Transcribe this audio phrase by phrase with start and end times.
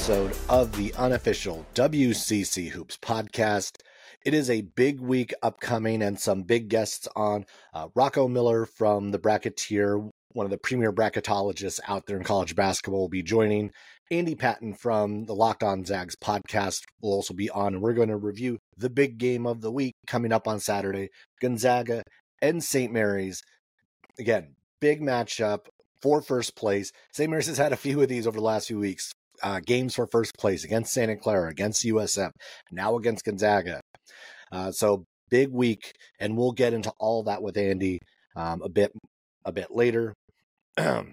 [0.00, 3.82] episode of the unofficial WCC Hoops podcast.
[4.24, 7.44] It is a big week upcoming and some big guests on.
[7.74, 12.56] Uh, Rocco Miller from the Bracketeer, one of the premier bracketologists out there in college
[12.56, 13.72] basketball, will be joining.
[14.10, 18.08] Andy Patton from the Locked On Zags podcast will also be on, and we're going
[18.08, 21.10] to review the big game of the week coming up on Saturday
[21.42, 22.04] Gonzaga
[22.40, 22.90] and St.
[22.90, 23.42] Mary's.
[24.18, 25.66] Again, big matchup
[26.00, 26.90] for first place.
[27.12, 27.28] St.
[27.28, 29.12] Mary's has had a few of these over the last few weeks.
[29.42, 32.30] Uh, games for first place against Santa Clara, against USF,
[32.70, 33.80] now against Gonzaga.
[34.52, 37.98] Uh, so big week, and we'll get into all that with Andy
[38.36, 38.92] um, a bit
[39.44, 40.14] a bit later.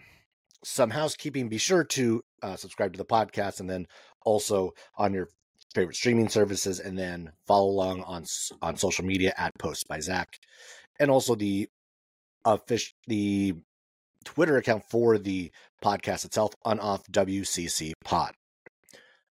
[0.63, 3.85] Some housekeeping: be sure to uh, subscribe to the podcast, and then
[4.25, 5.27] also on your
[5.73, 8.25] favorite streaming services, and then follow along on
[8.61, 10.27] on social media at Post by Zach,
[10.99, 11.69] and also the
[12.45, 13.53] official the
[14.27, 15.49] Twitter account for the
[15.81, 18.33] podcast itself, Unoff WCC Pod.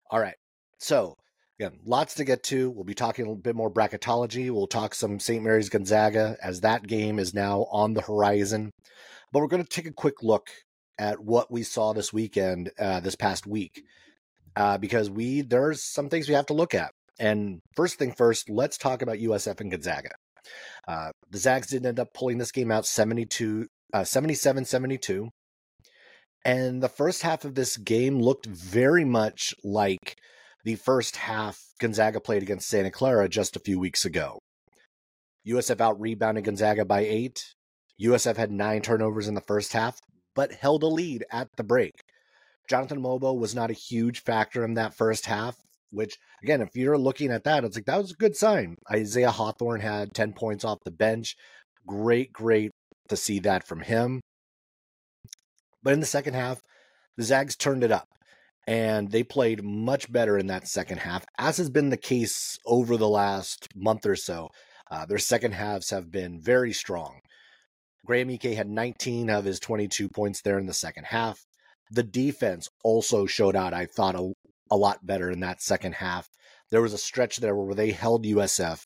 [0.09, 0.35] All right.
[0.79, 1.15] So,
[1.57, 2.69] again, lots to get to.
[2.69, 4.51] We'll be talking a little bit more bracketology.
[4.51, 5.41] We'll talk some St.
[5.41, 8.69] Mary's Gonzaga as that game is now on the horizon.
[9.31, 10.49] But we're going to take a quick look
[10.99, 13.85] at what we saw this weekend, uh, this past week,
[14.57, 16.91] uh, because we there's some things we have to look at.
[17.17, 20.11] And first thing first, let's talk about USF and Gonzaga.
[20.85, 25.29] Uh, the Zags didn't end up pulling this game out 72 uh, 77 72.
[26.43, 30.17] And the first half of this game looked very much like
[30.63, 34.39] the first half Gonzaga played against Santa Clara just a few weeks ago.
[35.47, 37.43] USF out rebounded Gonzaga by eight.
[38.01, 39.99] USF had nine turnovers in the first half,
[40.35, 41.93] but held a lead at the break.
[42.69, 45.55] Jonathan Mogbo was not a huge factor in that first half,
[45.91, 48.75] which, again, if you're looking at that, it's like that was a good sign.
[48.91, 51.35] Isaiah Hawthorne had 10 points off the bench.
[51.85, 52.71] Great, great
[53.11, 54.21] to see that from him.
[55.83, 56.61] But in the second half,
[57.17, 58.07] the Zags turned it up
[58.67, 62.97] and they played much better in that second half, as has been the case over
[62.97, 64.49] the last month or so.
[64.89, 67.19] Uh, their second halves have been very strong.
[68.05, 71.45] Graham Ike had 19 of his 22 points there in the second half.
[71.91, 74.31] The defense also showed out, I thought, a,
[74.69, 76.27] a lot better in that second half.
[76.71, 78.85] There was a stretch there where they held USF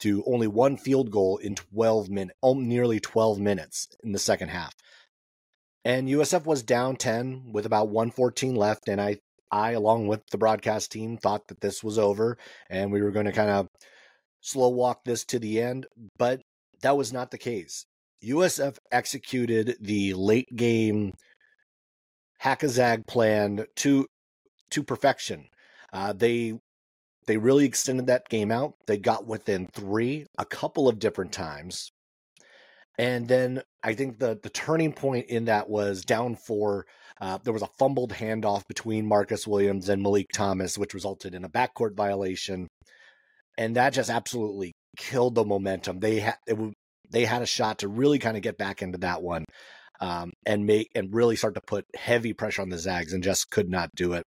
[0.00, 4.48] to only one field goal in 12 minutes, oh, nearly 12 minutes in the second
[4.48, 4.74] half.
[5.84, 8.88] And USF was down 10 with about 114 left.
[8.88, 9.18] And I,
[9.50, 12.36] I, along with the broadcast team, thought that this was over
[12.68, 13.68] and we were going to kind of
[14.40, 15.86] slow walk this to the end.
[16.18, 16.42] But
[16.82, 17.86] that was not the case.
[18.24, 21.12] USF executed the late game
[22.38, 24.06] hack a zag plan to
[24.70, 25.46] to perfection.
[25.92, 26.58] Uh, they
[27.26, 28.74] they really extended that game out.
[28.86, 31.90] They got within three a couple of different times.
[32.98, 36.86] And then I think the the turning point in that was down four.
[37.20, 41.44] Uh, there was a fumbled handoff between Marcus Williams and Malik Thomas, which resulted in
[41.44, 42.68] a backcourt violation,
[43.58, 46.00] and that just absolutely killed the momentum.
[46.00, 46.36] They had
[47.10, 49.44] they had a shot to really kind of get back into that one
[50.00, 53.50] um, and make and really start to put heavy pressure on the Zags, and just
[53.50, 54.24] could not do it.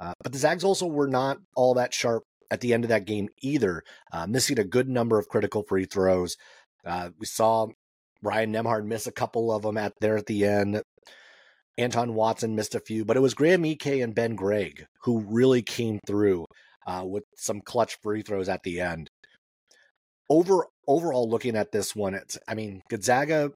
[0.00, 3.06] Uh, but the Zags also were not all that sharp at the end of that
[3.06, 6.36] game either, uh, missing a good number of critical free throws.
[6.84, 7.68] Uh, we saw
[8.22, 10.82] Ryan Nembhard miss a couple of them at there at the end.
[11.78, 15.62] Anton Watson missed a few, but it was Graham Ike and Ben Gregg who really
[15.62, 16.44] came through
[16.86, 19.08] uh, with some clutch free throws at the end.
[20.28, 23.52] Over overall, looking at this one, it's I mean Gonzaga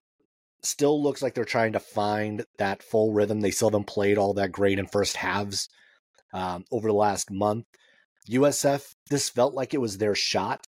[0.62, 3.40] still looks like they're trying to find that full rhythm.
[3.40, 5.68] They still haven't played all that great in first halves
[6.32, 7.66] um, over the last month.
[8.30, 10.66] USF, this felt like it was their shot.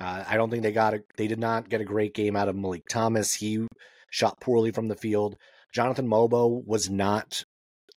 [0.00, 2.48] Uh, I don't think they got a, they did not get a great game out
[2.48, 3.34] of Malik Thomas.
[3.34, 3.66] He
[4.10, 5.36] shot poorly from the field.
[5.72, 7.44] Jonathan Mogbo was not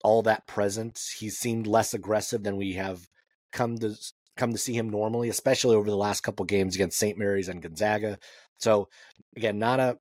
[0.04, 1.00] all that present.
[1.18, 3.07] He seemed less aggressive than we have
[3.51, 3.95] come to
[4.36, 7.18] come to see him normally, especially over the last couple games against St.
[7.18, 8.19] Mary's and Gonzaga.
[8.57, 8.90] So
[9.36, 9.98] again, not a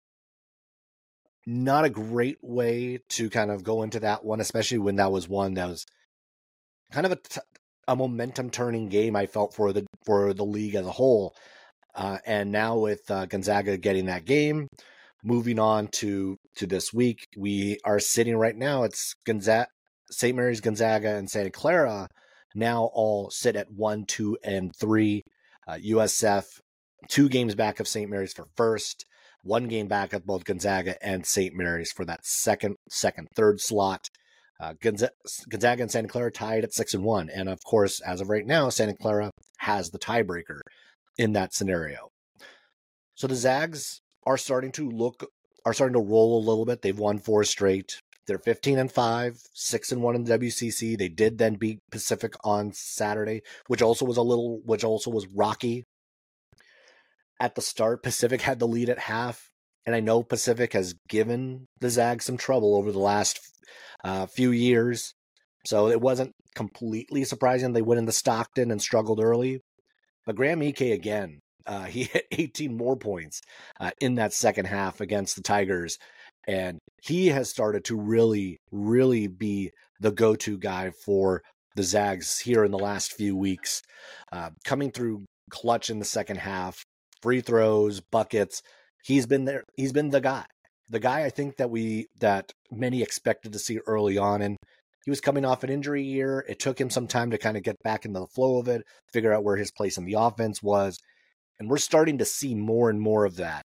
[1.47, 5.29] not a great way to kind of go into that one, especially when that was
[5.29, 5.87] one that was
[6.93, 7.41] kind of a t-
[7.89, 9.17] a momentum turning game.
[9.17, 11.35] I felt for the for the league as a whole,
[11.95, 14.69] uh, and now with uh, Gonzaga getting that game,
[15.25, 18.85] moving on to to this week, we are sitting right now.
[18.85, 19.69] It's Gonzaga,
[20.11, 20.37] St.
[20.37, 22.09] Mary's, Gonzaga, and Santa Clara
[22.55, 25.23] now all sit at one, two, and three.
[25.67, 26.45] Uh, USF
[27.09, 28.11] two games back of St.
[28.11, 29.07] Mary's for first,
[29.43, 31.55] one game back of both Gonzaga and St.
[31.55, 34.09] Mary's for that second, second, third slot.
[34.61, 38.29] Uh, Gonzaga and Santa Clara tied at six and one, and of course, as of
[38.29, 40.61] right now, Santa Clara has the tiebreaker
[41.19, 42.11] in that scenario.
[43.15, 45.27] So the Zags are starting to look
[45.65, 46.83] are starting to roll a little bit.
[46.83, 48.01] They've won four straight.
[48.27, 50.97] They're 15 and 5, 6 and 1 in the WCC.
[50.97, 55.27] They did then beat Pacific on Saturday, which also was a little which also was
[55.29, 55.85] rocky.
[57.41, 59.51] At the start, Pacific had the lead at half,
[59.87, 63.41] and I know Pacific has given the Zags some trouble over the last
[64.05, 65.13] uh, few years.
[65.67, 69.61] So it wasn't completely surprising they went into Stockton and struggled early.
[70.27, 73.41] But Graham Ike again, uh, he hit 18 more points
[73.81, 75.99] uh, in that second half against the Tigers
[76.47, 79.71] and he has started to really, really be
[80.01, 81.43] the go to guy for
[81.77, 83.83] the Zags here in the last few weeks.
[84.33, 86.85] Uh, coming through clutch in the second half,
[87.23, 88.63] free throws, buckets.
[89.03, 89.65] He's been there.
[89.77, 90.45] He's been the guy.
[90.89, 94.57] The guy I think that we that many expected to see early on, and
[95.05, 96.45] he was coming off an injury year.
[96.49, 98.83] It took him some time to kind of get back into the flow of it,
[99.13, 100.99] figure out where his place in the offense was,
[101.59, 103.65] and we're starting to see more and more of that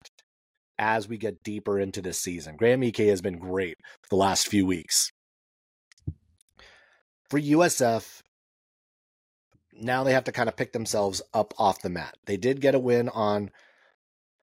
[0.79, 2.55] as we get deeper into this season.
[2.55, 3.75] Graham Ike has been great
[4.09, 5.11] the last few weeks.
[7.29, 8.21] For USF,
[9.73, 12.15] now they have to kind of pick themselves up off the mat.
[12.25, 13.51] They did get a win on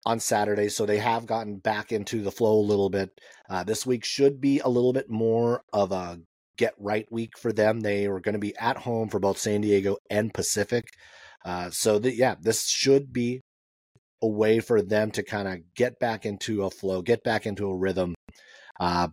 [0.06, 3.10] on Saturday, so they have gotten back into the flow a little bit.
[3.50, 6.20] Uh, this week should be a little bit more of a
[6.58, 7.80] get right week for them.
[7.80, 10.86] They are going to be at home for both San Diego and Pacific.
[11.46, 13.42] Uh, so the, yeah, this should be
[14.22, 17.68] a way for them to kind of get back into a flow, get back into
[17.68, 18.16] a rhythm.
[18.80, 19.10] Uh,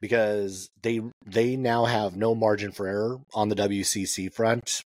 [0.00, 4.82] because they they now have no margin for error on the WCC front.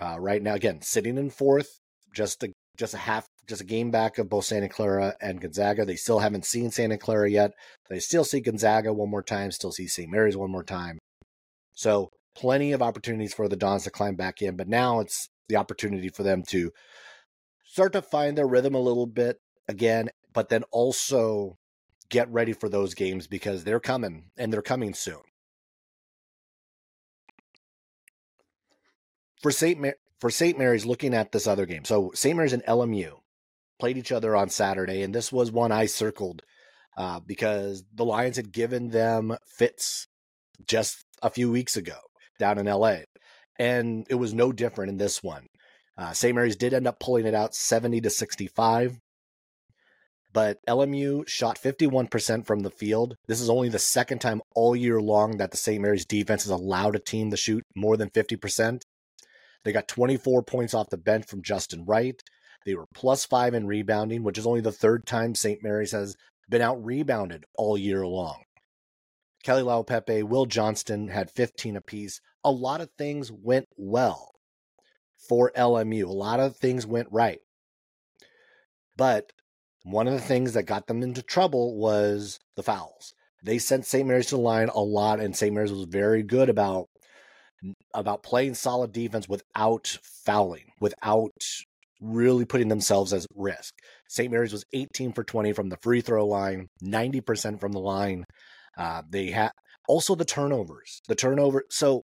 [0.00, 1.78] Uh, right now, again, sitting in fourth,
[2.14, 5.84] just a just a half, just a game back of both Santa Clara and Gonzaga.
[5.84, 7.52] They still haven't seen Santa Clara yet.
[7.88, 9.50] They still see Gonzaga one more time.
[9.50, 10.10] Still see St.
[10.10, 10.98] Mary's one more time.
[11.72, 14.56] So plenty of opportunities for the Dons to climb back in.
[14.56, 16.72] But now it's the opportunity for them to
[17.64, 19.38] start to find their rhythm a little bit
[19.68, 21.58] again, but then also
[22.08, 25.20] get ready for those games because they're coming and they're coming soon.
[29.42, 29.94] For St.
[30.18, 30.56] For St.
[30.56, 31.84] Mary's looking at this other game.
[31.84, 32.34] So St.
[32.34, 33.18] Mary's and LMU
[33.78, 36.42] played each other on Saturday, and this was one I circled
[36.96, 40.06] uh, because the Lions had given them fits
[40.66, 41.96] just a few weeks ago
[42.38, 42.98] down in LA.
[43.58, 45.46] And it was no different in this one.
[45.96, 46.34] Uh, St.
[46.34, 48.98] Mary's did end up pulling it out 70 to 65,
[50.32, 53.16] but LMU shot 51% from the field.
[53.28, 55.80] This is only the second time all year long that the St.
[55.80, 58.82] Mary's defense has allowed a team to shoot more than 50%.
[59.64, 62.20] They got 24 points off the bench from Justin Wright.
[62.64, 65.62] They were plus five in rebounding, which is only the third time St.
[65.62, 66.16] Mary's has
[66.48, 68.42] been out rebounded all year long.
[69.44, 72.20] Keli Leaupepe, Will Johnston had 15 apiece.
[72.42, 74.32] A lot of things went well
[75.28, 76.04] for LMU.
[76.04, 77.40] A lot of things went right.
[78.96, 79.32] But
[79.82, 83.12] one of the things that got them into trouble was the fouls.
[83.42, 84.06] They sent St.
[84.06, 85.54] Mary's to the line a lot, and St.
[85.54, 86.88] Mary's was very good about
[87.94, 91.32] about playing solid defense without fouling, without
[92.00, 93.74] really putting themselves at risk.
[94.08, 94.30] St.
[94.30, 98.24] Mary's was 18 for 20 from the free throw line, 90% from the line.
[98.76, 99.52] Uh, they had
[99.88, 101.00] also the turnovers.
[101.08, 101.64] The turnover.
[101.70, 102.02] So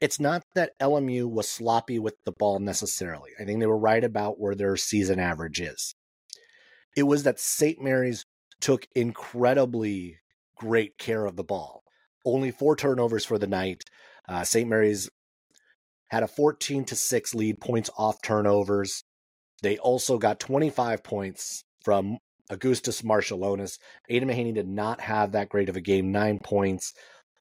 [0.00, 3.30] it's not that LMU was sloppy with the ball necessarily.
[3.40, 5.94] I think they were right about where their season average is.
[6.96, 7.80] It was that St.
[7.80, 8.26] Mary's
[8.60, 10.18] took incredibly
[10.56, 11.82] great care of the ball.
[12.24, 13.84] Only four turnovers for the night.
[14.28, 14.68] Uh, St.
[14.68, 15.08] Mary's
[16.08, 19.02] had a 14 to 6 lead points off turnovers.
[19.62, 22.18] They also got 25 points from
[22.50, 23.78] Augustus Marciulionis.
[24.08, 26.92] Aidan Mahaney did not have that great of a game, nine points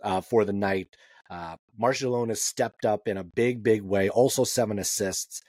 [0.03, 0.95] uh, for the night.
[1.29, 4.09] Uh, Marciulionis stepped up in a big, big way.
[4.09, 5.41] Also seven assists,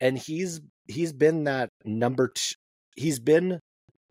[0.00, 2.28] and he's he's been that number.
[2.28, 2.56] T-
[2.96, 3.60] he's been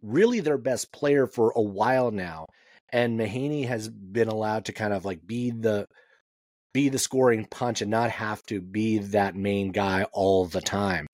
[0.01, 2.47] really their best player for a while now,
[2.91, 5.85] and Mahaney has been allowed to kind of like be the
[6.73, 11.07] be the scoring punch and not have to be that main guy all the time.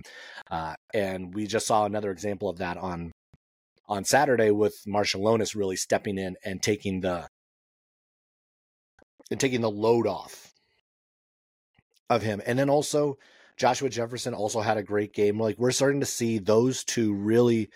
[0.49, 3.11] Uh, and we just saw another example of that on
[3.87, 7.27] on Saturday with Marciulionis really stepping in and taking the
[9.31, 10.51] and taking the load off
[12.09, 12.41] of him.
[12.45, 13.17] And then also
[13.57, 15.39] Joshua Jefferson also had a great game.
[15.39, 17.69] Like we're starting to see those two really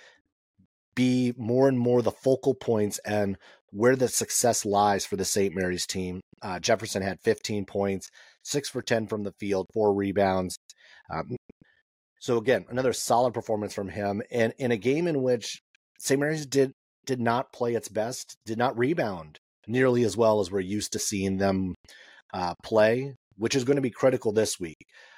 [0.95, 3.38] be more and more the focal points and
[3.71, 5.55] where the success lies for the St.
[5.55, 6.19] Mary's team.
[6.41, 8.10] Uh, Jefferson had 15 points,
[8.43, 10.58] six for 10 from the field, four rebounds.
[11.12, 11.36] Um,
[12.19, 15.62] so again, another solid performance from him, and in a game in which
[16.00, 16.19] St.
[16.19, 16.72] Mary's did
[17.05, 21.00] did not play its best, did not rebound nearly as well as we're used to
[21.00, 21.75] seeing them
[22.34, 24.77] uh, play, which is going to be critical this week.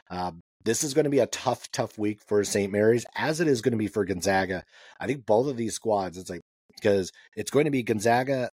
[0.09, 0.31] Uh,
[0.63, 2.71] this is going to be a tough, tough week for St.
[2.71, 4.63] Mary's, as it is going to be for Gonzaga.
[4.99, 6.41] I think both of these squads, it's like,
[6.75, 8.49] because it's going to be Gonzaga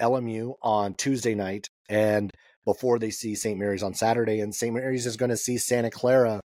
[0.00, 2.30] LMU on Tuesday night, and
[2.64, 3.58] before they see St.
[3.58, 4.74] Mary's on Saturday, and St.
[4.74, 6.40] Mary's is going to see Santa Clara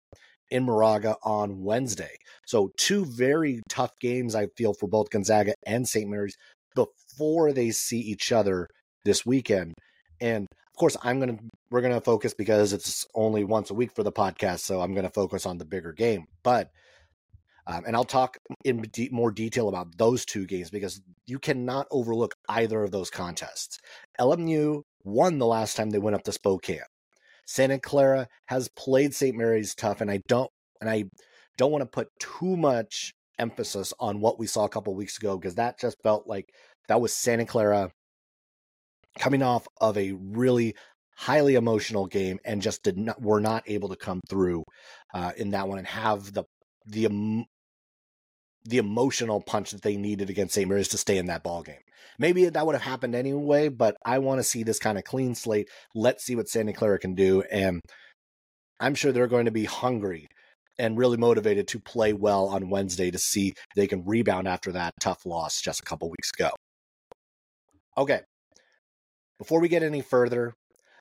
[0.50, 2.16] in Moraga on Wednesday.
[2.46, 6.08] So two very tough games I feel for both Gonzaga and St.
[6.08, 6.36] Mary's
[6.74, 8.68] before they see each other
[9.04, 9.74] this weekend.
[10.20, 13.74] And of course, I'm going to we're going to focus because it's only once a
[13.74, 16.26] week for the podcast, so I'm going to focus on the bigger game.
[16.42, 16.70] But
[17.66, 21.86] um, and I'll talk in de- more detail about those two games because you cannot
[21.90, 23.78] overlook either of those contests.
[24.20, 26.80] LMU won the last time they went up to Spokane.
[27.46, 29.36] Santa Clara has played St.
[29.36, 30.50] Mary's tough, and I don't
[30.80, 31.04] and I
[31.56, 35.36] don't want to put too much emphasis on what we saw a couple weeks ago
[35.36, 36.46] because that just felt like
[36.88, 37.90] that was Santa Clara
[39.18, 40.74] coming off of a really
[41.16, 44.62] highly emotional game and just did not were not able to come through
[45.14, 46.44] uh, in that one and have the
[46.86, 47.44] the um,
[48.64, 50.68] the emotional punch that they needed against St.
[50.68, 51.80] Mary's to stay in that ball game.
[52.18, 55.34] Maybe that would have happened anyway, but I want to see this kind of clean
[55.34, 55.68] slate.
[55.94, 57.42] Let's see what Santa Clara can do.
[57.50, 57.80] And
[58.80, 60.28] I'm sure they're going to be hungry
[60.78, 64.94] and really motivated to play well on Wednesday to see they can rebound after that
[65.00, 66.50] tough loss just a couple weeks ago.
[67.96, 68.20] Okay.
[69.38, 70.54] Before we get any further,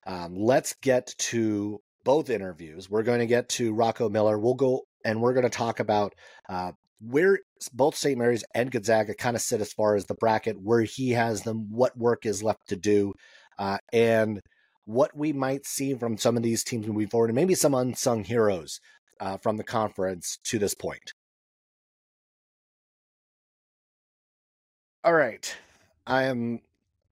[0.06, 2.90] um, let's get to both interviews.
[2.90, 4.40] We're going to get to Rocco Miller.
[4.40, 6.14] We'll go and we're going to talk about
[6.50, 7.40] uh, where
[7.74, 8.18] both St.
[8.18, 11.68] Mary's and Gonzaga kind of sit as far as the bracket, where he has them,
[11.72, 13.14] what work is left to do,
[13.60, 14.42] uh, and
[14.86, 18.24] what we might see from some of these teams moving forward, and maybe some unsung
[18.24, 18.80] heroes
[19.20, 21.14] uh, from the conference to this point.
[25.04, 25.56] All right,
[26.06, 26.62] I am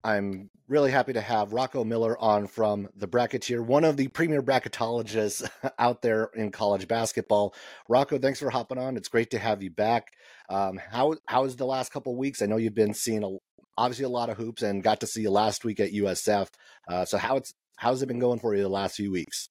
[0.04, 4.42] I'm really happy to have Rocco Miller on from the Bracketeer, one of the premier
[4.42, 7.54] bracketologists out there in college basketball.
[7.90, 8.96] Rocco, thanks for hopping on.
[8.96, 10.14] It's great to have you back.
[10.50, 12.42] Um, how how is the last couple weeks?
[12.42, 13.38] I know you've been seeing a,
[13.78, 16.48] obviously a lot of hoops and got to see you last week at USF.
[16.88, 19.50] Uh, so how it's how's it been going for you the last few weeks?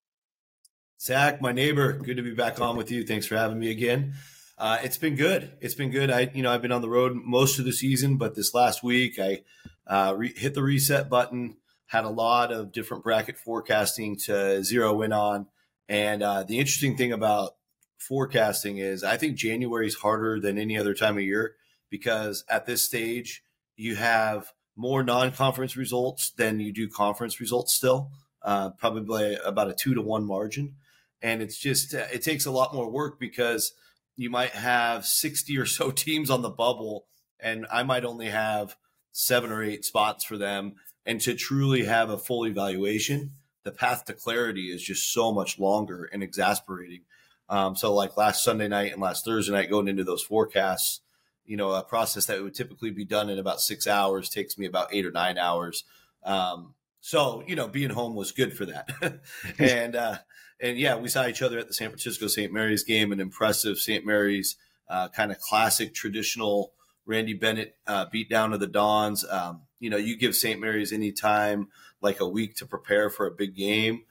[1.01, 3.05] Zach, my neighbor, good to be back on with you.
[3.05, 4.15] Thanks for having me again.
[4.59, 5.53] Uh, it's been good.
[5.61, 6.11] It's been good.
[6.11, 8.83] I, you know, I've been on the road most of the season, but this last
[8.83, 9.43] week I
[9.89, 11.57] uh, re- hit the reset button.
[11.87, 15.47] Had a lot of different bracket forecasting to zero in on,
[15.89, 17.53] and uh, the interesting thing about
[17.99, 21.57] forecasting is I think January is harder than any other time of year
[21.91, 23.43] because at this stage
[23.75, 28.11] you have more non-conference results than you do conference results still,
[28.43, 30.75] uh, probably about a two to one margin,
[31.23, 33.73] and it's just uh, it takes a lot more work because
[34.15, 37.07] you might have 60 or so teams on the bubble
[37.41, 38.77] and I might only have
[39.19, 40.75] seven or eight spots for them.
[41.05, 43.33] And to truly have a full evaluation,
[43.65, 47.01] the path to clarity is just so much longer and exasperating.
[47.49, 51.01] Um, so, like last Sunday night and last Thursday night, going into those forecasts,
[51.47, 54.67] you know, a process that would typically be done in about six hours takes me
[54.67, 55.85] about eight or nine hours.
[56.25, 59.21] Um, so, you know, being home was good for that.
[59.59, 60.19] and, uh,
[60.61, 62.53] and yeah, we saw each other at the San Francisco St.
[62.53, 64.05] Mary's game, an impressive St.
[64.05, 64.57] Mary's
[64.91, 66.73] uh, kind of classic traditional
[67.09, 69.25] Randy Bennett uh, beat down of the Dons.
[69.29, 70.61] Um, you know, you give St.
[70.61, 71.69] Mary's any time,
[72.03, 74.05] like a week to prepare for a big game.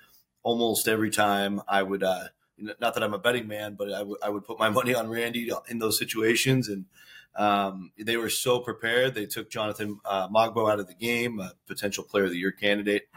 [0.44, 2.04] Almost every time, I would.
[2.04, 2.26] Uh,
[2.58, 5.10] not that I'm a betting man, but I, w- I would put my money on
[5.10, 6.86] Randy in those situations, and
[7.36, 9.14] um, they were so prepared.
[9.14, 12.52] They took Jonathan uh, Mogbo out of the game, a potential Player of the Year
[12.52, 13.10] candidate.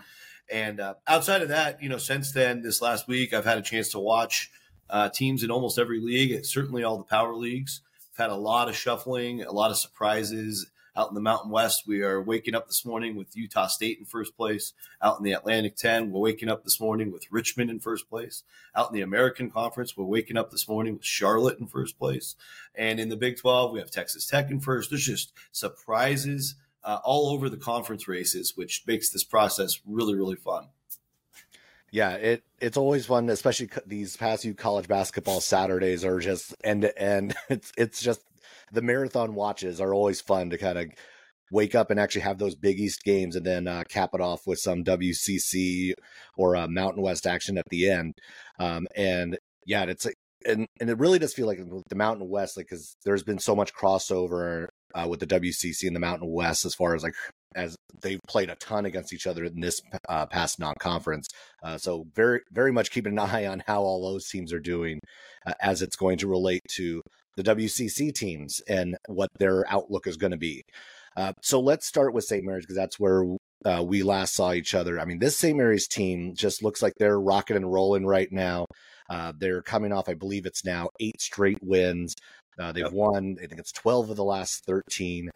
[0.53, 3.63] And uh, outside of that, you know, since then, this last week, I've had a
[3.63, 4.51] chance to watch
[4.91, 7.81] uh, teams in almost every league, certainly all the power leagues
[8.17, 11.85] had a lot of shuffling, a lot of surprises out in the Mountain West.
[11.87, 14.73] We are waking up this morning with Utah State in first place.
[15.01, 18.43] Out in the Atlantic 10, we're waking up this morning with Richmond in first place.
[18.75, 22.35] Out in the American Conference, we're waking up this morning with Charlotte in first place.
[22.75, 24.91] And in the Big 12, we have Texas Tech in first.
[24.91, 30.37] There's just surprises uh, all over the conference races, which makes this process really, really
[30.37, 30.69] fun.
[31.93, 36.83] Yeah, it it's always fun, especially these past few college basketball Saturdays are just end
[36.83, 37.35] to end.
[37.49, 38.21] It's it's just
[38.73, 40.87] the marathon watches are always fun to kind of
[41.51, 44.47] wake up and actually have those Big East games, and then uh, cap it off
[44.47, 45.93] with some WCC
[46.37, 48.15] or uh, Mountain West action at the end.
[48.61, 50.07] Um, and yeah, it's
[50.47, 53.57] and and it really does feel like the Mountain West, like because there's been so
[53.57, 57.15] much crossover uh, with the WCC and the Mountain West as far as like
[57.55, 61.29] as they've played a ton against each other in this uh, past non-conference.
[61.63, 65.01] Uh, so very, very much keeping an eye on how all those teams are doing
[65.47, 67.03] uh, as it's going to relate to
[67.37, 70.63] the WCC teams and what their outlook is going to be.
[71.17, 72.45] Uh, so let's start with St.
[72.45, 73.25] Mary's because that's where
[73.65, 75.01] uh, we last saw each other.
[75.01, 75.57] I mean, this St.
[75.57, 78.67] Mary's team just looks like they're rocking and rolling right now.
[79.09, 82.15] Uh, they're coming off, I believe it's now eight straight wins.
[82.57, 82.93] they've yep.
[82.93, 85.31] won, I think it's 12 of the last 13.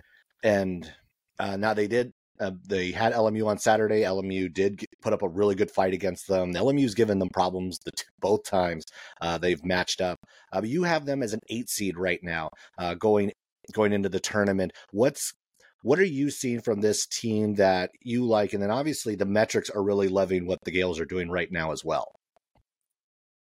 [0.45, 0.93] And
[1.39, 4.03] uh, now they did uh, they had LMU on Saturday.
[4.03, 6.53] LMU did put up a really good fight against them.
[6.53, 8.85] The LMU's given them problems the both times
[9.21, 10.19] uh, they've matched up.
[10.53, 13.33] Uh, you have them as an eight seed right now, uh, going
[13.73, 14.73] going into the tournament.
[14.91, 15.33] What's
[15.83, 18.53] what are you seeing from this team that you like?
[18.53, 21.73] And then obviously the metrics are really loving what the Gaels are doing right now
[21.73, 22.17] as well.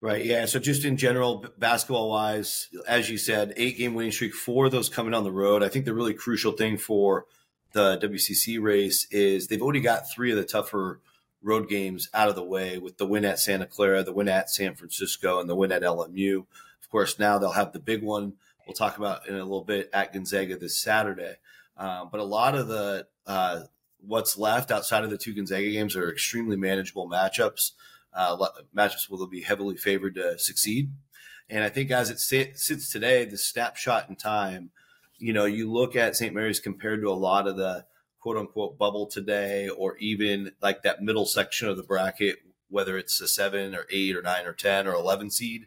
[0.00, 0.25] Right.
[0.25, 0.46] Yeah.
[0.46, 4.72] So just in general, basketball wise, as you said, eight game winning streak, four of
[4.72, 5.62] those coming on the road.
[5.62, 7.26] I think the really crucial thing for
[7.72, 11.00] the WCC race is they've already got three of the tougher
[11.42, 14.50] road games out of the way with the win at Santa Clara, the win at
[14.50, 16.38] San Francisco, and the win at LMU.
[16.82, 18.34] Of course, now they'll have the big one
[18.66, 21.36] we'll talk about in a little bit at Gonzaga this Saturday.
[21.76, 23.62] Um, but a lot of the uh,
[24.06, 27.72] what's left outside of the two Gonzaga games are extremely manageable matchups.
[28.12, 28.36] Uh,
[28.76, 30.90] matchups will be heavily favored to succeed.
[31.48, 34.70] And I think as it sits today, the snapshot in time
[35.20, 36.34] you know, you look at St.
[36.34, 37.84] Mary's compared to a lot of the
[38.20, 43.20] quote unquote bubble today, or even like that middle section of the bracket, whether it's
[43.20, 45.66] a seven or eight or nine or 10 or 11 seed.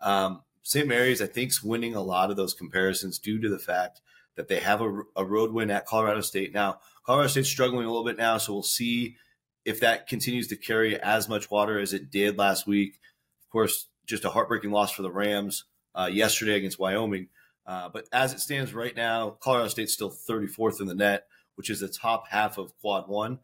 [0.00, 0.88] Um, St.
[0.88, 4.00] Mary's, I think, is winning a lot of those comparisons due to the fact
[4.36, 6.52] that they have a, a road win at Colorado State.
[6.52, 9.16] Now, Colorado State's struggling a little bit now, so we'll see
[9.64, 12.98] if that continues to carry as much water as it did last week.
[13.42, 17.28] Of course, just a heartbreaking loss for the Rams uh, yesterday against Wyoming.
[17.66, 21.70] Uh, but as it stands right now, Colorado State's still 34th in the net, which
[21.70, 23.38] is the top half of quad one.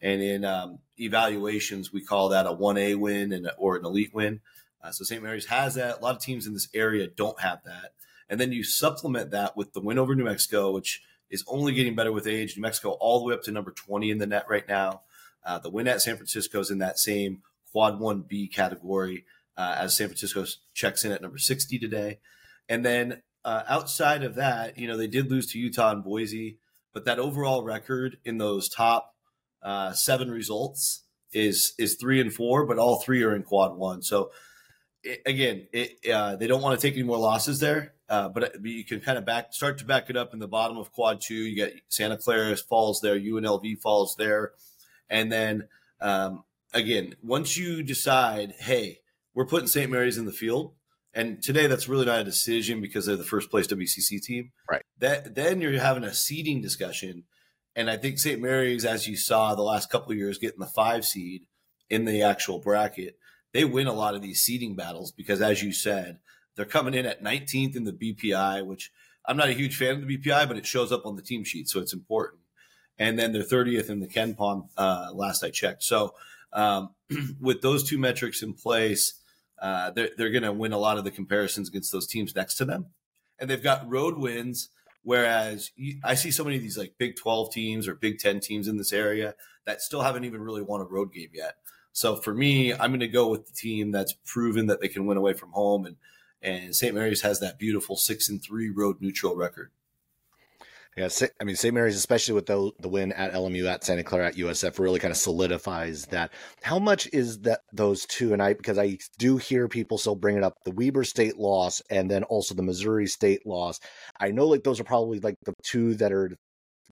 [0.00, 4.40] And in um, evaluations, we call that a 1A win and or an elite win.
[4.82, 5.22] Uh, so St.
[5.22, 5.98] Mary's has that.
[5.98, 7.92] A lot of teams in this area don't have that.
[8.28, 11.94] And then you supplement that with the win over New Mexico, which is only getting
[11.94, 12.56] better with age.
[12.56, 15.02] New Mexico all the way up to number 20 in the net right now.
[15.44, 19.24] Uh, the win at San Francisco is in that same quad 1B category
[19.56, 22.18] uh, as San Francisco checks in at number 60 today.
[22.68, 26.58] And then uh, outside of that, you know, they did lose to Utah and Boise,
[26.92, 29.14] but that overall record in those top
[29.62, 34.02] uh, seven results is is three and four, but all three are in quad one.
[34.02, 34.32] So
[35.04, 38.56] it, again, it, uh, they don't want to take any more losses there, uh, but
[38.64, 41.20] you can kind of back start to back it up in the bottom of quad
[41.20, 41.34] two.
[41.34, 44.54] You get Santa Clara falls there, UNLV falls there,
[45.08, 45.68] and then
[46.00, 46.42] um,
[46.74, 49.02] again, once you decide, hey,
[49.34, 49.88] we're putting St.
[49.88, 50.74] Mary's in the field
[51.16, 54.52] and today, that's really not a decision because they're the first place WCC team.
[54.70, 54.82] Right.
[54.98, 57.24] That then you're having a seeding discussion,
[57.74, 58.38] and I think St.
[58.38, 61.46] Mary's, as you saw the last couple of years, getting the five seed
[61.88, 63.18] in the actual bracket,
[63.54, 66.18] they win a lot of these seeding battles because, as you said,
[66.54, 68.92] they're coming in at 19th in the BPI, which
[69.24, 71.44] I'm not a huge fan of the BPI, but it shows up on the team
[71.44, 72.42] sheet, so it's important.
[72.98, 75.82] And then they're 30th in the KenPom uh, last I checked.
[75.82, 76.12] So
[76.52, 76.90] um,
[77.40, 79.14] with those two metrics in place
[79.60, 82.56] uh, they're they're going to win a lot of the comparisons against those teams next
[82.56, 82.86] to them,
[83.38, 84.70] and they've got road wins.
[85.02, 88.40] Whereas you, I see so many of these like Big Twelve teams or Big Ten
[88.40, 91.56] teams in this area that still haven't even really won a road game yet.
[91.92, 95.06] So for me, I'm going to go with the team that's proven that they can
[95.06, 95.96] win away from home, and
[96.42, 96.94] and St.
[96.94, 99.70] Mary's has that beautiful six and three road neutral record.
[100.96, 101.74] Yeah, I mean, St.
[101.74, 105.12] Mary's, especially with the, the win at LMU, at Santa Clara, at USF, really kind
[105.12, 106.32] of solidifies that.
[106.62, 108.32] How much is that those two?
[108.32, 112.10] And I, because I do hear people still bringing up the Weber State loss and
[112.10, 113.78] then also the Missouri State loss.
[114.18, 116.34] I know like those are probably like the two that are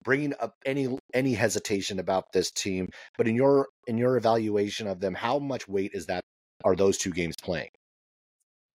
[0.03, 2.89] bringing up any any hesitation about this team.
[3.17, 6.21] But in your in your evaluation of them, how much weight is that?
[6.63, 7.69] Are those two games playing?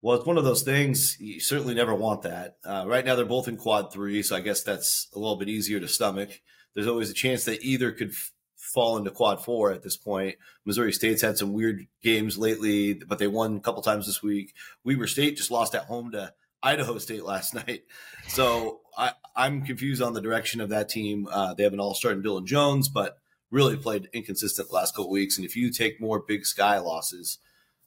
[0.06, 2.58] Well, it's one of those things you certainly never want that.
[2.64, 5.48] Uh, right now, they're both in quad three, so I guess that's a little bit
[5.48, 6.42] easier to stomach.
[6.76, 10.36] There's always a chance that either could f- fall into quad four at this point.
[10.64, 14.54] Missouri State's had some weird games lately, but they won a couple times this week.
[14.84, 17.82] Weber State just lost at home to Idaho State last night.
[18.28, 21.26] So I, am confused on the direction of that team.
[21.28, 23.18] Uh, they have an all star in Dillon Jones, but
[23.50, 25.36] really played inconsistent the last couple weeks.
[25.36, 27.38] And if you take more Big Sky losses,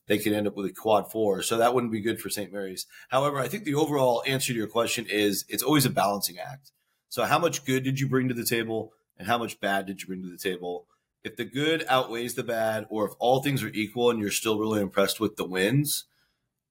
[0.09, 1.43] they could end up with a quad four.
[1.43, 2.51] So that wouldn't be good for St.
[2.51, 2.87] Mary's.
[3.09, 6.71] However, I think the overall answer to your question is it's always a balancing act.
[7.09, 10.01] So how much good did you bring to the table and how much bad did
[10.01, 10.87] you bring to the table?
[11.23, 14.57] If the good outweighs the bad, or if all things are equal and you're still
[14.57, 16.05] really impressed with the wins,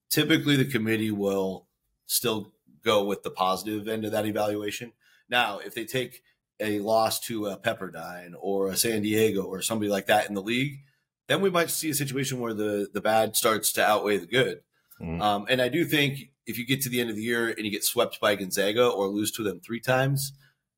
[0.09, 1.67] typically the committee will
[2.07, 2.51] still
[2.83, 4.91] go with the positive end of that evaluation.
[5.29, 6.23] Now, if they take
[6.59, 10.41] a loss to a Pepperdine or a San Diego or somebody like that in the
[10.41, 10.79] league,
[11.29, 14.61] then we might see a situation where the the bad starts to outweigh the good.
[14.99, 15.21] Mm.
[15.21, 17.59] Um, and I do think if you get to the end of the year and
[17.59, 20.33] you get swept by Gonzaga or lose to them three times,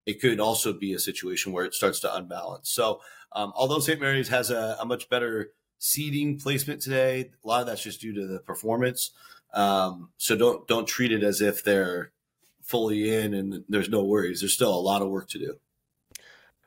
[0.05, 2.69] it could also be a situation where it starts to unbalance.
[2.69, 2.99] So,
[3.31, 3.99] um, although St.
[3.99, 8.13] Mary's has a, a, much better seeding placement today, a lot of that's just due
[8.13, 9.11] to the performance.
[9.53, 12.11] Um, so don't don't treat it as if they're
[12.61, 14.41] fully in and there's no worries.
[14.41, 15.55] There's still a lot of work to do.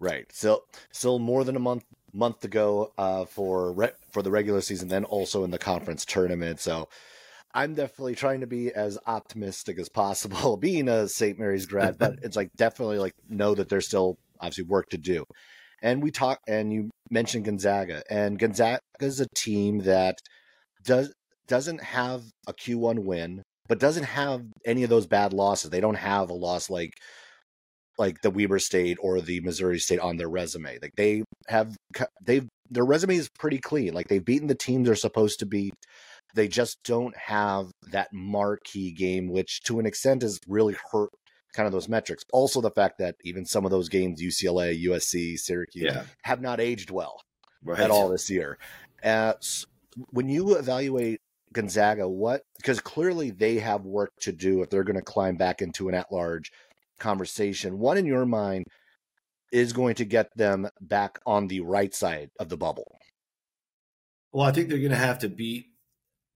[0.01, 0.27] Right.
[0.33, 4.61] Still, still more than a month month to go uh, for re- for the regular
[4.61, 6.61] season, then also in the conference tournament.
[6.61, 6.89] So
[7.55, 11.39] I'm definitely trying to be as optimistic as possible, being a St.
[11.39, 15.25] Mary's grad, but it's like definitely like know that there's still obviously work to do.
[15.83, 20.19] And we talk, and you mentioned Gonzaga, and Gonzaga is a team that
[20.85, 21.13] does
[21.47, 25.71] doesn't have a Q1 win, but doesn't have any of those bad losses.
[25.71, 26.93] They don't have a loss like
[27.99, 30.79] like the Weber State or the Missouri State on their resume.
[30.81, 31.77] Like they have
[32.23, 33.95] they've their resume is pretty clean.
[33.95, 35.75] Like they've beaten the teams they're supposed to beat.
[36.35, 41.11] They just don't have that marquee game, which to an extent has really hurt
[41.55, 42.25] kind of those metrics.
[42.33, 46.03] Also, the fact that even some of those games, UCLA, USC, Syracuse, yeah.
[46.25, 47.21] have not aged well
[47.63, 47.79] right.
[47.79, 48.59] at all this year.
[49.03, 49.35] Uh,
[50.11, 51.21] when you evaluate
[51.53, 55.63] Gonzaga, what because clearly they have work to do if they're going to climb back
[55.63, 56.51] into an at-large
[56.99, 57.79] conversation.
[57.79, 58.65] What in your mind
[59.53, 62.99] is going to get them back on the right side of the bubble?
[64.33, 65.67] Well, I think they're going to have to beat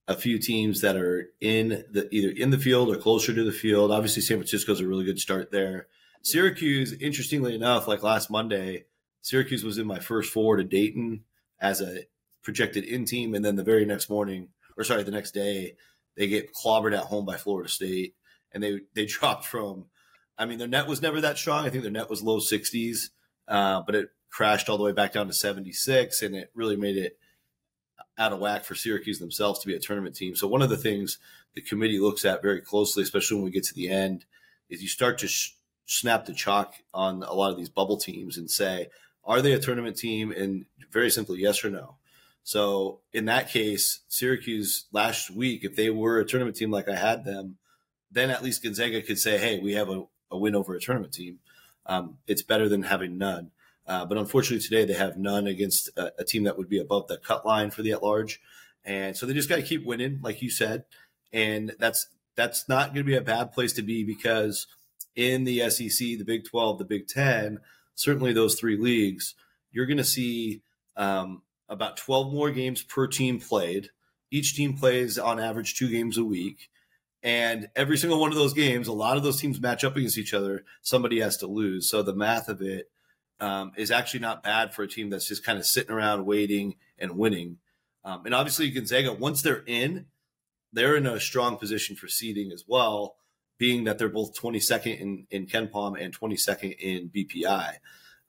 [0.07, 3.53] a few teams that are in the either in the field or closer to the
[3.53, 3.91] field.
[3.91, 5.89] Obviously, San Francisco's a really good start there.
[6.23, 8.85] Syracuse, interestingly enough, like last Monday,
[9.21, 11.25] Syracuse was in my first four to Dayton
[11.61, 12.05] as a
[12.43, 15.75] projected in team, and then the very next morning, or sorry, the next day,
[16.17, 18.15] they get clobbered at home by Florida State,
[18.53, 19.87] and they they dropped from.
[20.39, 21.67] I mean, their net was never that strong.
[21.67, 23.11] I think their net was low 60s,
[23.49, 26.97] uh, but it crashed all the way back down to 76, and it really made
[26.97, 27.19] it
[28.17, 30.37] out of whack for Syracuse themselves to be a tournament team.
[30.37, 31.19] So one of the things
[31.55, 34.25] the committee looks at very closely, especially when we get to the end,
[34.69, 35.55] is you start to sh-
[35.87, 38.89] snap the chalk on a lot of these bubble teams and say,
[39.25, 40.31] are they a tournament team?
[40.33, 41.97] And very simply, yes or no.
[42.43, 46.97] So in that case, Syracuse last week, if they were a tournament team like I
[46.97, 47.59] had them,
[48.11, 51.13] then at least Gonzaga could say, hey, we have a, a win over a tournament
[51.13, 51.39] team.
[51.87, 53.51] Um, it's better than having none.
[53.87, 57.09] Uh, but unfortunately, today they have none against a, a, team that would be above
[57.09, 58.39] the cut line for the at large,
[58.85, 60.85] and so they just got to keep winning, like you said,
[61.33, 64.67] and that's that's not going to be a bad place to be because
[65.17, 67.61] in the SEC, the Big Twelve, the Big Ten,
[67.95, 69.35] certainly those three leagues,
[69.73, 70.61] you're going to see
[70.97, 73.91] um, about 12 more games per team played.
[74.31, 76.71] Each team plays on average two games a week.
[77.23, 80.19] And every single one of those games, a lot of those teams match up against
[80.19, 80.65] each other.
[80.83, 81.89] Somebody has to lose.
[81.91, 82.91] So the math of it
[83.41, 86.77] um, is actually not bad for a team that's just kind of sitting around waiting
[86.99, 87.59] and winning.
[88.05, 90.07] Um, and obviously, Gonzaga, once they're in,
[90.73, 93.17] they're in a strong position for seeding as well,
[93.59, 97.75] being that they're both 22nd in, in KenPom and 22nd in BPI.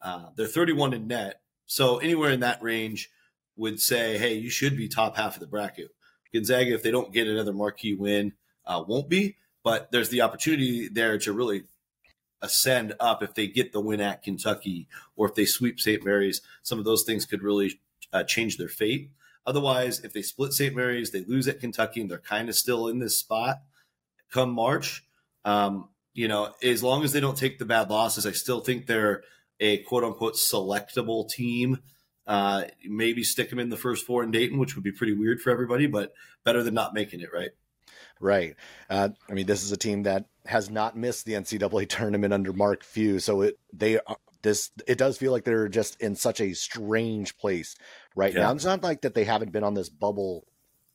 [0.01, 1.41] Uh, they're 31 in net.
[1.65, 3.11] So anywhere in that range
[3.55, 5.89] would say, hey, you should be top half of the bracket.
[6.33, 8.33] Gonzaga, if they don't get another marquee win,
[8.69, 9.35] uh, won't be.
[9.63, 11.63] But there's the opportunity there to really
[12.41, 16.05] ascend up if they get the win at Kentucky or if they sweep St.
[16.05, 16.41] Mary's.
[16.63, 17.81] Some of those things could really
[18.13, 19.11] uh, change their fate.
[19.45, 20.75] Otherwise, if they split St.
[20.75, 23.61] Mary's, they lose at Kentucky, and they're kind of still in this spot
[24.31, 25.03] come March.
[25.45, 28.85] Um, you know, as long as they don't take the bad losses, I still think
[28.85, 29.23] they're
[29.59, 31.79] a quote unquote selectable team.
[32.27, 35.41] Uh, maybe stick them in the first four in Dayton, which would be pretty weird
[35.41, 37.49] for everybody, but better than not making it, right?
[38.19, 38.55] Right.
[38.89, 42.51] Uh, I mean, this is a team that has not missed the NCAA tournament under
[42.51, 43.99] Mark Few, so it they
[44.41, 47.75] this it does feel like they're just in such a strange place
[48.15, 48.41] right yeah.
[48.41, 48.51] now.
[48.51, 50.45] It's not like that they haven't been on this bubble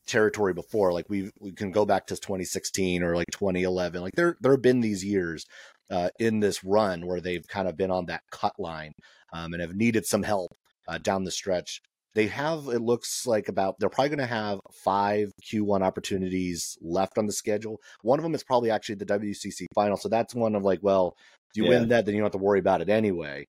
[0.07, 0.93] territory before.
[0.93, 4.01] Like we we can go back to 2016 or like 2011.
[4.01, 5.45] Like there there have been these years
[5.89, 8.93] uh, in this run where they've kind of been on that cut line
[9.33, 10.51] um, and have needed some help
[10.87, 11.81] uh, down the stretch
[12.15, 17.17] they have it looks like about they're probably going to have five q1 opportunities left
[17.17, 20.55] on the schedule one of them is probably actually the wcc final so that's one
[20.55, 21.15] of like well
[21.49, 21.69] if you yeah.
[21.69, 23.45] win that then you don't have to worry about it anyway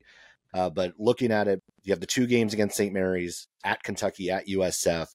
[0.53, 4.31] uh, but looking at it you have the two games against st mary's at kentucky
[4.31, 5.07] at usf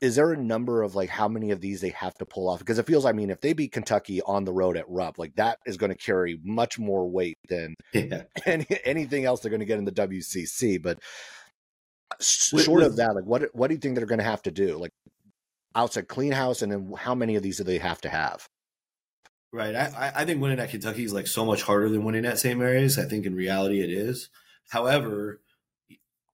[0.00, 2.58] is there a number of like how many of these they have to pull off
[2.58, 5.34] because it feels i mean if they beat kentucky on the road at rupp like
[5.36, 8.22] that is going to carry much more weight than yeah.
[8.46, 10.98] any, anything else they're going to get in the wcc but
[12.22, 14.76] short of that, like what what do you think they're going to have to do?
[14.78, 14.92] Like
[15.74, 18.48] outside clean house, and then how many of these do they have to have?
[19.52, 19.74] Right.
[19.74, 22.58] I, I think winning at Kentucky is like so much harder than winning at St.
[22.58, 22.98] Mary's.
[22.98, 24.30] I think in reality it is.
[24.70, 25.42] However,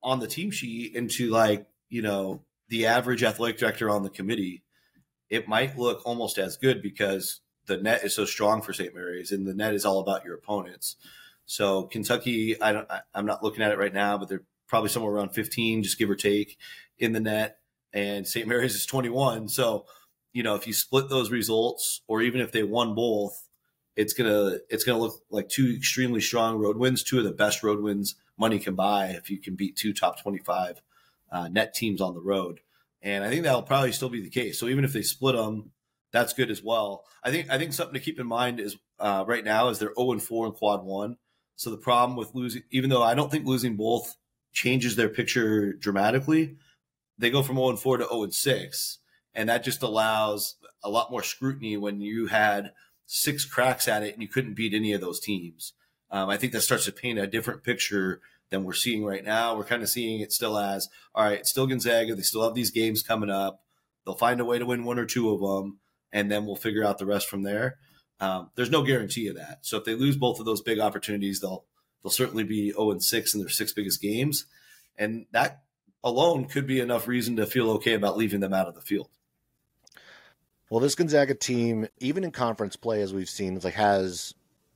[0.03, 4.63] on the team sheet into like, you know, the average athletic director on the committee,
[5.29, 8.95] it might look almost as good because the net is so strong for St.
[8.95, 10.95] Mary's and the net is all about your opponents.
[11.45, 14.91] So Kentucky, I don't, I, I'm not looking at it right now, but they're probably
[14.91, 16.57] somewhere around 15, just give or take,
[16.99, 17.59] in the net.
[17.93, 18.47] And St.
[18.47, 19.49] Mary's is 21.
[19.49, 19.87] So,
[20.33, 23.49] you know, if you split those results, or even if they won both,
[23.97, 27.65] it's gonna it's gonna look like two extremely strong road wins, two of the best
[27.65, 30.81] road wins money can buy if you can beat two top 25
[31.33, 32.61] uh, net teams on the road.
[33.03, 34.59] And I think that'll probably still be the case.
[34.59, 35.73] So even if they split them,
[36.13, 37.05] that's good as well.
[37.23, 39.95] I think I think something to keep in mind is uh, right now is they're
[39.99, 41.17] 0 and 4 in quad one.
[41.57, 44.17] So the problem with losing, even though I don't think losing both
[44.53, 46.57] changes their picture dramatically,
[47.19, 48.99] they go from 0 and 4 to 0 and 6.
[49.35, 52.73] And that just allows a lot more scrutiny when you had
[53.07, 55.73] six cracks at it and you couldn't beat any of those teams.
[56.11, 59.57] Um, I think that starts to paint a different picture than we're seeing right now.
[59.57, 62.15] We're kind of seeing it still as all right, still Gonzaga.
[62.15, 63.63] They still have these games coming up.
[64.05, 65.81] They'll find a way to win one or two of them,
[66.13, 67.77] and then we'll figure out the rest from there.
[68.21, 69.59] Um, there's no guarantee of that.
[69.63, 71.67] So if they lose both of those big opportunities, they'll
[72.03, 74.47] they'll certainly be 0 and 6 in their six biggest games,
[74.97, 75.63] and that
[76.03, 79.09] alone could be enough reason to feel okay about leaving them out of the field.
[80.71, 84.35] Well, this Gonzaga team, even in conference play, as we've seen, like has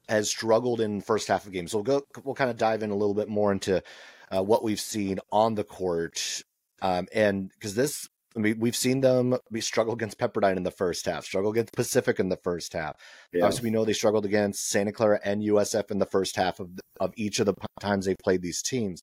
[0.08, 1.72] has struggled in first half of games.
[1.72, 2.06] So we'll go.
[2.24, 3.82] We'll kind of dive in a little bit more into
[4.30, 6.42] uh, what we've seen on the court,
[6.80, 8.08] um, and because this.
[8.36, 11.74] I mean, we've seen them we struggle against Pepperdine in the first half, struggle against
[11.74, 12.96] Pacific in the first half.
[13.32, 13.44] Yeah.
[13.44, 16.70] Obviously, we know they struggled against Santa Clara and USF in the first half of
[17.00, 19.02] of each of the times they played these teams.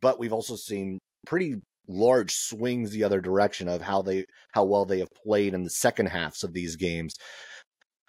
[0.00, 1.56] But we've also seen pretty
[1.88, 5.70] large swings the other direction of how they how well they have played in the
[5.70, 7.14] second halves of these games.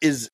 [0.01, 0.29] Is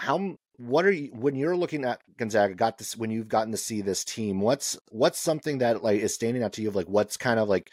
[0.00, 3.58] how what are you when you're looking at Gonzaga got this when you've gotten to
[3.58, 6.86] see this team what's what's something that like is standing out to you of like
[6.86, 7.70] what's kind of like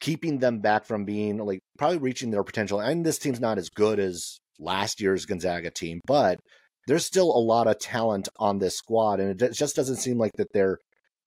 [0.00, 3.68] keeping them back from being like probably reaching their potential and this team's not as
[3.68, 6.40] good as last year's Gonzaga team but
[6.86, 10.32] there's still a lot of talent on this squad and it just doesn't seem like
[10.36, 10.78] that they're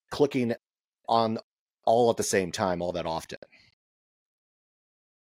[0.09, 0.53] clicking
[1.07, 1.37] on
[1.85, 3.39] all at the same time all that often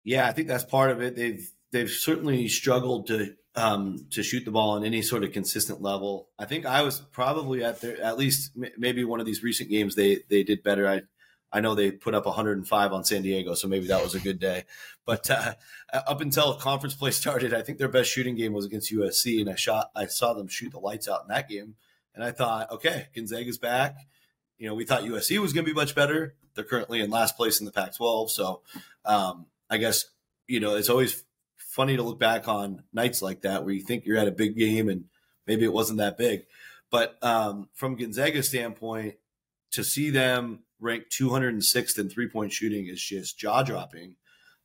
[0.04, 4.44] yeah i think that's part of it they've they've certainly struggled to um, to shoot
[4.44, 6.28] the ball on any sort of consistent level.
[6.38, 9.94] I think I was probably at their at least maybe one of these recent games
[9.94, 10.88] they they did better.
[10.88, 11.02] I
[11.50, 14.38] I know they put up 105 on San Diego, so maybe that was a good
[14.38, 14.64] day.
[15.06, 15.54] But uh,
[15.92, 19.50] up until conference play started, I think their best shooting game was against USC, and
[19.50, 21.76] I shot I saw them shoot the lights out in that game,
[22.14, 23.96] and I thought, okay, Gonzaga's back.
[24.58, 26.34] You know, we thought USC was going to be much better.
[26.54, 28.62] They're currently in last place in the Pac-12, so
[29.04, 30.06] um, I guess
[30.46, 31.24] you know it's always
[31.56, 34.56] funny to look back on nights like that where you think you're at a big
[34.56, 35.04] game and
[35.46, 36.44] maybe it wasn't that big.
[36.90, 39.16] But um, from Gonzaga's standpoint,
[39.72, 44.16] to see them ranked 206th in three point shooting is just jaw dropping.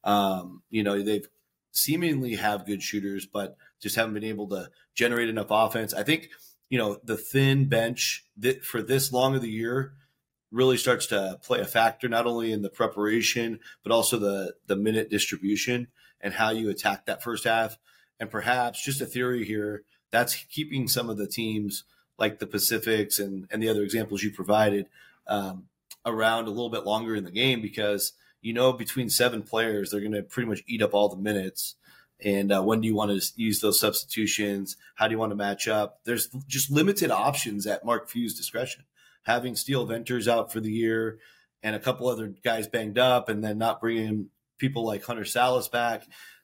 [0.03, 1.27] Um, you know, they've
[1.71, 5.93] seemingly have good shooters, but just haven't been able to generate enough offense.
[5.93, 6.29] I think,
[6.69, 9.93] you know, the thin bench that for this long of the year
[10.51, 14.75] really starts to play a factor, not only in the preparation, but also the, the
[14.75, 15.87] minute distribution
[16.21, 17.77] and how you attack that first half.
[18.19, 21.85] And perhaps just a theory here that's keeping some of the teams
[22.19, 24.85] like the Pacifics and, and the other examples you provided
[25.27, 25.65] um,
[26.05, 30.01] around a little bit longer in the game because you know between seven players they're
[30.01, 31.75] going to pretty much eat up all the minutes.
[32.23, 34.77] And uh, when do you want to use those substitutions?
[34.95, 35.99] How do you want to match up?
[36.05, 38.85] There's just limited options at Mark Few's discretion.
[39.23, 41.19] Having Steele Venters out for the year
[41.63, 45.71] and a couple other guys banged up, and then not bringing people like Hunter Sallis
[45.71, 46.03] back.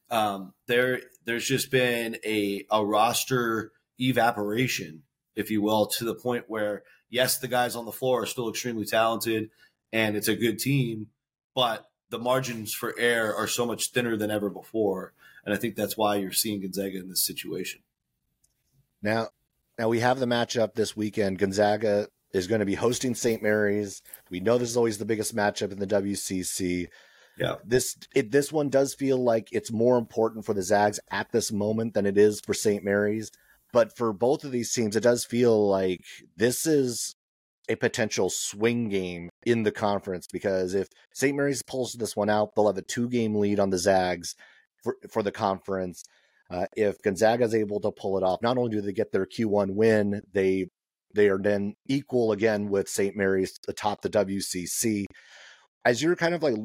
[0.10, 5.04] Um, there, there's just been a, a roster evaporation,
[5.36, 8.50] if you will, to the point where yes, the guys on the floor are still
[8.50, 9.50] extremely talented
[9.92, 11.08] and it's a good team,
[11.56, 15.14] but the margins for error are so much thinner than ever before.
[15.46, 17.82] And I think that's why you're seeing Gonzaga in this situation.
[19.02, 19.30] Now,
[19.78, 21.40] now we have the matchup this weekend.
[21.40, 23.42] Gonzaga is going to be hosting St.
[23.42, 24.02] Mary's.
[24.30, 26.88] We know this is always the biggest matchup in the WCC.
[27.38, 27.56] Yeah.
[27.64, 31.52] This it this one does feel like it's more important for the Zags at this
[31.52, 32.84] moment than it is for St.
[32.84, 33.32] Mary's.
[33.72, 36.02] But for both of these teams, it does feel like
[36.36, 37.14] this is
[37.70, 41.38] a potential swing game in the conference because if St.
[41.38, 44.36] Mary's pulls this one out, they'll have a two game lead on the Zags
[44.84, 46.04] for, for the conference.
[46.50, 49.28] Uh, if Gonzaga is able to pull it off, not only do they get their
[49.28, 50.68] Q1 win, they
[51.14, 53.16] they are then equal again with St.
[53.16, 55.06] Mary's atop the WCC.
[55.86, 56.56] As you're kind of like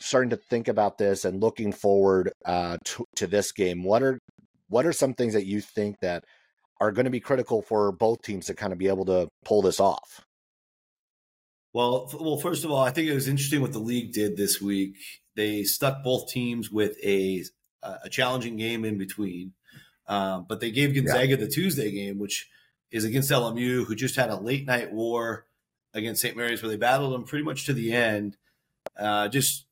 [0.00, 4.18] starting to think about this and looking forward uh, to, to this game, what are
[4.68, 6.24] what are some things that you think that
[6.80, 9.62] are going to be critical for both teams to kind of be able to pull
[9.62, 10.24] this off?
[11.72, 14.60] Well, well, first of all, I think it was interesting what the league did this
[14.60, 14.96] week.
[15.36, 17.44] They stuck both teams with a
[17.82, 19.52] a challenging game in between,
[20.08, 21.36] um, but they gave Gonzaga yeah.
[21.36, 22.48] the Tuesday game, which
[22.90, 25.46] is against LMU, who just had a late night war
[25.94, 26.36] against St.
[26.36, 28.36] Mary's, where they battled them pretty much to the end.
[28.98, 29.66] Uh, just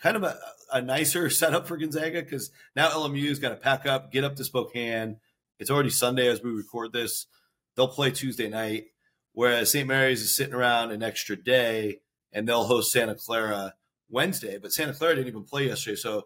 [0.00, 0.36] kind of a,
[0.72, 4.44] a nicer setup for Gonzaga because now LMU's got to pack up, get up to
[4.44, 5.16] Spokane.
[5.58, 7.26] It's already Sunday as we record this.
[7.76, 8.86] They'll play Tuesday night.
[9.32, 9.88] whereas St.
[9.88, 12.00] Mary's is sitting around an extra day
[12.32, 13.74] and they'll host Santa Clara
[14.10, 14.58] Wednesday.
[14.58, 16.24] But Santa Clara didn't even play yesterday, so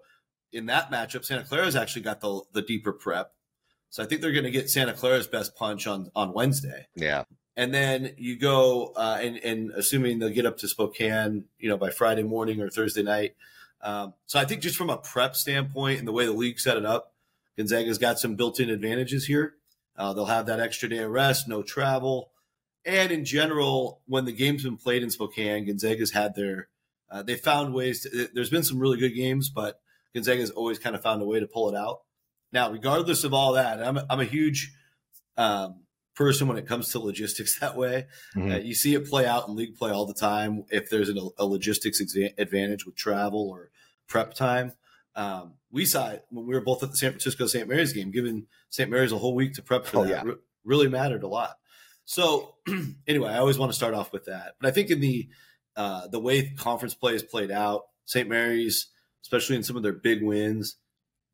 [0.52, 3.32] in that matchup, Santa Clara's actually got the the deeper prep.
[3.90, 6.87] So I think they're going to get Santa Clara's best punch on on Wednesday.
[6.94, 7.24] Yeah.
[7.56, 11.78] And then you go uh, and, and assuming they'll get up to Spokane, you know,
[11.78, 13.35] by Friday morning or Thursday night.
[13.87, 16.77] Um, so I think just from a prep standpoint and the way the league set
[16.77, 17.14] it up,
[17.57, 19.55] Gonzaga's got some built-in advantages here.
[19.96, 22.33] Uh, they'll have that extra day of rest, no travel,
[22.85, 26.68] and in general, when the game's been played in Spokane, Gonzaga's had their
[27.11, 28.03] uh, they found ways.
[28.03, 29.81] To, there's been some really good games, but
[30.14, 32.01] Gonzaga's always kind of found a way to pull it out.
[32.53, 34.72] Now, regardless of all that, I'm a, I'm a huge
[35.37, 35.83] um,
[36.14, 38.07] person when it comes to logistics that way.
[38.35, 38.53] Mm-hmm.
[38.53, 40.64] Uh, you see it play out in league play all the time.
[40.70, 42.01] If there's an, a logistics
[42.38, 43.70] advantage with travel or
[44.06, 44.72] prep time,
[45.14, 47.68] um, we saw it when we were both at the San Francisco St.
[47.68, 48.10] Mary's game.
[48.10, 48.90] Giving St.
[48.90, 50.22] Mary's a whole week to prep for oh, that yeah.
[50.24, 51.56] re- really mattered a lot.
[52.04, 52.54] So
[53.06, 54.54] anyway, I always want to start off with that.
[54.60, 55.28] But I think in the
[55.76, 58.28] uh, the way conference play is played out, St.
[58.28, 58.88] Mary's,
[59.22, 60.76] especially in some of their big wins,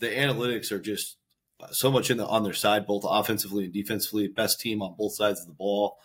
[0.00, 1.16] the analytics are just
[1.60, 4.28] uh, so much in the on their side, both offensively and defensively.
[4.28, 5.98] Best team on both sides of the ball.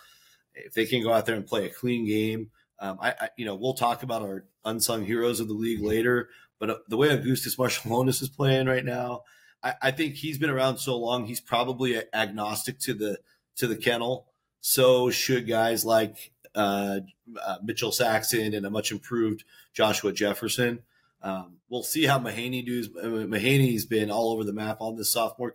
[0.53, 3.45] If they can go out there and play a clean game, um, I, I, you
[3.45, 6.29] know we'll talk about our unsung heroes of the league later.
[6.59, 9.23] But uh, the way Augustus Marciulionis is playing right now,
[9.63, 11.25] I, I, think he's been around so long.
[11.25, 13.19] He's probably agnostic to the
[13.57, 14.27] to the kennel.
[14.61, 16.99] So should guys like uh,
[17.45, 19.43] uh, Mitchell Saxen and a much improved
[19.73, 20.79] Joshua Jefferson.
[21.21, 22.89] Um, we'll see how Mahaney does.
[22.89, 25.53] Mahaney's been all over the map on this sophomore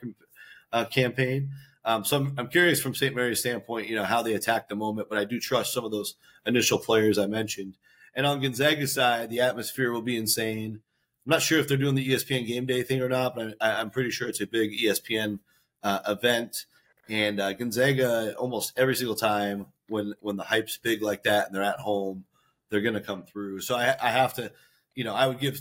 [0.73, 1.51] uh, campaign.
[1.85, 3.15] Um, so I'm, I'm, curious from St.
[3.15, 5.91] Mary's standpoint, you know, how they attack the moment, but I do trust some of
[5.91, 6.15] those
[6.47, 7.77] initial players I mentioned.
[8.15, 10.81] And on Gonzaga's side, the atmosphere will be insane.
[11.25, 13.81] I'm not sure if they're doing the ESPN game day thing or not, but I,
[13.81, 15.39] am pretty sure it's a big ESPN
[15.83, 16.67] uh, event.
[17.09, 21.55] And uh, Gonzaga, almost every single time when when the hype's big like that and
[21.55, 22.25] they're at home,
[22.71, 23.61] they're going to come through.
[23.61, 24.51] So I, I have to,
[24.95, 25.61] you know, I would give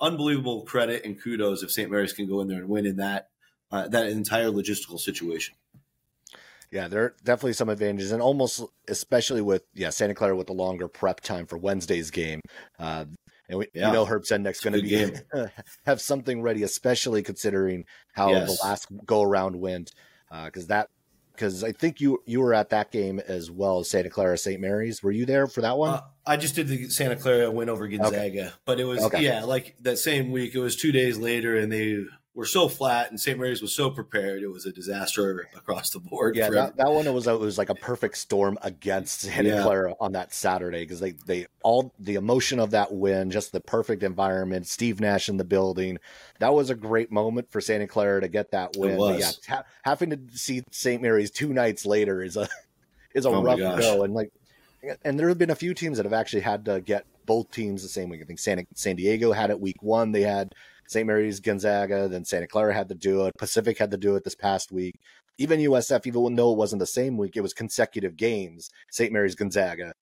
[0.00, 1.90] unbelievable credit and kudos if St.
[1.90, 3.28] Mary's can go in there and win in that
[3.70, 5.54] uh, that entire logistical situation.
[6.70, 10.52] Yeah, there are definitely some advantages, and almost especially with yeah Santa Clara with the
[10.52, 12.40] longer prep time for Wednesday's game.
[12.78, 13.06] Uh,
[13.48, 13.88] and we, yeah.
[13.88, 15.12] you know Herb Sendek's going to be
[15.86, 18.58] have something ready, especially considering how yes.
[18.58, 19.92] the last go around went,
[20.30, 20.88] because uh, that
[21.38, 24.60] because I think you you were at that game as well as Santa Clara St.
[24.60, 25.02] Mary's.
[25.02, 25.90] Were you there for that one?
[25.90, 28.50] Uh, I just did the Santa Clara win over Gonzaga, okay.
[28.64, 29.22] but it was okay.
[29.22, 30.54] yeah, like that same week.
[30.54, 33.36] It was two days later, and they were so flat, and St.
[33.38, 34.42] Mary's was so prepared.
[34.42, 36.36] It was a disaster across the board.
[36.36, 39.62] Yeah, that, that, one was it was like a perfect storm against Santa yeah.
[39.62, 43.60] Clara on that Saturday because they they all the emotion of that win, just the
[43.60, 45.98] perfect environment, Steve Nash in the building.
[46.38, 49.18] That was a great moment for Santa Clara to get that win.
[49.18, 51.02] yeah, ha- having to see St.
[51.02, 52.48] Mary's two nights later is a
[53.14, 54.30] is a oh rough go, and like,
[55.04, 57.82] and there have been a few teams that have actually had to get both teams
[57.82, 58.20] the same week.
[58.22, 60.12] I think San San Diego had it week one.
[60.12, 60.54] They had
[60.88, 61.06] St.
[61.06, 63.34] Mary's Gonzaga, then Santa Clara had to do it.
[63.38, 64.98] Pacific had to do it this past week.
[65.36, 68.70] Even USF, even though it wasn't the same week, it was consecutive games.
[68.90, 69.12] St.
[69.12, 69.92] Mary's Gonzaga.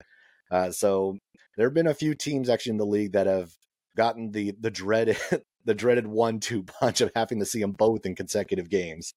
[0.50, 1.18] Uh, so
[1.56, 3.50] there have been a few teams actually in the league that have
[3.96, 5.16] gotten the the dreaded
[5.64, 9.12] the dreaded one two punch of having to see them both in consecutive games.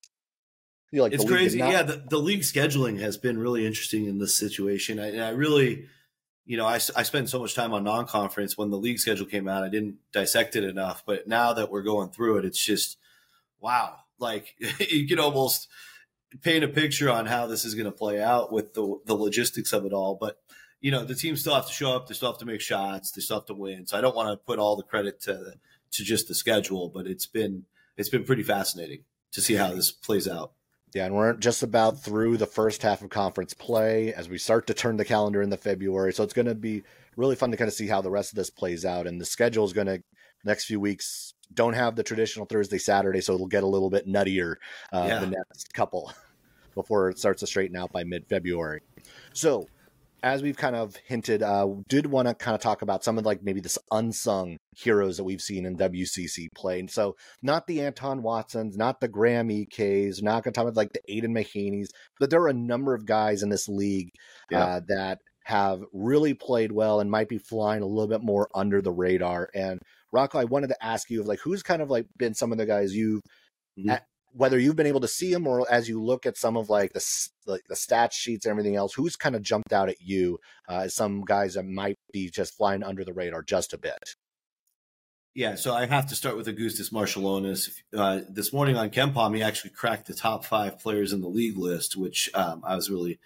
[0.92, 1.60] like it's crazy.
[1.60, 1.72] Not...
[1.72, 5.00] Yeah, the, the league scheduling has been really interesting in this situation.
[5.00, 5.86] I, I really
[6.50, 9.48] you know, I, I spent so much time on non-conference when the league schedule came
[9.48, 9.64] out.
[9.64, 12.98] I didn't dissect it enough, but now that we're going through it, it's just
[13.60, 13.98] wow.
[14.18, 14.56] Like
[14.90, 15.68] you can almost
[16.42, 19.74] paint a picture on how this is going to play out with the the logistics
[19.74, 20.18] of it all.
[20.20, 20.40] But
[20.82, 22.08] you know, the teams still have to show up.
[22.08, 23.12] They still have to make shots.
[23.12, 23.86] They still have to win.
[23.86, 25.54] So I don't want to put all the credit to
[25.92, 29.92] to just the schedule, but it's been it's been pretty fascinating to see how this
[29.92, 30.54] plays out.
[30.94, 34.68] Yeah, and we're just about through the first half of conference play as we start
[34.68, 36.14] to turn the calendar in the February.
[36.14, 36.84] So it's going to be
[37.16, 39.06] really fun to kind of see how the rest of this plays out.
[39.06, 40.02] And the schedule is going to
[40.44, 44.08] next few weeks don't have the traditional Thursday Saturday, so it'll get a little bit
[44.08, 44.56] nuttier
[44.94, 45.20] uh, yeah.
[45.20, 46.12] the next couple
[46.76, 48.82] before it starts to straighten out by mid February.
[49.34, 49.68] So
[50.24, 53.26] as we've kind of hinted, uh, did want to kind of talk about some of
[53.26, 56.80] like maybe this unsung heroes that we've seen in WCC play.
[56.80, 60.76] And so, not the Anton Watsons, not the Graham Ikes, not going to talk about
[60.76, 61.90] like the Aidan Mahaney's,
[62.20, 64.10] but there are a number of guys in this league
[64.52, 64.64] yeah.
[64.64, 68.82] uh, that have really played well and might be flying a little bit more under
[68.82, 69.50] the radar.
[69.54, 69.80] And
[70.12, 72.58] Rocco, I wanted to ask you, of like, who's kind of like been some of
[72.58, 73.22] the guys you've
[73.80, 73.96] mm-hmm
[74.34, 76.94] whether you've been able to see him or as you look at some of like
[76.94, 80.40] the like the stat sheets and everything else, who's kind of jumped out at you
[80.68, 84.16] uh, as some guys that might be just flying under the radar just a bit?
[85.36, 87.70] Yeah, so I have to start with Augustus Marciulionis.
[87.96, 91.58] Uh, this morning on KenPom, he actually cracked the top five players in the league
[91.58, 93.20] list, which um, I was really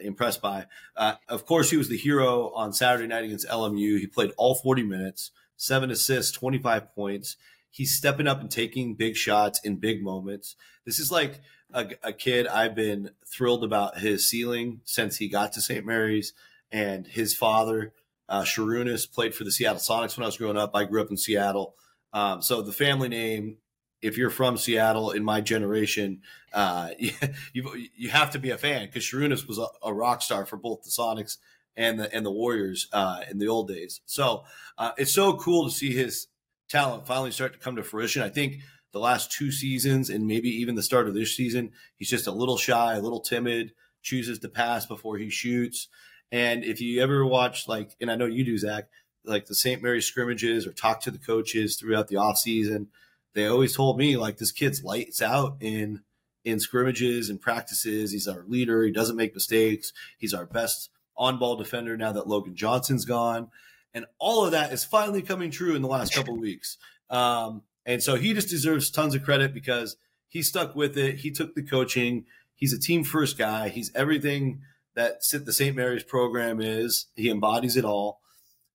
[0.00, 0.66] impressed by.
[0.96, 3.98] Uh, of course, he was the hero on Saturday night against LMU.
[3.98, 7.36] He played all 40 minutes, seven assists, 25 points.
[7.74, 10.54] He's stepping up and taking big shots in big moments.
[10.86, 11.40] This is like
[11.72, 15.84] a, a kid I've been thrilled about his ceiling since he got to St.
[15.84, 16.34] Mary's.
[16.70, 17.92] And his father,
[18.28, 20.70] uh, Sarunas, played for the Seattle Sonics when I was growing up.
[20.72, 21.74] I grew up in Seattle.
[22.12, 23.56] Um, so the family name
[24.00, 26.20] if you're from Seattle in my generation,
[26.52, 27.10] uh, you,
[27.52, 30.58] you, you have to be a fan because Sarunas was a, a, rock star for
[30.58, 31.38] both the Sonics
[31.76, 34.02] and the and the Warriors uh, in the old days.
[34.04, 34.44] So
[34.78, 36.28] uh, it's so cool to see his
[36.74, 38.22] talent finally start to come to fruition.
[38.22, 38.58] I think
[38.92, 42.32] the last two seasons and maybe even the start of this season, he's just a
[42.32, 43.72] little shy, a little timid,
[44.02, 45.88] chooses to pass before he shoots.
[46.30, 48.88] And if you ever watch like, and I know you do, Zach,
[49.24, 49.82] like the St.
[49.82, 52.88] Mary's scrimmages or talk to the coaches throughout the offseason season–
[53.34, 56.02] they always told me like this kid's lights out in
[56.44, 58.12] in scrimmages and practices.
[58.12, 58.84] He's our leader.
[58.84, 59.92] He doesn't make mistakes.
[60.18, 63.48] He's our best on ball defender now that Logan Johnson's gone.
[63.94, 66.78] And all of that is finally coming true in the last couple weeks.
[67.10, 69.96] Um, and so he just deserves tons of credit because
[70.28, 71.16] he stuck with it.
[71.20, 72.24] He took the coaching.
[72.56, 73.68] He's a team first guy.
[73.68, 74.62] He's everything
[74.94, 75.76] that the St.
[75.76, 77.06] Mary's program is.
[77.14, 78.20] He embodies it all.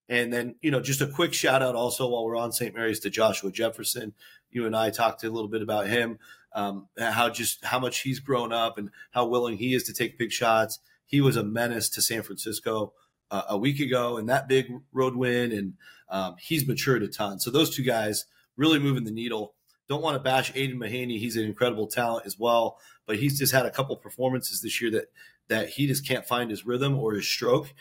[0.07, 2.73] And then, you know, just a quick shout out also while we're on St.
[2.73, 4.13] Mary's to Joshua Jefferson,
[4.49, 6.17] you and I talked a little bit about him,
[6.53, 10.17] um, how just how much he's grown up and how willing he is to take
[10.17, 10.79] big shots.
[11.05, 12.93] He was a menace to San Francisco
[13.31, 15.73] uh, a week ago in that big road win, and
[16.09, 17.39] um, he's matured a ton.
[17.39, 18.25] So those two guys
[18.57, 19.53] really moving the needle.
[19.87, 23.53] Don't want to bash Aidan Mahaney; he's an incredible talent as well, but he's just
[23.53, 25.11] had a couple performances this year that
[25.47, 27.73] that he just can't find his rhythm or his stroke.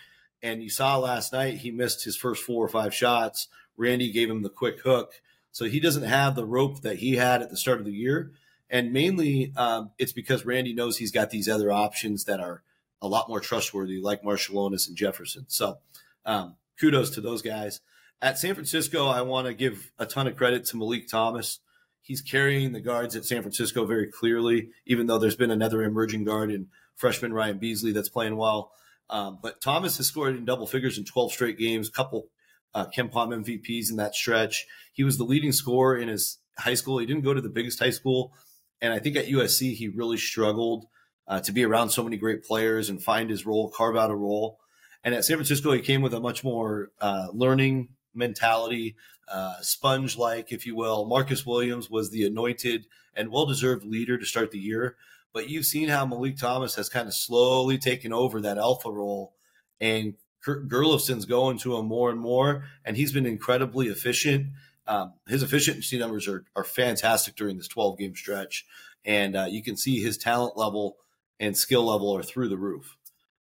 [0.43, 3.49] And you saw last night he missed his first four or five shots.
[3.77, 5.21] Randy gave him the quick hook
[5.59, 8.31] so he doesn't have the rope that he had at the start of the year.
[8.71, 12.63] And mainly um, it's because Randy knows he's got these other options that are
[13.01, 15.45] a lot more trustworthy, like Marciulionis and Jefferson.
[15.49, 15.79] So
[16.25, 17.81] um, kudos to those guys.
[18.21, 21.61] At San Francisco, I want to give a ton of credit to Malik Thomas.
[22.03, 26.25] He's carrying the guards at San Francisco very clearly, even though there's been another emerging
[26.25, 28.73] guard in freshman Ryan Beasley that's playing well.
[29.11, 32.29] Um, but Thomas has scored in double figures in 12 straight games, couple
[32.75, 34.67] uh, KenPom MVPs in that stretch.
[34.93, 36.99] He was the leading scorer in his high school.
[36.99, 38.33] He didn't go to the biggest high school.
[38.81, 40.87] And I think at USC, he really struggled
[41.29, 44.17] uh, to be around so many great players and find his role, carve out a
[44.17, 44.59] role.
[45.05, 48.97] And at San Francisco, he came with a much more uh, learning mentality,
[49.31, 51.05] uh, sponge like, if you will.
[51.05, 54.97] Marcus Williams was the anointed and well deserved leader to start the year.
[55.33, 59.35] But you've seen how Malik Thomas has kind of slowly taken over that alpha role
[59.81, 60.15] and
[60.47, 64.49] Gerlufsen's going to him more and more, and he's been incredibly efficient.
[64.87, 68.65] Um, his efficiency numbers are, are fantastic during this 12 game stretch,
[69.05, 70.97] and uh, you can see his talent level
[71.41, 72.97] and skill level are through the roof.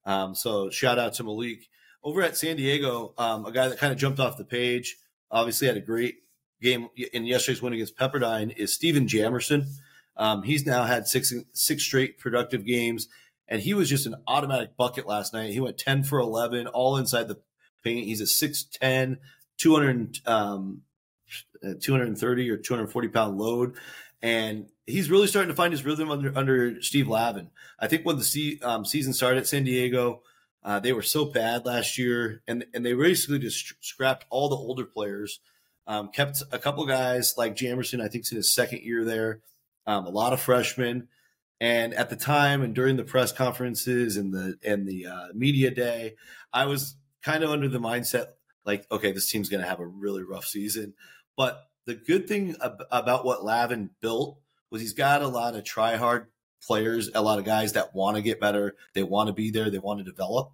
[0.05, 1.69] Um, so shout out to Malik
[2.03, 4.97] over at San Diego, um, a guy that kind of jumped off the page.
[5.29, 6.19] Obviously had a great
[6.61, 8.55] game in yesterday's win against Pepperdine.
[8.55, 9.65] Is Steven Jamerson?
[10.15, 13.07] Um, he's now had six six straight productive games
[13.47, 15.51] and he was just an automatic bucket last night.
[15.51, 17.39] He went 10 for 11, all inside the
[17.83, 18.05] paint.
[18.05, 19.17] He's a 6'10,
[19.57, 20.81] 200, um,
[21.81, 23.75] 230 or 240 pound load.
[24.21, 27.51] And he's really starting to find his rhythm under, under Steve Lavin.
[27.79, 30.23] I think when the se- um, season started at San Diego,
[30.63, 34.55] uh, they were so bad last year, and, and they basically just scrapped all the
[34.55, 35.39] older players,
[35.85, 39.41] um, kept a couple guys like Jamerson, I think, it's in his second year there,
[39.85, 41.07] um, a lot of freshmen
[41.59, 45.71] and at the time and during the press conferences and the and the uh, media
[45.71, 46.15] day,
[46.53, 48.27] I was kind of under the mindset
[48.65, 50.93] like, okay, this team's going to have a really rough season.
[51.35, 54.37] But the good thing ab- about what Lavin built
[54.69, 56.27] was he's got a lot of try hard
[56.61, 59.71] players, a lot of guys that want to get better, they want to be there,
[59.71, 60.51] they want to develop,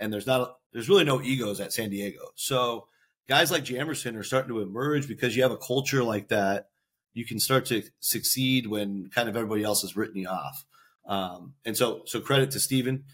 [0.00, 2.30] and there's not there's really no egos at San Diego.
[2.36, 2.86] So
[3.28, 6.68] guys like Jamerson are starting to emerge because you have a culture like that
[7.16, 10.66] you can start to succeed when kind of everybody else has written you off.
[11.06, 13.04] Um, and so, so credit to Steven.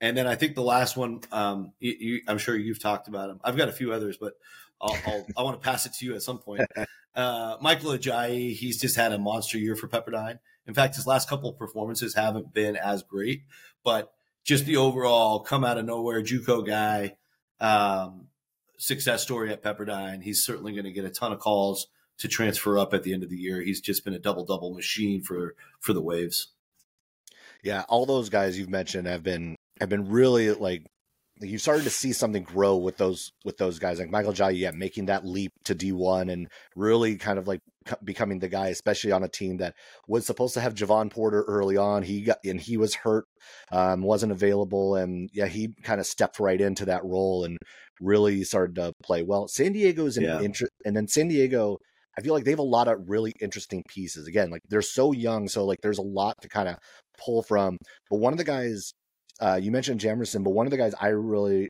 [0.00, 3.28] And then I think the last one, um, you, you, I'm sure you've talked about
[3.28, 3.38] him.
[3.44, 4.32] I've got a few others, but
[4.80, 6.62] I'll, I'll i want to pass it to you at some point.
[7.12, 10.38] Uh, Michael Ajayi, he's just had a monster year for Pepperdine.
[10.68, 13.42] In fact, his last couple of performances haven't been as great,
[13.82, 14.12] but
[14.44, 17.16] just the overall come out of nowhere JUCO guy,
[17.58, 18.28] um,
[18.78, 20.22] success story at Pepperdine.
[20.22, 23.22] He's certainly going to get a ton of calls to transfer up at the end
[23.22, 23.60] of the year.
[23.60, 26.52] He's just been a double double machine for for the Waves.
[27.62, 30.86] Yeah, all those guys you've mentioned have been have been really like
[31.48, 34.70] you started to see something grow with those with those guys like Michael Ajayi, yeah,
[34.72, 37.60] making that leap to D one and really kind of like
[38.04, 39.74] becoming the guy, especially on a team that
[40.06, 42.02] was supposed to have Jevon Porter early on.
[42.02, 43.24] He got and he was hurt,
[43.72, 47.56] um, wasn't available, and yeah, he kind of stepped right into that role and
[48.00, 49.48] really started to play well.
[49.48, 50.40] San Diego's an Yeah.
[50.40, 51.78] interest, and then San Diego.
[52.18, 54.26] I feel like they have a lot of really interesting pieces.
[54.26, 56.76] Again, like they're so young, so like there's a lot to kind of
[57.24, 57.78] pull from.
[58.10, 58.92] But one of the guys
[59.40, 61.68] uh, you mentioned Jamerson, but one of the guys I really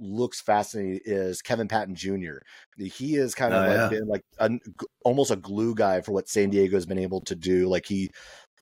[0.00, 2.38] looks fascinating is Kevin Patton Jr.
[2.78, 3.88] He is kind of Oh, like yeah.
[3.98, 4.50] been like a,
[5.04, 7.68] almost a glue guy for what San Diego has been able to do.
[7.68, 8.10] Like he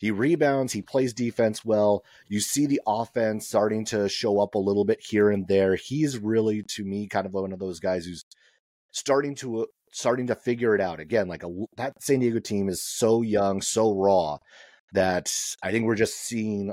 [0.00, 2.02] he rebounds, he plays defense well.
[2.28, 5.76] You see the offense starting to show up a little bit here and there.
[5.76, 8.24] He's really to me kind of one of those guys who's
[8.92, 11.28] starting to starting to figure it out again.
[11.28, 14.38] Like a that San Diego team is so young, so raw
[14.92, 15.32] that
[15.62, 16.72] I think we're just seeing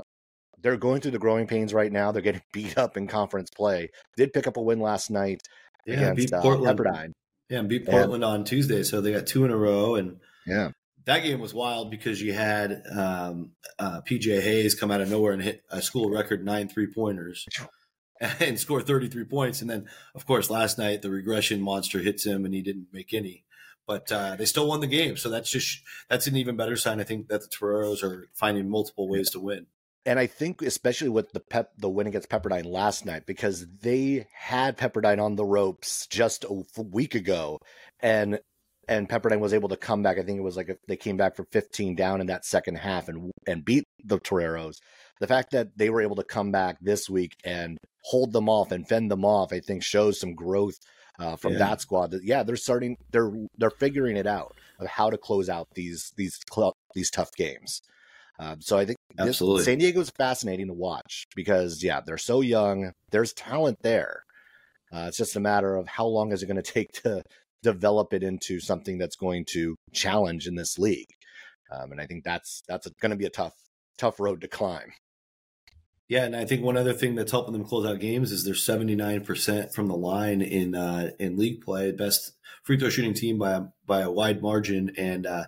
[0.62, 2.12] they're going through the growing pains right now.
[2.12, 3.90] They're getting beat up in conference play.
[4.16, 5.42] Did pick up a win last night
[5.86, 6.78] Yeah, against beat uh, Portland.
[6.78, 7.12] Pepperdine.
[7.48, 10.20] Yeah, and beat And- Portland on Tuesday, so they got two in a row, and
[10.46, 10.70] Yeah,
[11.06, 15.32] that game was wild because you had um, uh, PJ Hayes come out of nowhere
[15.32, 17.46] and hit a school record nine three pointers
[18.40, 19.60] and score 33 points.
[19.62, 23.14] And then, of course, last night the regression monster hits him and he didn't make
[23.14, 23.44] any.
[23.86, 25.80] But uh, they still won the game, so that's just
[26.10, 27.00] that's an even better sign.
[27.00, 29.66] I think that the Toreros are finding multiple ways to win.
[30.06, 34.26] And I think especially with the pep the win against Pepperdine last night because they
[34.32, 37.58] had Pepperdine on the ropes just a week ago,
[38.00, 38.40] and
[38.88, 40.18] and Pepperdine was able to come back.
[40.18, 42.76] I think it was like a, they came back from 15 down in that second
[42.76, 44.78] half and and beat the Toreros.
[45.20, 48.72] The fact that they were able to come back this week and hold them off
[48.72, 50.76] and fend them off, I think, shows some growth
[51.18, 51.58] uh, from Yeah.
[51.58, 52.12] that squad.
[52.12, 56.12] That yeah, they're starting, they're they're figuring it out of how to close out these
[56.16, 56.38] these
[56.94, 57.82] these tough games.
[58.38, 59.64] Um, so I think this, Absolutely.
[59.64, 62.92] San Diego's fascinating to watch because yeah, they're so young.
[63.10, 64.22] There's talent there.
[64.92, 67.22] Uh, it's just a matter of how long is it going to take to
[67.62, 71.08] develop it into something that's going to challenge in this league.
[71.70, 73.54] Um, and I think that's that's going to be a tough
[73.98, 74.92] tough road to climb.
[76.08, 78.54] Yeah, and I think one other thing that's helping them close out games is they're
[78.54, 82.32] seventy nine percent from the line in uh, in league play, best
[82.62, 85.44] free throw shooting team by a, by a wide margin, and uh,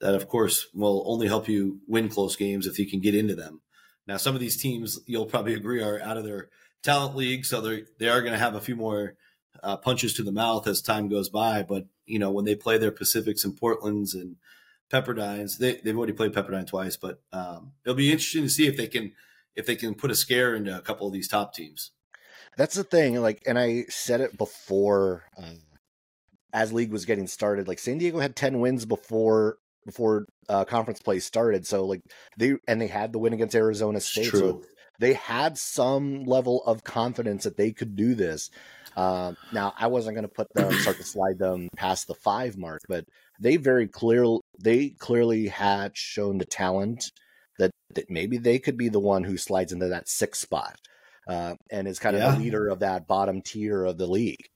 [0.00, 3.34] that of course will only help you win close games if you can get into
[3.34, 3.60] them.
[4.06, 6.48] Now, some of these teams you'll probably agree are out of their
[6.82, 9.14] talent league, so they they are going to have a few more
[9.62, 11.62] uh, punches to the mouth as time goes by.
[11.62, 14.36] But you know when they play their Pacifics and Portlands and
[14.92, 18.76] Pepperdines, they they've already played Pepperdine twice, but um, it'll be interesting to see if
[18.76, 19.12] they can
[19.56, 21.92] if they can put a scare into a couple of these top teams.
[22.56, 23.20] That's the thing.
[23.20, 25.54] Like, and I said it before, uh,
[26.52, 27.66] as league was getting started.
[27.66, 31.66] Like, San Diego had ten wins before before uh, conference play started.
[31.66, 32.00] So like
[32.38, 34.30] they and they had the win against Arizona State.
[34.32, 34.62] So
[34.98, 38.50] they had some level of confidence that they could do this.
[38.96, 42.56] Um, now, I wasn't going to put them start to slide them past the five
[42.56, 43.04] mark, but
[43.40, 44.24] they very clear
[44.60, 47.10] they clearly had shown the talent
[47.58, 50.76] that, that maybe they could be the one who slides into that sixth spot
[51.26, 52.30] uh, and is kind of Yeah.
[52.32, 54.46] the leader of that bottom tier of the league.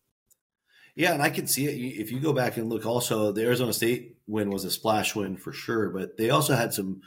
[0.98, 2.00] Yeah, and I can see it.
[2.00, 5.36] If you go back and look, also the Arizona State win was a splash win
[5.36, 7.02] for sure, but they also had some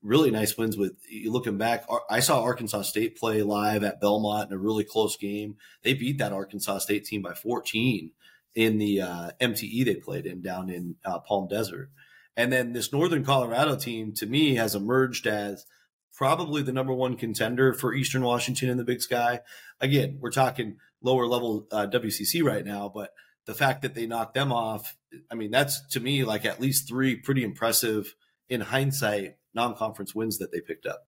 [0.00, 0.76] really nice wins.
[0.76, 0.92] With
[1.24, 5.56] looking back, I saw Arkansas State play live at Belmont in a really close game.
[5.82, 8.12] They beat that Arkansas State team by 14
[8.54, 11.90] in the uh, MTE they played in down in uh, Palm Desert.
[12.36, 15.66] And then this Northern Colorado team, to me, has emerged as
[16.14, 19.40] probably the number one contender for Eastern Washington in the Big Sky.
[19.80, 23.10] Again, we're talking lower level uh, WCC right now, but
[23.46, 24.96] the fact that they knocked them off,
[25.30, 28.14] I mean, that's to me like at least three pretty impressive
[28.48, 31.06] in hindsight non-conference wins that they picked up.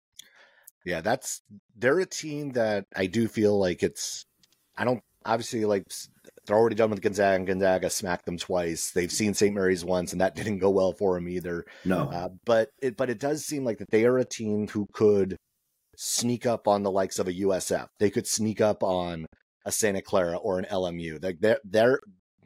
[0.85, 1.41] Yeah, that's
[1.75, 4.25] they're a team that I do feel like it's.
[4.77, 5.83] I don't obviously like
[6.45, 7.35] they're already done with Gonzaga.
[7.35, 8.91] and Gonzaga smacked them twice.
[8.91, 9.53] They've seen St.
[9.53, 11.65] Mary's once, and that didn't go well for them either.
[11.83, 14.87] No, Uh, but it but it does seem like that they are a team who
[14.93, 15.35] could
[15.97, 17.87] sneak up on the likes of a USF.
[17.99, 19.25] They could sneak up on
[19.67, 21.21] a Santa Clara or an LMU.
[21.21, 21.99] Like they're they're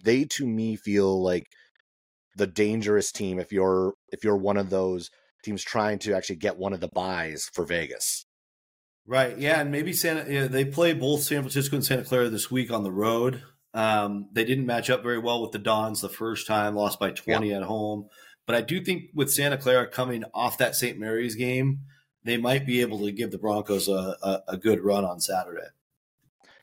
[0.03, 1.45] they to me feel like
[2.35, 5.11] the dangerous team if you're if you're one of those
[5.43, 8.25] teams trying to actually get one of the buys for Vegas.
[9.05, 9.37] right?
[9.37, 10.31] Yeah, and maybe Santa.
[10.31, 13.43] Yeah, they play both San Francisco and Santa Clara this week on the road.
[13.73, 17.11] Um, they didn't match up very well with the Dons the first time, lost by
[17.11, 18.09] 20 at home.
[18.45, 20.99] But I do think with Santa Clara coming off that St.
[20.99, 21.81] Mary's game,
[22.23, 25.67] they might be able to give the Broncos a, a, a good run on Saturday.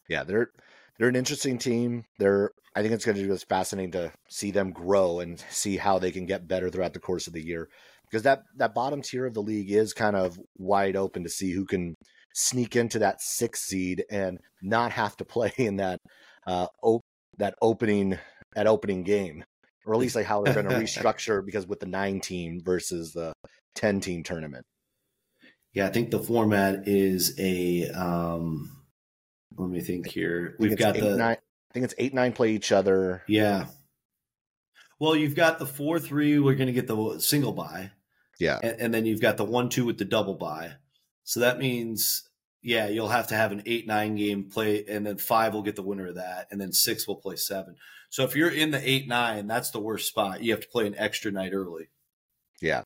[0.09, 0.51] Yeah, they're
[0.99, 2.05] they're an interesting team.
[2.19, 5.99] They're I think it's going to be fascinating to see them grow and see how
[5.99, 7.69] they can get better throughout the course of the year
[8.05, 11.53] because that that bottom tier of the league is kind of wide open to see
[11.53, 11.95] who can
[12.35, 15.99] sneak into that sixth seed and not have to play in that
[16.47, 17.03] uh op-
[17.37, 18.19] that opening
[18.55, 19.45] that opening game
[19.89, 23.13] or at least like how they're going to restructure because with the nine team versus
[23.13, 23.33] the
[23.75, 24.65] ten team tournament.
[25.73, 27.89] Yeah, I think the format is a.
[27.91, 28.78] Um,
[29.57, 30.57] let me think here.
[30.59, 31.17] We've got eight, the.
[31.17, 33.23] Nine, I think it's eight nine play each other.
[33.27, 33.67] Yeah.
[35.01, 36.39] Well, you've got the four three.
[36.39, 37.93] We're going to get the single buy.
[38.39, 40.73] Yeah, and, and then you've got the one two with the double buy.
[41.25, 42.29] So that means
[42.63, 45.77] yeah, you'll have to have an eight nine game play, and then five will get
[45.77, 47.77] the winner of that, and then six will play seven.
[48.11, 50.43] So if you're in the eight nine, that's the worst spot.
[50.43, 51.89] You have to play an extra night early.
[52.61, 52.83] Yeah,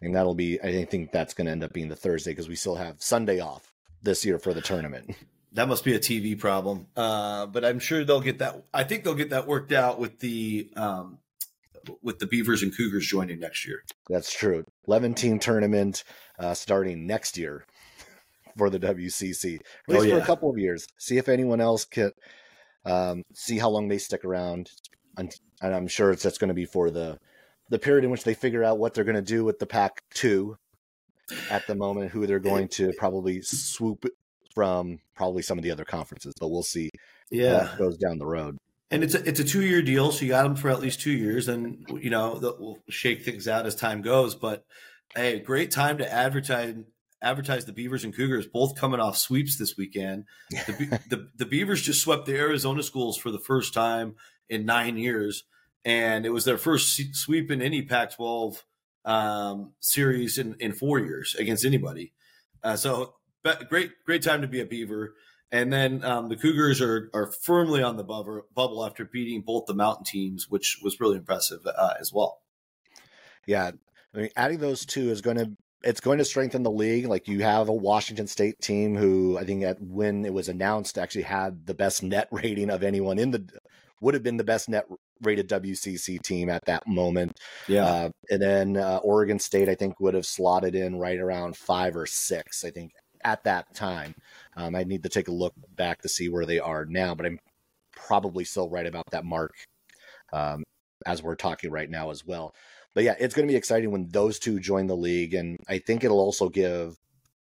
[0.00, 0.60] and that'll be.
[0.60, 3.40] I think that's going to end up being the Thursday because we still have Sunday
[3.40, 5.14] off this year for the tournament.
[5.54, 8.64] That must be a TV problem, uh, but I'm sure they'll get that.
[8.72, 11.18] I think they'll get that worked out with the um,
[12.02, 13.82] with the Beavers and Cougars joining next year.
[14.08, 14.64] That's true.
[14.88, 16.04] 11 team tournament
[16.38, 17.66] uh, starting next year
[18.56, 20.14] for the WCC, at least oh, yeah.
[20.16, 20.86] for a couple of years.
[20.98, 22.12] See if anyone else can
[22.84, 24.70] um, see how long they stick around,
[25.16, 27.18] and, and I'm sure it's that's going to be for the
[27.68, 30.02] the period in which they figure out what they're going to do with the pack
[30.12, 30.56] two
[31.50, 34.04] at the moment, who they're going to probably swoop
[34.54, 36.90] from probably some of the other conferences, but we'll see.
[37.30, 38.58] Yeah, goes down the road.
[38.90, 41.00] And it's a, it's a two year deal, so you got them for at least
[41.00, 44.34] two years, and you know we'll shake things out as time goes.
[44.34, 44.64] But
[45.14, 46.74] hey, great time to advertise
[47.22, 50.24] advertise the Beavers and Cougars both coming off sweeps this weekend.
[50.66, 54.16] The, the, the Beavers just swept the Arizona schools for the first time
[54.48, 55.44] in nine years,
[55.84, 58.62] and it was their first sweep in any Pac-12
[59.04, 62.12] um, series in, in four years against anybody.
[62.62, 63.14] Uh, so
[63.68, 65.14] great great time to be a Beaver.
[65.50, 69.66] And then um, the Cougars are are firmly on the bubble, bubble after beating both
[69.66, 72.40] the Mountain teams, which was really impressive uh, as well.
[73.46, 73.72] Yeah,
[74.14, 75.52] I mean, adding those two is going to
[75.84, 77.06] it's going to strengthen the league.
[77.06, 80.96] Like you have a Washington State team who I think at when it was announced
[80.96, 83.46] actually had the best net rating of anyone in the
[84.00, 84.86] would have been the best net
[85.20, 87.38] rated WCC team at that moment.
[87.68, 91.56] Yeah, uh, and then uh, Oregon State I think would have slotted in right around
[91.56, 92.64] five or six.
[92.64, 92.92] I think
[93.24, 94.14] at that time.
[94.56, 97.26] Um, I need to take a look back to see where they are now, but
[97.26, 97.38] I'm
[97.94, 99.54] probably still right about that mark
[100.32, 100.64] um,
[101.06, 102.54] as we're talking right now as well
[102.94, 105.78] but yeah, it's going to be exciting when those two join the league, and I
[105.78, 106.98] think it'll also give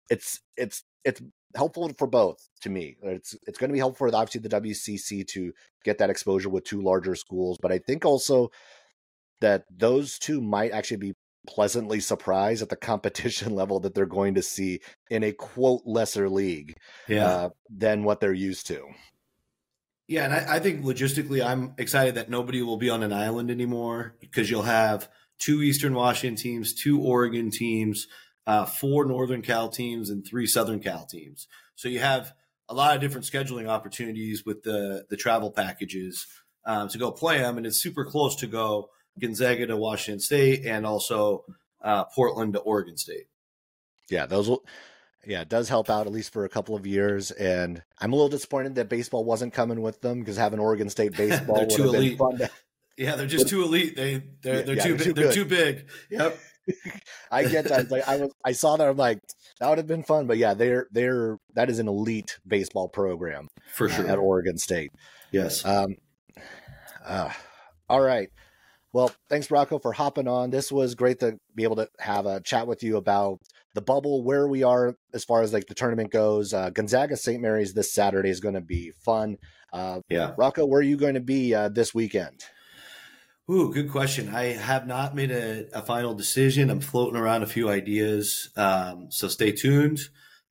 [0.09, 1.21] it's it's it's
[1.55, 2.97] helpful for both to me.
[3.01, 5.53] It's it's going to be helpful for obviously the WCC to
[5.83, 8.51] get that exposure with two larger schools, but I think also
[9.41, 11.13] that those two might actually be
[11.47, 16.29] pleasantly surprised at the competition level that they're going to see in a quote lesser
[16.29, 16.75] league
[17.07, 17.27] yeah.
[17.27, 18.85] Uh, than what they're used to.
[20.07, 23.49] Yeah, and I, I, think logistically, I'm excited that nobody will be on an island
[23.49, 25.07] anymore because you'll have
[25.39, 28.07] two Eastern Washington teams, two Oregon teams,
[28.45, 31.47] uh, four Northern Cal teams, and three Southern Cal teams.
[31.75, 32.33] So you have
[32.67, 36.27] a lot of different scheduling opportunities with the the travel packages
[36.65, 38.89] um, to go play them, and it's super close to go
[39.19, 41.45] Gonzaga to Washington State and also
[41.83, 43.27] uh, Portland to Oregon State.
[44.09, 44.63] Yeah, those will.
[45.25, 48.15] Yeah, it does help out at least for a couple of years, and I'm a
[48.15, 51.91] little disappointed that baseball wasn't coming with them because having Oregon State baseball would have
[51.91, 52.49] been fun to,
[52.97, 53.95] yeah, they're just too elite.
[53.95, 55.89] They they're they're yeah, too, they're too they're too big.
[56.09, 56.39] Yep.
[57.31, 57.89] I get that.
[57.89, 58.87] Like I was, I saw that.
[58.87, 59.19] I'm like,
[59.59, 60.27] that would have been fun.
[60.27, 64.57] But yeah, they're they're that is an elite baseball program for sure uh, at Oregon
[64.57, 64.91] State.
[65.31, 65.65] Yes.
[65.65, 65.95] Um.
[67.03, 67.31] Uh,
[67.89, 68.29] all right.
[68.93, 70.49] Well, thanks Rocco for hopping on.
[70.49, 73.39] This was great to be able to have a chat with you about
[73.73, 76.53] the bubble, where we are as far as like the tournament goes.
[76.53, 77.41] Uh, Gonzaga St.
[77.41, 79.37] Mary's this Saturday is going to be fun.
[79.71, 82.43] Uh, yeah, Rocco, where are you going to be uh, this weekend?
[83.49, 84.33] Ooh, good question.
[84.33, 86.69] I have not made a, a final decision.
[86.69, 90.01] I'm floating around a few ideas, um, so stay tuned.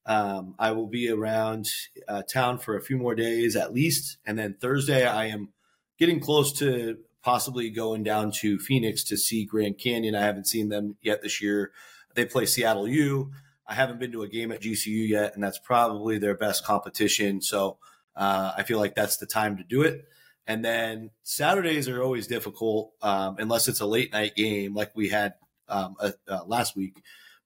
[0.07, 1.68] Um, I will be around
[2.09, 5.53] uh, town for a few more days at least, and then Thursday I am
[5.99, 10.14] getting close to possibly going down to Phoenix to see Grand Canyon.
[10.14, 11.73] I haven't seen them yet this year.
[12.14, 13.31] They play Seattle U.
[13.66, 17.41] I haven't been to a game at GCU yet, and that's probably their best competition.
[17.41, 17.79] So
[18.16, 20.07] uh, I feel like that's the time to do it.
[20.47, 25.09] And then Saturdays are always difficult um, unless it's a late night game like we
[25.09, 25.35] had
[25.68, 27.01] um, uh, uh, last week,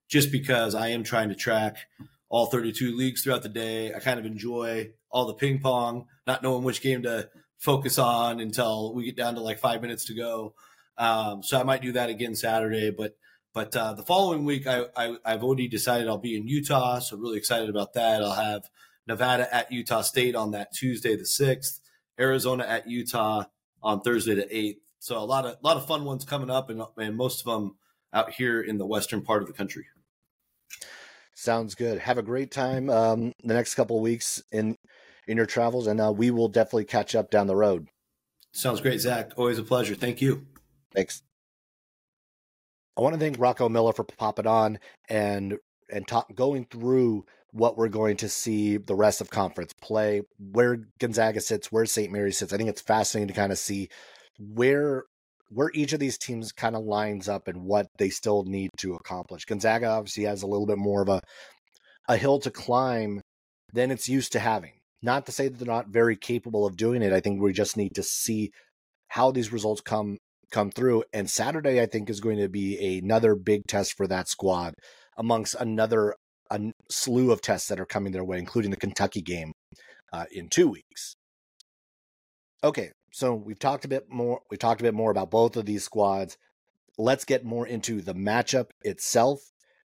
[0.09, 1.77] just because I am trying to track
[2.31, 3.93] all 32 leagues throughout the day.
[3.93, 8.41] I kind of enjoy all the ping pong, not knowing which game to focus on
[8.41, 10.55] until we get down to like five minutes to go.
[10.97, 13.17] Um, so I might do that again Saturday, but
[13.53, 17.17] but uh, the following week I, I I've already decided I'll be in Utah, so
[17.17, 18.23] really excited about that.
[18.23, 18.69] I'll have
[19.07, 21.81] Nevada at Utah State on that Tuesday the sixth.
[22.19, 23.45] Arizona at Utah
[23.83, 24.81] on Thursday the eighth.
[24.99, 27.53] So a lot of a lot of fun ones coming up, and and most of
[27.53, 27.77] them
[28.13, 29.87] out here in the western part of the country.
[31.35, 31.99] Sounds good.
[31.99, 34.77] Have a great time um, the next couple of weeks in
[35.27, 37.89] in your travels, and uh, we will definitely catch up down the road.
[38.53, 39.33] Sounds great, Zach.
[39.37, 39.95] Always a pleasure.
[39.95, 40.47] Thank you.
[40.95, 41.23] Thanks.
[42.97, 45.57] I want to thank Rocco Miller for popping on and
[45.91, 50.89] and talk, going through what we're going to see the rest of conference play, where
[50.99, 52.13] Gonzaga sits, where St.
[52.13, 52.53] Mary sits.
[52.53, 53.89] I think it's fascinating to kind of see
[54.39, 55.05] where
[55.51, 58.95] where each of these teams kind of lines up and what they still need to
[58.95, 59.45] accomplish.
[59.45, 61.21] Gonzaga obviously has a little bit more of a
[62.09, 63.21] a hill to climb
[63.73, 64.73] than it's used to having.
[65.05, 67.13] Not to say that they're not very capable of doing it.
[67.13, 68.53] I think we just need to see
[69.09, 70.17] how these results come
[70.51, 71.05] come through.
[71.13, 74.73] And Saturday, I think, is going to be another big test for that squad
[75.19, 76.15] amongst another
[76.51, 79.53] a slew of tests that are coming their way, including the Kentucky game
[80.11, 81.17] uh, in two weeks.
[82.63, 84.41] Okay, so we've talked a bit more.
[84.51, 86.39] We've talked a bit more about both of these squads.
[86.97, 89.41] Let's get more into the matchup itself,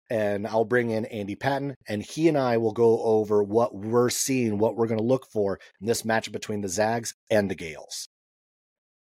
[0.09, 4.09] and I'll bring in Andy Patton, and he and I will go over what we're
[4.09, 7.55] seeing, what we're going to look for in this matchup between the Zags and the
[7.55, 8.07] Gaels.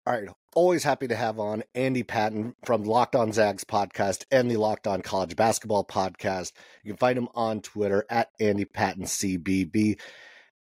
[0.08, 0.30] All right.
[0.56, 4.88] Always happy to have on Andy Patton from Locked On Zags podcast and the Locked
[4.88, 6.54] On College Basketball podcast.
[6.82, 10.00] You can find him on Twitter at Andy Patton CBB.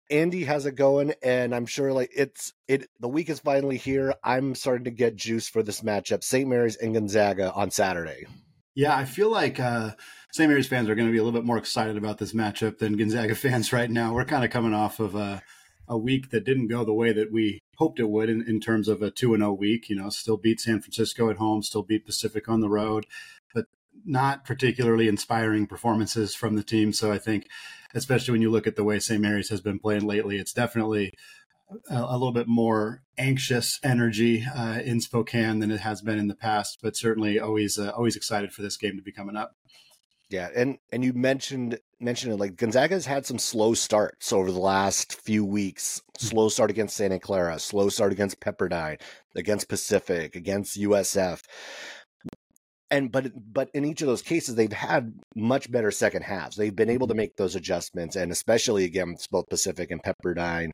[0.09, 2.89] Andy has it going, and I'm sure like it's it.
[2.99, 4.13] The week is finally here.
[4.23, 6.47] I'm starting to get juice for this matchup: St.
[6.47, 8.25] Mary's and Gonzaga on Saturday.
[8.77, 9.93] Yeah, I feel like uh,
[10.31, 10.47] St.
[10.47, 12.95] Mary's fans are going to be a little bit more excited about this matchup than
[12.95, 14.13] Gonzaga fans right now.
[14.13, 15.41] We're kind of coming off of a,
[15.87, 18.87] a week that didn't go the way that we hoped it would in, in terms
[18.87, 19.89] of a 2 and 0 week.
[19.89, 23.07] You know, still beat San Francisco at home, still beat Pacific on the road,
[23.51, 23.65] but
[24.05, 26.93] not particularly inspiring performances from the team.
[26.93, 27.47] So I think,
[27.95, 29.19] especially when you look at the way St.
[29.19, 31.13] Mary's has been playing lately, it's definitely
[31.89, 36.27] a, a little bit more anxious energy uh, in Spokane than it has been in
[36.27, 36.79] the past.
[36.81, 39.55] But certainly, always uh, always excited for this game to be coming up.
[40.29, 44.59] Yeah, and and you mentioned mentioned it like Gonzaga's had some slow starts over the
[44.59, 46.01] last few weeks.
[46.17, 48.99] Slow start against Santa Clara, slow start against Pepperdine,
[49.35, 51.43] against Pacific, against USF.
[52.91, 56.57] And but but in each of those cases, they've had much better second halves.
[56.57, 60.71] They've been able to make those adjustments, and especially against both Pacific and Pepperdine,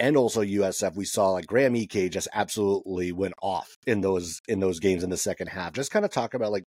[0.00, 4.58] and also USF, we saw like Graham Ike just absolutely went off in those in
[4.58, 5.74] those games in the second half.
[5.74, 6.64] Just kind of talk about like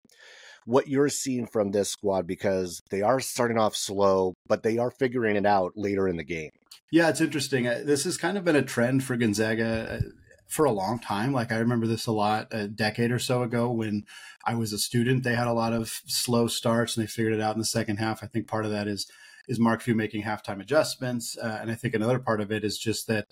[0.66, 4.90] what you're seeing from this squad because they are starting off slow, but they are
[4.90, 6.50] figuring it out later in the game.
[6.92, 7.66] Yeah, it's interesting.
[7.66, 10.00] Uh, this has kind of been a trend for Gonzaga uh,
[10.48, 11.32] for a long time.
[11.32, 14.02] Like I remember this a lot a decade or so ago when
[14.44, 15.22] I was a student.
[15.22, 17.98] They had a lot of slow starts and they figured it out in the second
[17.98, 18.24] half.
[18.24, 19.06] I think part of that is
[19.50, 22.78] is Mark Few making halftime adjustments, uh, and I think another part of it is
[22.78, 23.26] just that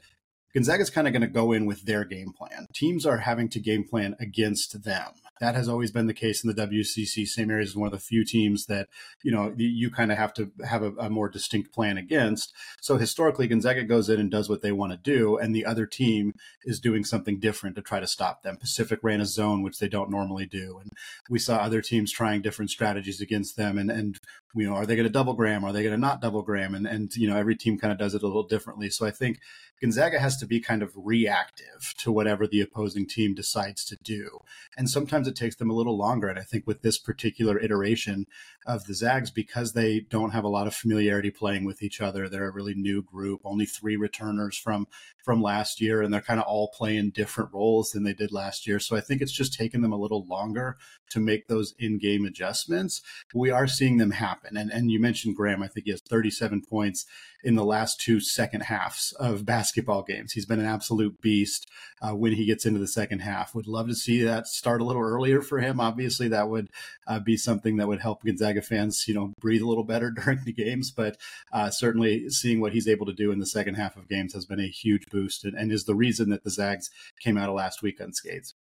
[0.54, 2.66] Gonzaga's kind of going to go in with their game plan.
[2.72, 5.12] Teams are having to game plan against them.
[5.40, 7.26] That has always been the case in the WCC.
[7.26, 7.46] St.
[7.46, 8.88] Mary's is one of the few teams that,
[9.22, 12.52] you know, you kind of have to have a, a, more distinct plan against.
[12.80, 15.86] So historically, Gonzaga goes in and does what they want to do, and the other
[15.86, 16.32] team
[16.64, 18.56] is doing something different to try to stop them.
[18.56, 20.78] Pacific ran a zone, which they don't normally do.
[20.80, 20.90] And
[21.30, 23.78] we saw other teams trying different strategies against them.
[23.78, 24.18] And, and
[24.54, 25.64] you know, are they going to double Graham?
[25.64, 26.74] Are they going to not double Graham?
[26.74, 28.88] And, and, you know, every team kind of does it a little differently.
[28.88, 29.40] So I think
[29.80, 34.40] Gonzaga has to be kind of reactive to whatever the opposing team decides to do.
[34.76, 36.28] And sometimes it takes them a little longer.
[36.28, 38.26] And I think with this particular iteration
[38.66, 42.28] of the Zags, because they don't have a lot of familiarity playing with each other,
[42.28, 44.86] they're a really new group, only three returners from
[45.24, 48.66] from last year, and they're kind of all playing different roles than they did last
[48.66, 48.80] year.
[48.80, 50.78] So I think it's just taken them a little longer
[51.10, 53.02] to make those in-game adjustments.
[53.34, 54.56] We are seeing them happen.
[54.56, 57.06] And and you mentioned Graham, I think he has 37 points
[57.44, 60.32] in the last two second halves of basketball games.
[60.32, 61.68] He's been an absolute beast
[62.02, 63.54] uh, when he gets into the second half.
[63.54, 65.80] Would love to see that start a little earlier for him.
[65.80, 66.68] Obviously, that would
[67.06, 70.44] uh, be something that would help Gonzaga fans, you know, breathe a little better during
[70.44, 70.90] the games.
[70.90, 71.16] But
[71.52, 74.46] uh, certainly, seeing what he's able to do in the second half of games has
[74.46, 76.90] been a huge boost, and, and is the reason that the Zags
[77.20, 78.54] came out of last week unscathed.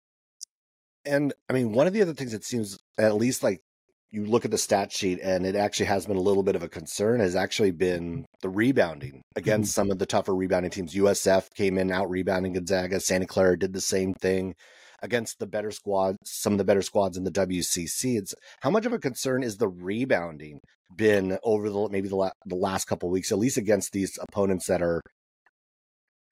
[1.07, 3.61] And I mean, one of the other things that seems at least like
[4.11, 6.63] you look at the stat sheet and it actually has been a little bit of
[6.63, 9.81] a concern has actually been the rebounding against mm-hmm.
[9.81, 10.95] some of the tougher rebounding teams.
[10.95, 13.01] USF came in out rebounding Gonzaga.
[13.01, 14.55] Santa Clara did the same thing
[15.03, 18.17] against the better squads, some of the better squads in the WCC.
[18.17, 20.61] It's how much of a concern is the rebounding
[20.97, 24.67] been over the maybe the, la- the last couple weeks, at least against these opponents
[24.67, 25.03] that are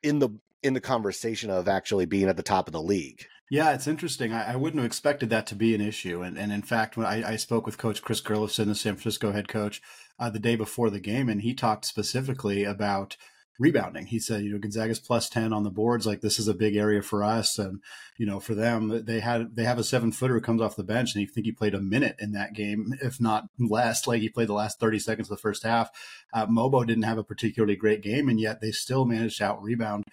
[0.02, 0.30] in the
[0.64, 3.26] in the conversation of actually being at the top of the league.
[3.50, 4.32] Yeah, it's interesting.
[4.32, 6.22] I, I, wouldn't have expected that to be an issue.
[6.22, 9.32] And, and in fact, when I, I spoke with Coach Chris Gerlufsen, the San Francisco
[9.32, 9.82] head coach,
[10.18, 13.16] uh, the day before the game, and he talked specifically about
[13.58, 14.06] rebounding.
[14.06, 16.06] He said, you know, Gonzaga's plus 10 on the boards.
[16.06, 17.58] Like this is a big area for us.
[17.58, 17.80] And,
[18.18, 20.82] you know, for them, they had, they have a seven footer who comes off the
[20.82, 24.20] bench and you think he played a minute in that game, if not less, like
[24.20, 25.90] he played the last 30 seconds of the first half.
[26.32, 29.62] Uh, Mogbo didn't have a particularly great game and yet they still managed to out
[29.62, 30.04] rebound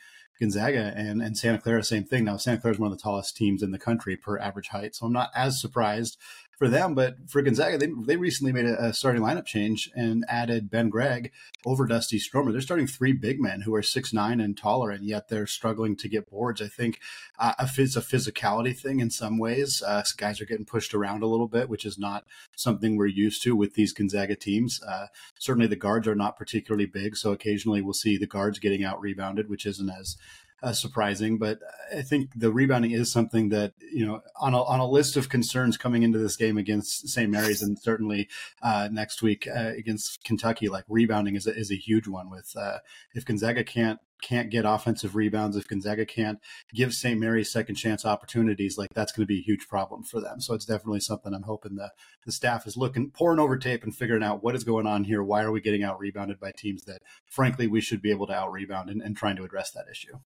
[0.41, 2.25] Gonzaga and, and Santa Clara, same thing.
[2.25, 4.95] Now, Santa Clara is one of the tallest teams in the country per average height.
[4.95, 6.17] So I'm not as surprised
[6.61, 6.93] for them.
[6.93, 10.89] But for Gonzaga, they, they recently made a, a, starting lineup change and added Ben
[10.89, 11.31] Gregg
[11.65, 12.51] over Dusty Stromer.
[12.51, 15.95] They're starting three big men who are six nine and taller, and yet they're struggling
[15.95, 16.61] to get boards.
[16.61, 16.99] I think
[17.39, 19.81] uh, it's a physicality thing in some ways.
[19.81, 23.41] Uh, guys are getting pushed around a little bit, which is not something we're used
[23.41, 24.83] to with these Gonzaga teams.
[24.83, 25.07] Uh,
[25.39, 29.01] certainly, the guards are not particularly big, so occasionally we'll see the guards getting out
[29.01, 30.15] rebounded, which isn't as
[30.63, 31.59] uh, surprising, but
[31.95, 35.27] I think the rebounding is something that you know on a, on a list of
[35.27, 37.29] concerns coming into this game against St.
[37.29, 38.29] Mary's, and certainly
[38.61, 40.69] uh, next week uh, against Kentucky.
[40.69, 42.29] Like rebounding is a, is a huge one.
[42.29, 42.77] With uh,
[43.15, 46.37] if Gonzaga can't can't get offensive rebounds, if Gonzaga can't
[46.75, 47.19] give St.
[47.19, 50.39] Mary's second chance opportunities, like that's going to be a huge problem for them.
[50.41, 51.89] So it's definitely something I'm hoping the
[52.23, 55.23] the staff is looking, pouring over tape and figuring out what is going on here.
[55.23, 58.33] Why are we getting out rebounded by teams that, frankly, we should be able to
[58.33, 60.19] out rebound and, and trying to address that issue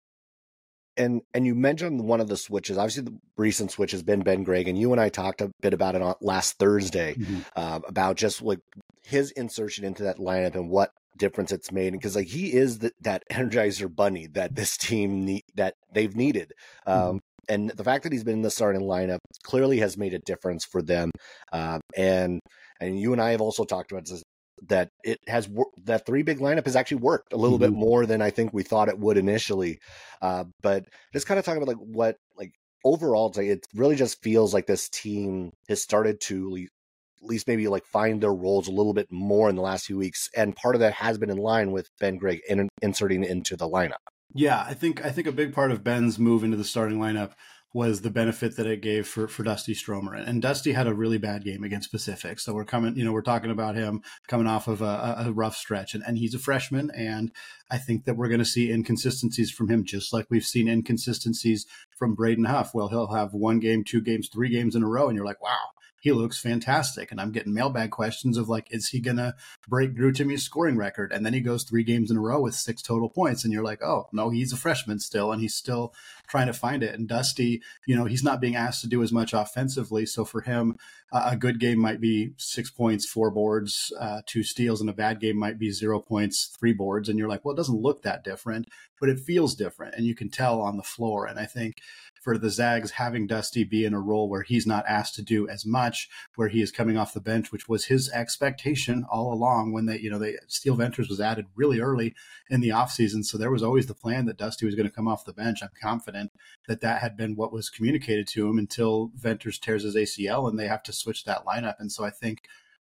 [0.96, 2.78] and and you mentioned one of the switches.
[2.78, 5.74] Obviously, the recent switch has been Ben Gregg, and you and I talked a bit
[5.74, 7.40] about it on last Thursday mm-hmm.
[7.56, 8.60] uh, about just like
[9.02, 11.92] his insertion into that lineup and what difference it's made.
[11.92, 16.52] Because like he is the, that energizer bunny that this team need that they've needed.
[16.86, 17.10] Mm-hmm.
[17.10, 20.20] Um, and the fact that he's been in the starting lineup clearly has made a
[20.20, 21.10] difference for them.
[21.52, 22.40] Um, and
[22.80, 24.22] and you and I have also talked about this
[24.68, 25.48] that it has
[25.84, 27.74] that three big lineup has actually worked a little mm-hmm.
[27.74, 29.78] bit more than I think we thought it would initially.
[30.20, 32.52] Uh, but just kind of talking about like what like
[32.84, 37.48] overall, it's like it really just feels like this team has started to at least
[37.48, 40.56] maybe like find their roles a little bit more in the last few weeks, and
[40.56, 44.02] part of that has been in line with Ben Gregg in, inserting into the lineup.
[44.34, 47.32] Yeah, I think I think a big part of Ben's move into the starting lineup
[47.74, 50.14] was the benefit that it gave for, for Dusty Stromer.
[50.14, 52.38] And Dusty had a really bad game against Pacific.
[52.38, 55.56] So we're coming, you know, we're talking about him coming off of a, a rough
[55.56, 55.94] stretch.
[55.94, 56.90] And, and he's a freshman.
[56.90, 57.32] And
[57.70, 61.66] I think that we're going to see inconsistencies from him, just like we've seen inconsistencies
[61.98, 62.74] from Braden Huff.
[62.74, 65.08] Well, he'll have one game, two games, three games in a row.
[65.08, 65.70] And you're like, wow,
[66.02, 67.12] he looks fantastic.
[67.12, 69.36] And I'm getting mailbag questions of like, is he going to
[69.68, 71.12] break Drew Timme's scoring record?
[71.12, 73.44] And then he goes three games in a row with six total points.
[73.44, 75.30] And you're like, oh, no, he's a freshman still.
[75.30, 75.94] And he's still
[76.26, 76.98] trying to find it.
[76.98, 80.04] And Dusty, you know, he's not being asked to do as much offensively.
[80.04, 80.76] So for him,
[81.12, 84.94] uh, a good game might be six points, four boards, uh, two steals, and a
[84.94, 87.08] bad game might be zero points, three boards.
[87.08, 88.66] And you're like, well, it doesn't look that different,
[88.98, 89.94] but it feels different.
[89.94, 91.26] And you can tell on the floor.
[91.26, 91.76] And I think
[92.22, 95.48] for the Zags having Dusty be in a role where he's not asked to do
[95.48, 99.72] as much, where he is coming off the bench, which was his expectation all along
[99.72, 102.14] when they, you know, they Steele Venters was added really early
[102.48, 103.24] in the offseason.
[103.24, 105.64] So there was always the plan that Dusty was going to come off the bench.
[105.64, 106.30] I'm confident
[106.68, 110.56] that that had been what was communicated to him until Venters tears his ACL and
[110.56, 111.74] they have to switch that lineup.
[111.80, 112.42] And so I think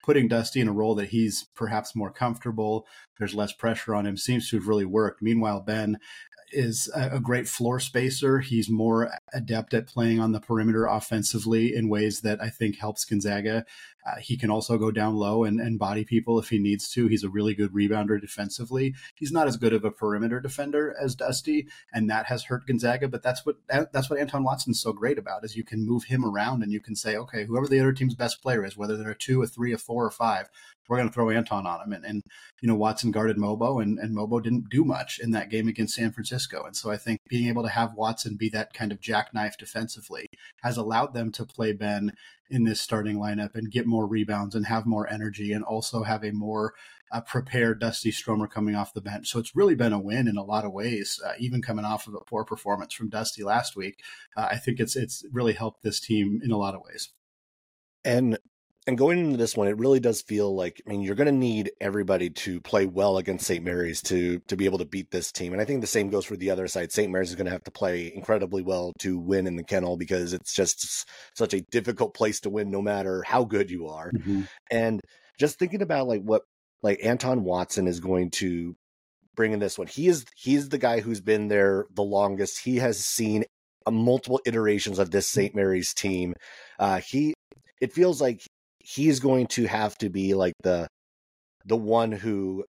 [0.03, 2.85] putting Dusty in a role that he's perhaps more comfortable,
[3.17, 5.21] there's less pressure on him, seems to have really worked.
[5.21, 5.97] Meanwhile, Ben
[6.53, 8.39] is a, great floor spacer.
[8.39, 13.05] He's more adept at playing on the perimeter offensively in ways that I think helps
[13.05, 13.65] Gonzaga.
[14.05, 17.07] Uh, he can also go down low and, and body people if he needs to.
[17.07, 18.95] He's a really good rebounder defensively.
[19.15, 23.07] He's not as good of a perimeter defender as Dusty, and that has hurt Gonzaga.
[23.07, 26.25] But that's what that's what Anton Watson's so great about is you can move him
[26.25, 29.11] around and you can say, okay, whoever the other team's best player is, whether they're
[29.11, 30.49] a two, a three, a four, or five,
[30.87, 31.93] we're going to throw Anton on him.
[31.93, 32.23] And, and,
[32.61, 35.95] you know, Watson guarded Mogbo and, and Mogbo didn't do much in that game against
[35.95, 36.63] San Francisco.
[36.65, 40.27] And so I think being able to have Watson be that kind of jackknife defensively
[40.61, 42.13] has allowed them to play Ben
[42.53, 46.23] in this starting lineup and get more rebounds and have more energy and also have
[46.23, 46.73] a more
[47.11, 49.29] uh, prepared Dusty Stromer coming off the bench.
[49.29, 52.07] So it's really been a win in a lot of ways, uh, even coming off
[52.07, 54.01] of a poor performance from Dusty last week.
[54.37, 57.09] Uh, I think it's it's really helped this team in a lot of ways.
[58.05, 58.37] And
[58.85, 61.31] and going into this one, it really does feel like I mean you're going to
[61.31, 63.63] need everybody to play well against St.
[63.63, 66.25] Mary's to to be able to beat this team, and I think the same goes
[66.25, 66.91] for the other side.
[66.91, 67.11] St.
[67.11, 70.33] Mary's is going to have to play incredibly well to win in the kennel because
[70.33, 74.11] it's just such a difficult place to win, no matter how good you are.
[74.11, 74.41] Mm-hmm.
[74.71, 75.01] And
[75.39, 76.43] just thinking about like what
[76.81, 78.75] like Anton Watson is going to
[79.35, 79.87] bring in this one.
[79.87, 82.63] He is he's the guy who's been there the longest.
[82.63, 83.45] He has seen
[83.89, 85.55] multiple iterations of this St.
[85.55, 86.33] Mary's team.
[86.79, 87.33] Uh, he
[87.81, 88.41] it feels like
[88.83, 90.87] he's going to have to be like the
[91.65, 92.65] the one who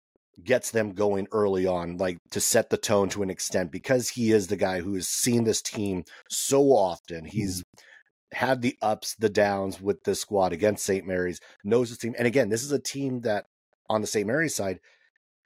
[0.44, 4.30] gets them going early on, like to set the tone to an extent, because he
[4.30, 7.24] is the guy who has seen this team so often.
[7.24, 8.36] He's mm-hmm.
[8.36, 11.06] had the ups, the downs with this squad against St.
[11.06, 12.14] Mary's, knows the team.
[12.18, 13.46] And again, this is a team that
[13.88, 14.26] on the St.
[14.26, 14.80] Mary's side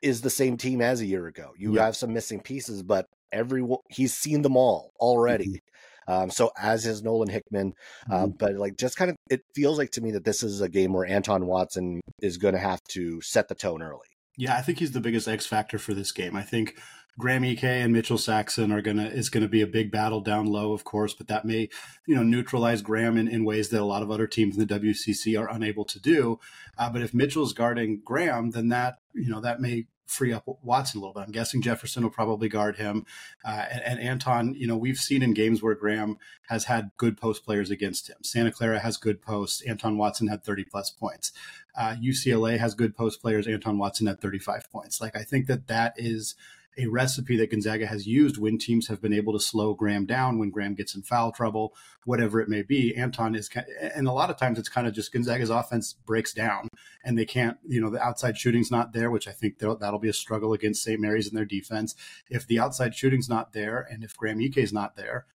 [0.03, 1.53] is the same team as a year ago.
[1.57, 1.85] You yeah.
[1.85, 5.61] have some missing pieces, but everyone he's seen them all already.
[6.09, 7.75] Um, so as is Nolan Hickman,
[8.11, 8.37] um, mm-hmm.
[8.39, 10.93] but like just kind of it feels like to me that this is a game
[10.93, 14.07] where Anton Watson is going to have to set the tone early.
[14.37, 16.37] Yeah, I think he's the biggest X factor for this game.
[16.37, 16.77] I think
[17.19, 20.73] Graham Ike and Mitchell Saxen are gonna is gonna be a big battle down low,
[20.73, 21.71] of course, but that may
[22.07, 24.81] you know neutralize Graham in, in ways that a lot of other teams in the
[24.81, 26.39] WCC are unable to do.
[26.77, 30.99] Uh, but if Mitchell's guarding Graham, then that you know that may free up Watson
[30.99, 31.25] a little bit.
[31.25, 33.05] I'm guessing Jefferson will probably guard him.
[33.45, 36.17] Uh, and, and, Anton, you know, we've seen in games where Graham
[36.49, 38.17] has had good post players against him.
[38.23, 39.63] Santa Clara has good posts.
[39.63, 41.33] Anton Watson had 30 plus points.
[41.77, 43.47] Uh, UCLA has good post players.
[43.47, 45.01] Anton Watson had 35 points.
[45.01, 46.37] Like, I think that that is
[46.79, 50.39] a recipe that Gonzaga has used when teams have been able to slow Graham down,
[50.39, 51.75] when Graham gets in foul trouble,
[52.05, 52.95] whatever it may be.
[52.95, 53.49] Anton is,
[53.95, 56.69] and a lot of times it's kind of just Gonzaga's offense breaks down
[57.05, 60.09] and they can't, you know, the outside shooting's not there, which I think that'll be
[60.09, 61.01] a struggle against St.
[61.01, 61.95] Mary's and their defense.
[62.29, 65.27] If the outside shooting's not there and if Graham Ike is not there,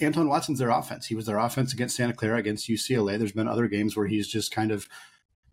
[0.00, 1.06] Anton Watson's their offense.
[1.06, 3.18] He was their offense against Santa Clara, against UCLA.
[3.18, 4.88] There's been other games where he's just kind of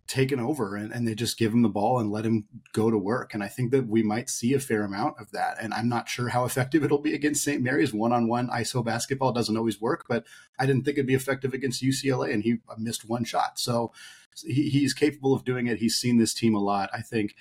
[0.08, 2.98] taken over and, and they just give him the ball and let him go to
[2.98, 3.34] work.
[3.34, 5.58] And I think that we might see a fair amount of that.
[5.60, 7.62] And I'm not sure how effective it'll be against St.
[7.62, 7.94] Mary's.
[7.94, 10.26] One on one ISO basketball doesn't always work, but
[10.60, 13.58] I didn't think it'd be effective against UCLA and he uh, missed one shot.
[13.58, 13.92] So
[14.46, 15.80] he, he's capable of doing it.
[15.80, 16.90] He's seen this team a lot.
[16.94, 17.36] I think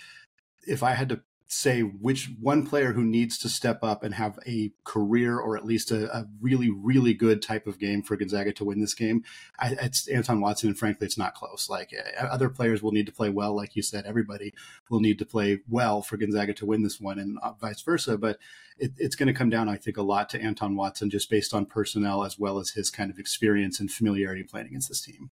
[0.67, 4.39] if I had to say which one player who needs to step up and have
[4.47, 8.53] a career or at least a, a really, really good type of game for Gonzaga
[8.55, 9.23] to win this game,
[9.59, 10.71] I, it's Anton Watson.
[10.71, 11.69] And frankly, it's not close.
[11.69, 13.55] Like uh, other players will need to play well.
[13.55, 14.55] Like you said, everybody
[14.89, 18.17] will need to play well for Gonzaga to win this one and uh, vice versa.
[18.17, 18.39] But
[18.79, 21.55] it, it's going to come down, I think, a lot to Anton Watson just based
[21.55, 25.31] on personnel as well as his kind of experience and familiarity playing against this team.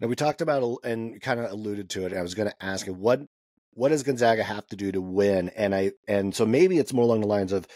[0.00, 2.12] Now we talked about and kind of alluded to it.
[2.12, 3.22] I was going to ask what
[3.74, 5.50] what does Gonzaga have to do to win?
[5.50, 7.66] And I and so maybe it's more along the lines of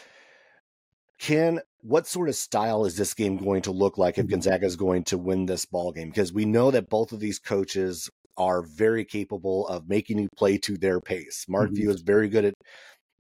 [1.19, 4.33] can what sort of style is this game going to look like if mm-hmm.
[4.33, 6.09] Gonzaga is going to win this ball game?
[6.09, 10.59] Because we know that both of these coaches are very capable of making you play
[10.59, 11.45] to their pace.
[11.49, 11.77] Mark mm-hmm.
[11.77, 12.55] Few is very good at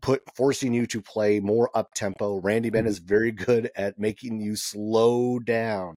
[0.00, 2.40] put forcing you to play more up tempo.
[2.40, 2.90] Randy Ben mm-hmm.
[2.90, 5.96] is very good at making you slow down.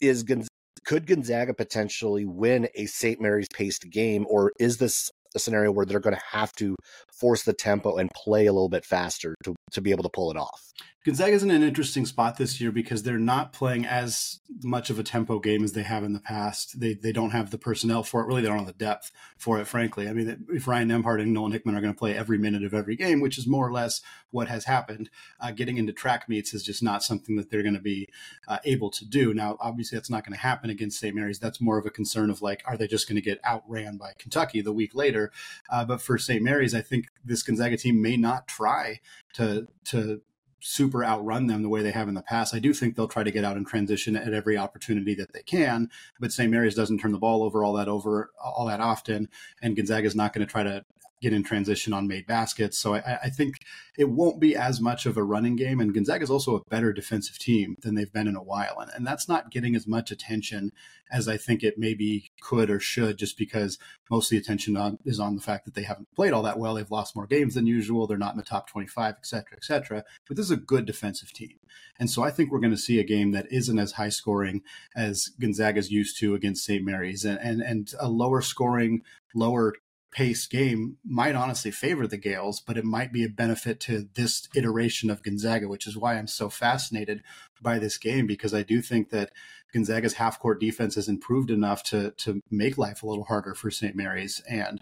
[0.00, 0.48] Is Gonzaga
[0.84, 3.20] could Gonzaga potentially win a St.
[3.20, 6.76] Mary's paced game, or is this a scenario where they're going to have to
[7.12, 10.30] force the tempo and play a little bit faster to, to be able to pull
[10.30, 10.72] it off.
[11.08, 15.02] Gonzaga's in an interesting spot this year because they're not playing as much of a
[15.02, 16.78] tempo game as they have in the past.
[16.80, 18.26] They they don't have the personnel for it.
[18.26, 19.66] Really, they don't have the depth for it.
[19.66, 22.62] Frankly, I mean, if Ryan Nembhard and Nolan Hickman are going to play every minute
[22.62, 24.02] of every game, which is more or less
[24.32, 25.08] what has happened,
[25.40, 28.10] uh, getting into track meets is just not something that they're going to be
[28.46, 29.32] uh, able to do.
[29.32, 31.14] Now, obviously, that's not going to happen against St.
[31.14, 31.38] Mary's.
[31.38, 34.12] That's more of a concern of like, are they just going to get outran by
[34.18, 35.32] Kentucky the week later?
[35.70, 36.42] Uh, but for St.
[36.42, 39.00] Mary's, I think this Gonzaga team may not try
[39.34, 40.22] to to
[40.60, 42.52] super outrun them the way they have in the past.
[42.52, 45.42] I do think they'll try to get out in transition at every opportunity that they
[45.42, 45.88] can,
[46.18, 46.50] but St.
[46.50, 49.28] Mary's doesn't turn the ball over all that over all that often,
[49.62, 50.84] and Gonzaga is not going to try to
[51.20, 52.78] get in transition on made baskets.
[52.78, 53.56] So I, I, think
[53.96, 55.80] it won't be as much of a running game.
[55.80, 58.78] And Gonzaga is also a better defensive team than they've been in a while.
[58.78, 60.72] And, and that's not getting as much attention
[61.10, 63.78] as I think it maybe could or should, just because
[64.10, 66.58] most of the attention on, is on the fact that they haven't played all that
[66.58, 66.74] well.
[66.74, 68.06] They've lost more games than usual.
[68.06, 70.04] They're not in the top 25, et cetera, et cetera.
[70.26, 71.58] But this is a good defensive team.
[71.98, 74.62] And so I think we're going to see a game that isn't as high scoring
[74.94, 76.84] as Gonzaga's used to against St.
[76.84, 79.02] Mary's and, and, and a lower scoring,
[79.34, 79.74] lower
[80.10, 84.48] pace game might honestly favor the Gaels, but it might be a benefit to this
[84.54, 87.22] iteration of Gonzaga, which is why I'm so fascinated
[87.60, 89.32] by this game because I do think that
[89.72, 93.70] Gonzaga's half court defense has improved enough to to make life a little harder for
[93.70, 93.94] St.
[93.94, 94.80] Mary's, and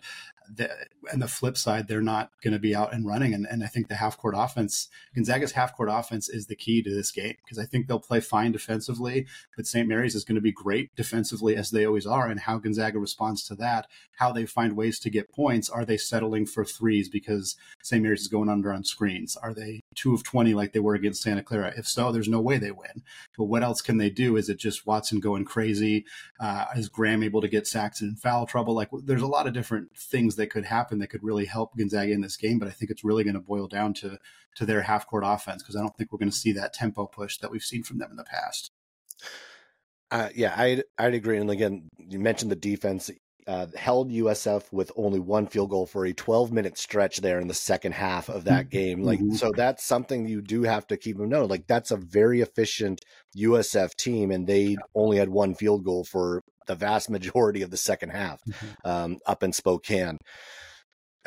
[0.55, 0.71] the,
[1.13, 3.35] and the flip side, they're not going to be out and running.
[3.35, 6.83] And, and I think the half court offense, Gonzaga's half court offense is the key
[6.83, 9.27] to this game because I think they'll play fine defensively,
[9.57, 9.89] but St.
[9.89, 12.29] Mary's is going to be great defensively as they always are.
[12.29, 13.87] And how Gonzaga responds to that,
[14.17, 15.69] how they find ways to get points.
[15.69, 18.03] Are they settling for threes because St.
[18.03, 19.37] Mary's is going under on screens?
[19.37, 21.73] Are they two of 20 like they were against Santa Clara?
[21.77, 23.03] If so, there's no way they win.
[23.37, 24.37] But what else can they do?
[24.37, 26.05] Is it just Watson going crazy?
[26.41, 28.75] Uh, is Graham able to get sacks and foul trouble?
[28.75, 32.13] Like there's a lot of different things that could happen that could really help Gonzaga
[32.13, 32.59] in this game.
[32.59, 34.19] But I think it's really going to boil down to
[34.57, 37.07] to their half court offense because I don't think we're going to see that tempo
[37.07, 38.71] push that we've seen from them in the past.
[40.11, 41.39] Uh, yeah, I'd I'd agree.
[41.39, 43.11] And again, you mentioned the defense
[43.47, 47.47] uh, held USF with only one field goal for a 12 minute stretch there in
[47.47, 49.03] the second half of that game.
[49.03, 49.35] Like, mm-hmm.
[49.35, 51.49] so that's something you do have to keep in mind.
[51.49, 53.01] Like, that's a very efficient
[53.37, 57.77] USF team, and they only had one field goal for the vast majority of the
[57.77, 58.89] second half mm-hmm.
[58.89, 60.19] um, up in Spokane.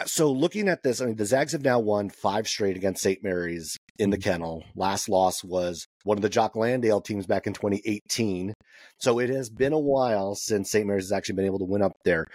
[0.05, 3.23] So looking at this, I mean, the Zags have now won five straight against St.
[3.23, 4.29] Mary's in the mm-hmm.
[4.29, 4.63] kennel.
[4.75, 8.53] Last loss was one of the Jock Landale teams back in 2018.
[8.99, 10.85] So it has been a while since St.
[10.85, 12.25] Mary's has actually been able to win up there.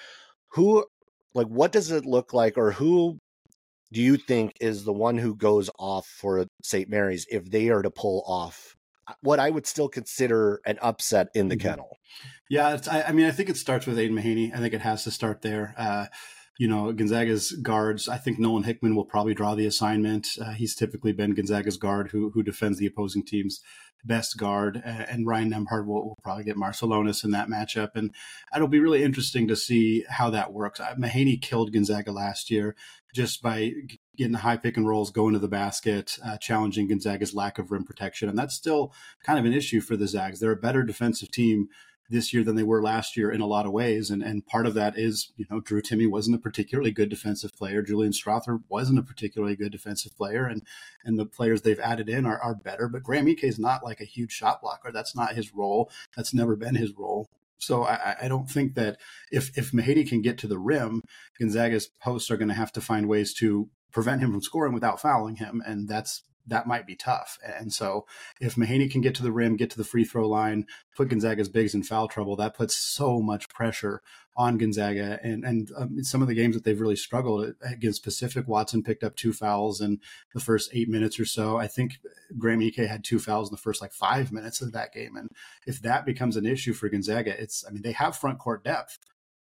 [0.52, 0.84] Who,
[1.34, 3.18] like, what does it look like, or who
[3.92, 6.88] do you think is the one who goes off for St.
[6.88, 8.74] Mary's if they are to pull off
[9.06, 11.68] uh, what I would still consider an upset in the mm-hmm.
[11.68, 11.96] kennel?
[12.48, 14.54] Yeah, I, I, mean, I think it starts with Aidan Mahaney.
[14.54, 15.74] I think it has to start there.
[15.76, 16.06] Uh,
[16.58, 20.28] you know, Gonzaga's guards, I think Nolan Hickman will probably draw the assignment.
[20.40, 23.60] Uh, he's typically been Gonzaga's guard who who defends the opposing team's
[24.04, 27.90] best guard, and Ryan Nembhard will, will, probably get Marciulionis in that matchup.
[27.94, 28.14] And
[28.54, 30.78] it'll be really interesting to see how that works.
[30.78, 32.76] Uh, Mahaney killed Gonzaga last year
[33.14, 33.72] just by
[34.16, 37.84] getting high pick and rolls, going to the basket, uh, challenging Gonzaga's lack of rim
[37.84, 38.28] protection.
[38.28, 38.92] And that's still
[39.22, 40.40] kind of an issue for the Zags.
[40.40, 41.68] They're a better defensive team
[42.14, 44.10] this year than they were last year in a lot of ways.
[44.10, 47.54] And and part of that is, you know, Drew Timme wasn't a particularly good defensive
[47.54, 47.82] player.
[47.82, 50.46] Julian Strawther wasn't a particularly good defensive player.
[50.46, 50.62] And
[51.04, 52.88] and the players they've added in are, are better.
[52.88, 54.90] But Graham Ike is not like a huge shot blocker.
[54.92, 55.90] That's not his role.
[56.16, 57.28] That's never been his role.
[57.58, 58.98] So I, I don't think that
[59.30, 61.02] if if Mahaney can get to the rim,
[61.38, 65.00] Gonzaga's posts are going to have to find ways to prevent him from scoring without
[65.00, 67.38] fouling him, and that's that might be tough.
[67.44, 68.06] And so
[68.40, 70.66] if Mahaney can get to the rim, get to the free throw line,
[70.96, 74.02] put Gonzaga's bigs in foul trouble, that puts so much pressure
[74.36, 75.18] on Gonzaga.
[75.22, 79.04] And and um, some of the games that they've really struggled against Pacific, Watson picked
[79.04, 80.00] up two fouls in
[80.34, 81.56] the first eight minutes or so.
[81.56, 81.98] I think
[82.36, 85.16] Graham Ike had two fouls in the first like five minutes of that game.
[85.16, 85.30] And
[85.66, 88.98] if that becomes an issue for Gonzaga, it's I mean they have front court depth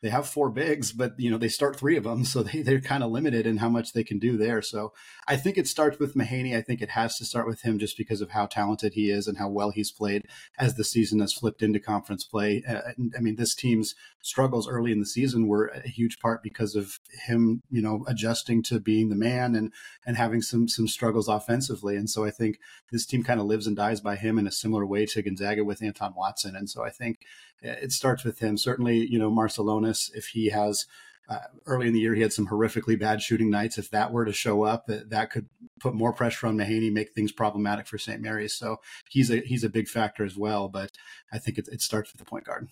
[0.04, 2.82] they have four bigs, but you know they start three of them, so they they're
[2.82, 4.62] kind of limited in how much they can do there.
[4.62, 4.92] So
[5.28, 6.56] I think it starts with Mahaney.
[6.56, 9.28] I think it has to start with him just because of how talented he is
[9.28, 10.24] and how well he's played
[10.60, 12.62] as the season has flipped into conference play.
[12.68, 12.82] Uh,
[13.18, 17.00] I mean, this team's struggles early in the season were a huge part because of
[17.26, 19.72] him, you know, adjusting to being the man and
[20.06, 21.96] and having some some struggles offensively.
[21.96, 22.60] And so I think
[22.92, 25.64] this team kind of lives and dies by him in a similar way to Gonzaga
[25.64, 26.58] with Anton Watson.
[26.58, 27.20] And so I think
[27.64, 28.58] it starts with him.
[28.58, 30.86] Certainly, you know, Marciulionis, if he has
[31.30, 33.78] uh, early in the year, he had some horrifically bad shooting nights.
[33.78, 35.48] If that were to show up, that, that could
[35.80, 38.22] put more pressure on Mahaney, make things problematic for St.
[38.22, 38.54] Mary's.
[38.54, 38.78] So
[39.10, 40.68] he's a he's a big factor as well.
[40.68, 40.92] But
[41.32, 42.68] I think it, it starts with the point guard.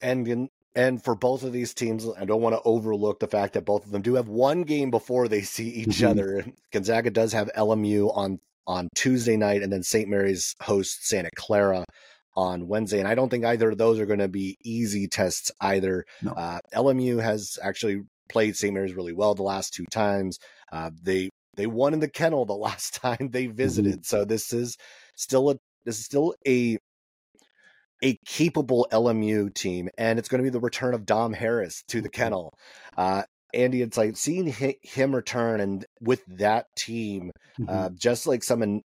[0.00, 3.54] And in, and for both of these teams, I don't want to overlook the fact
[3.54, 6.06] that both of them do have one game before they see each mm-hmm.
[6.06, 6.44] other.
[6.72, 10.08] Gonzaga does have LMU on on Tuesday night, and then St.
[10.08, 11.84] Mary's hosts Santa Clara
[12.36, 12.98] on Wednesday.
[12.98, 16.04] And I don't think either of those are going to be easy tests either.
[16.22, 16.32] No.
[16.32, 18.72] Uh, LMU has actually played St.
[18.72, 20.38] Mary's really well the last two times.
[20.72, 23.56] Uh, they they won in the kennel the last time they mm-hmm.
[23.56, 23.92] visited.
[23.94, 24.02] Mm-hmm.
[24.04, 24.76] So this is
[25.16, 26.78] still a this is still a
[28.02, 32.00] a capable LMU team, and it's going to be the return of Dom Harris to
[32.00, 32.22] the mm-hmm.
[32.22, 32.54] kennel.
[32.96, 37.68] Uh, Andy, it's like seeing him return, and with that team, mm-hmm.
[37.68, 38.82] uh, just like some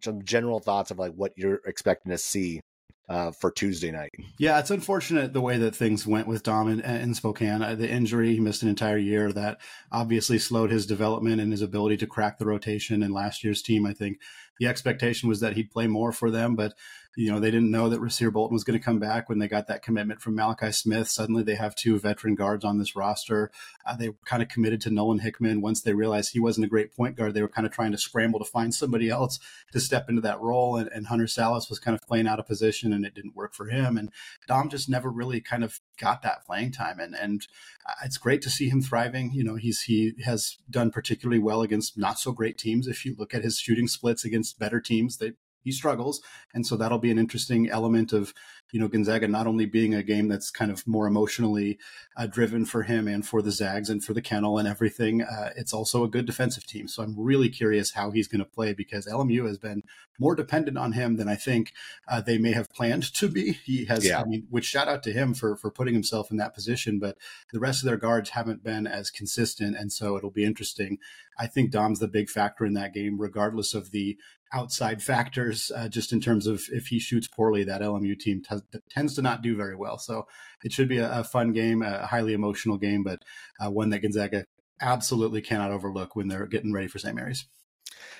[0.00, 2.60] some general thoughts of like what you're expecting to see
[3.08, 4.10] uh, for Tuesday night.
[4.38, 7.62] Yeah, it's unfortunate the way that things went with Dom in, in Spokane.
[7.62, 9.32] Uh, the injury, he missed an entire year.
[9.32, 9.58] That
[9.92, 13.02] obviously slowed his development and his ability to crack the rotation.
[13.02, 14.18] In last year's team, I think
[14.58, 16.74] the expectation was that he'd play more for them, but
[17.16, 19.48] you know, they didn't know that Rasir Bolton was going to come back when they
[19.48, 21.08] got that commitment from Malachi Smith.
[21.08, 23.50] Suddenly they have two veteran guards on this roster.
[23.86, 25.62] Uh, they were kind of committed to Nolan Hickman.
[25.62, 27.98] Once they realized he wasn't a great point guard, they were kind of trying to
[27.98, 29.38] scramble to find somebody else
[29.72, 30.76] to step into that role.
[30.76, 33.54] And, and Hunter Sallis was kind of playing out of position and it didn't work
[33.54, 33.96] for him.
[33.96, 34.10] And
[34.46, 37.00] Dom just never really kind of got that playing time.
[37.00, 37.46] And, and
[37.88, 39.30] uh, it's great to see him thriving.
[39.32, 42.86] You know, he's, he has done particularly well against not so great teams.
[42.86, 45.32] If you look at his shooting splits against better teams, they
[45.66, 46.22] he struggles,
[46.54, 48.32] and so that'll be an interesting element of
[48.70, 51.78] you know Gonzaga not only being a game that's kind of more emotionally
[52.16, 55.22] uh, driven for him and for the Zags and for the kennel and everything.
[55.22, 58.48] Uh, it's also a good defensive team, so I'm really curious how he's going to
[58.48, 59.82] play because LMU has been
[60.20, 61.72] more dependent on him than I think
[62.06, 63.52] uh, they may have planned to be.
[63.64, 64.20] He has, yeah.
[64.20, 67.18] I mean, which shout out to him for for putting himself in that position, but
[67.52, 70.98] the rest of their guards haven't been as consistent, and so it'll be interesting.
[71.38, 74.16] I think Dom's the big factor in that game, regardless of the
[74.52, 78.78] outside factors, uh, just in terms of if he shoots poorly, that LMU team t-
[78.90, 79.98] tends to not do very well.
[79.98, 80.26] So
[80.64, 83.22] it should be a, a fun game, a highly emotional game, but
[83.60, 84.46] uh, one that Gonzaga
[84.80, 87.14] absolutely cannot overlook when they're getting ready for St.
[87.14, 87.46] Mary's.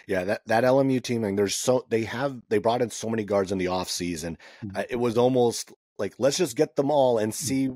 [0.07, 3.25] Yeah, that, that LMU team, and there's so they have they brought in so many
[3.25, 4.39] guards in the off season.
[4.65, 4.77] Mm-hmm.
[4.77, 7.45] Uh, it was almost like let's just get them all and mm-hmm.
[7.45, 7.71] see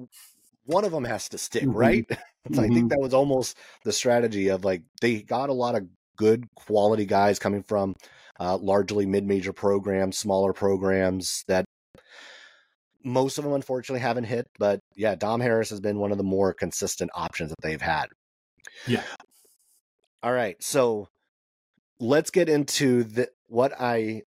[0.65, 1.77] one of them has to stick, mm-hmm.
[1.77, 2.11] right?
[2.49, 2.61] mm-hmm.
[2.61, 2.89] I think mm-hmm.
[2.89, 5.87] that was almost the strategy of like they got a lot of
[6.17, 7.95] good quality guys coming from
[8.39, 11.65] uh, largely mid-major programs, smaller programs that
[13.05, 16.25] most of them unfortunately haven't hit, but yeah, Dom Harris has been one of the
[16.25, 18.07] more consistent options that they've had.
[18.87, 19.03] Yeah.
[20.23, 21.09] All right, so
[21.99, 24.23] let's get into the what I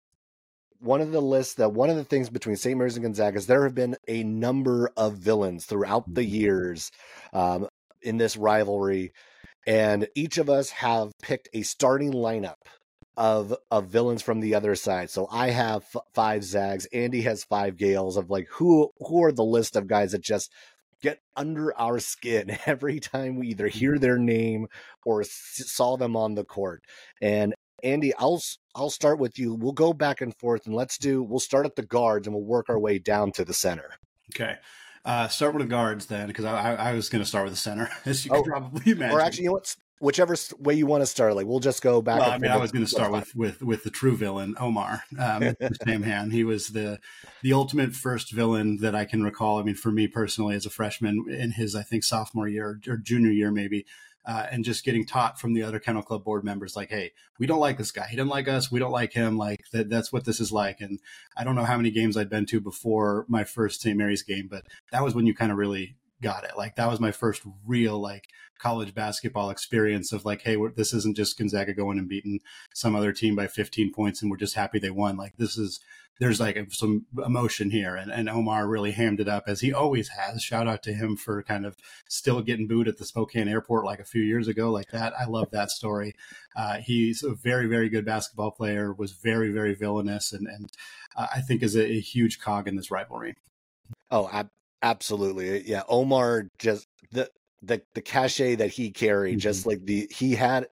[0.79, 2.77] one of the lists that one of the things between St.
[2.77, 6.35] Mary's and Gonzaga is there have been a number of villains throughout the Mm-hmm.
[6.35, 6.91] years
[7.33, 7.69] um,
[8.05, 9.13] in this rivalry,
[9.67, 12.55] and each of us have picked a starting lineup
[13.17, 15.11] of of villains from the other side.
[15.11, 16.87] So I have f- five Zags.
[16.93, 18.17] Andy has five Gaels.
[18.17, 20.51] Of like who who are the list of guys that just
[21.03, 24.67] get under our skin every time we either hear their name
[25.05, 26.83] or s- saw them on the court.
[27.21, 28.41] And Andy, I'll
[28.75, 29.55] I'll start with you.
[29.55, 31.23] We'll go back and forth, and let's do.
[31.23, 33.91] We'll start at the guards, and we'll work our way down to the center.
[34.35, 34.57] Okay.
[35.05, 37.59] Uh, start with the guards then, because I, I, was going to start with the
[37.59, 39.17] center, as you Oh, can probably imagine.
[39.17, 39.75] Or actually, you know what?
[39.99, 41.37] Whichever way you want to start.
[41.37, 42.21] Like we'll just go back.
[42.21, 42.51] well, I mean.
[42.51, 45.43] I was going to start with, with with the true villain, Omar um,
[45.87, 46.33] Samhan.
[46.33, 46.99] He was the
[47.43, 49.61] the ultimate first villain that I can recall.
[49.61, 52.97] I mean, for me personally, as a freshman in his, I think sophomore year or
[52.97, 53.87] junior year, maybe,
[54.25, 57.47] uh, and just getting taught from the other kennel club board members, like, "Hey, we
[57.47, 58.07] don't like this guy.
[58.07, 58.71] He didn't like us.
[58.71, 59.37] We don't like him.
[59.37, 59.91] Like that.
[59.91, 61.01] That's what this is like." And
[61.37, 63.97] I don't know how many games I'd been to before my first St.
[63.97, 66.57] Mary's game, but that was when you kind of really got it.
[66.57, 68.29] Like that was my first real like
[68.59, 72.41] college basketball experience of like, hey, this isn't just Gonzaga going and beating
[72.73, 75.17] some other team by 15 points and we're just happy they won.
[75.17, 75.81] Like this is
[76.21, 80.09] there's like some emotion here, and, and Omar really hammed it up as he always
[80.09, 80.43] has.
[80.43, 81.77] Shout out to him for kind of
[82.09, 85.15] still getting booed at the Spokane airport like a few years ago, like that.
[85.19, 86.15] I love that story.
[86.55, 88.93] Uh, he's a very very good basketball player.
[88.93, 90.71] Was very very villainous, and and
[91.17, 93.35] uh, I think is a, a huge cog in this rivalry.
[94.11, 94.51] Oh, ab-
[94.83, 95.69] absolutely.
[95.69, 97.31] Yeah, Omar just the
[97.63, 100.69] the the cachet that he carried, just like the he had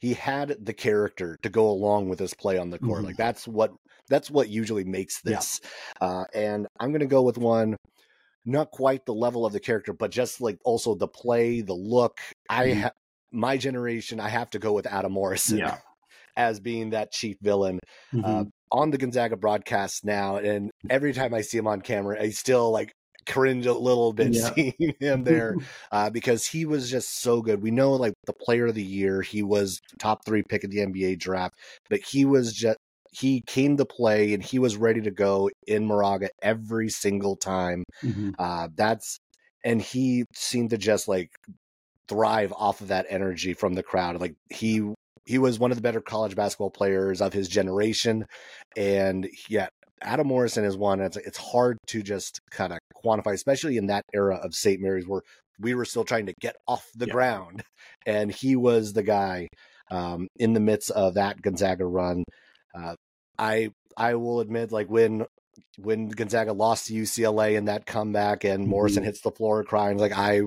[0.00, 3.02] he had the character to go along with his play on the court.
[3.02, 3.06] Mhm.
[3.06, 3.72] Like that's what
[4.10, 5.36] that's what usually makes Yeah.
[5.36, 5.60] this.
[6.00, 7.76] Uh, and I'm gonna go with one
[8.44, 12.18] not quite the level of the character, but just like also the play, the look.
[12.48, 12.80] I Mhm.
[12.82, 12.92] ha-
[13.32, 15.78] my generation, I have to go with Adam Morrison Yeah.
[16.36, 17.78] as being that chief villain
[18.12, 18.24] Mhm.
[18.24, 22.30] uh, on the Gonzaga broadcast now, and every time I see him on camera, I
[22.30, 22.92] still like
[23.28, 24.54] cringe a little bit Yeah.
[24.54, 25.54] seeing him there
[25.92, 27.62] uh, because he was just so good.
[27.62, 30.78] We know like the player of the year, he was top three pick of the
[30.80, 31.54] NBA draft,
[31.90, 32.78] but he was just
[33.12, 37.84] he came to play and he was ready to go in Moraga every single time.
[38.02, 38.34] Mhm.
[38.38, 39.18] Uh, that's
[39.64, 41.30] and he seemed to just like
[42.08, 44.20] thrive off of that energy from the crowd.
[44.20, 44.82] Like he
[45.26, 48.24] he was one of the better college basketball players of his generation,
[48.76, 49.70] and yet
[50.02, 51.00] Adam Morrison is one.
[51.00, 54.80] It's it's hard to just kind of quantify, especially in that era of St.
[54.80, 55.22] Mary's where
[55.60, 57.12] we were still trying to get off the Yeah.
[57.12, 57.62] ground,
[58.06, 59.48] and he was the guy
[59.90, 62.24] um, in the midst of that Gonzaga run.
[62.74, 62.94] Uh,
[63.38, 65.26] I I will admit, like when
[65.78, 69.06] when Gonzaga lost to UCLA in that comeback and Morrison Mhm.
[69.06, 70.42] hits the floor crying, like I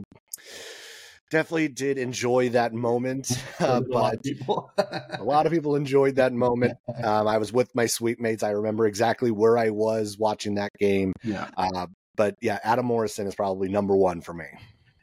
[1.31, 4.71] definitely did enjoy that moment, uh, A lot but of people.
[4.77, 6.77] a lot of people enjoyed that moment.
[7.03, 8.43] Um, I was with my sweet mates.
[8.43, 11.11] I remember exactly where I was watching that game.
[11.23, 11.49] yeah.
[11.57, 14.45] Uh, but yeah, Adam Morrison is probably number one for me.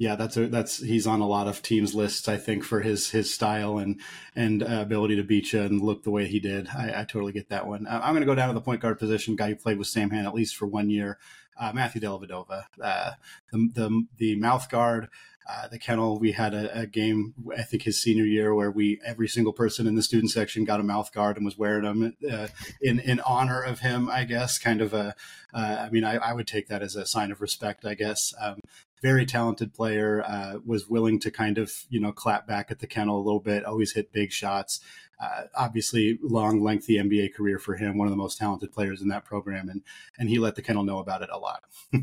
[0.01, 2.27] Yeah, that's a, that's he's on a lot of teams' lists.
[2.27, 4.01] I think for his his style and
[4.35, 6.69] and uh, ability to beat you and look the way he did.
[6.69, 7.87] I, I totally get that one.
[7.87, 9.37] Uh, I'm going to go down to the point guard position.
[9.37, 11.19] Guy who played with Samhan at least for one year,
[11.61, 13.11] uh, Matthew Dellavedova, uh,
[13.53, 15.09] the the the mouth guard.
[15.49, 19.01] Uh, the kennel, we had a, a game, I think his senior year, where we
[19.05, 22.15] every single person in the student section got a mouth guard and was wearing them
[22.31, 22.47] uh,
[22.81, 24.09] in in honor of him.
[24.09, 25.15] I guess, kind of a.
[25.53, 27.85] Uh, I mean, I, I would take that as a sign of respect.
[27.85, 28.33] I guess.
[28.41, 28.61] Um,
[29.03, 30.23] very talented player.
[30.27, 33.41] Uh, was willing to kind of you know clap back at the kennel a little
[33.41, 33.65] bit.
[33.65, 34.81] Always hit big shots.
[35.23, 37.99] Uh, obviously, long, lengthy NBA career for him.
[37.99, 39.83] One of the most talented players in that program, and
[40.19, 41.63] and he let the kennel know about it a lot.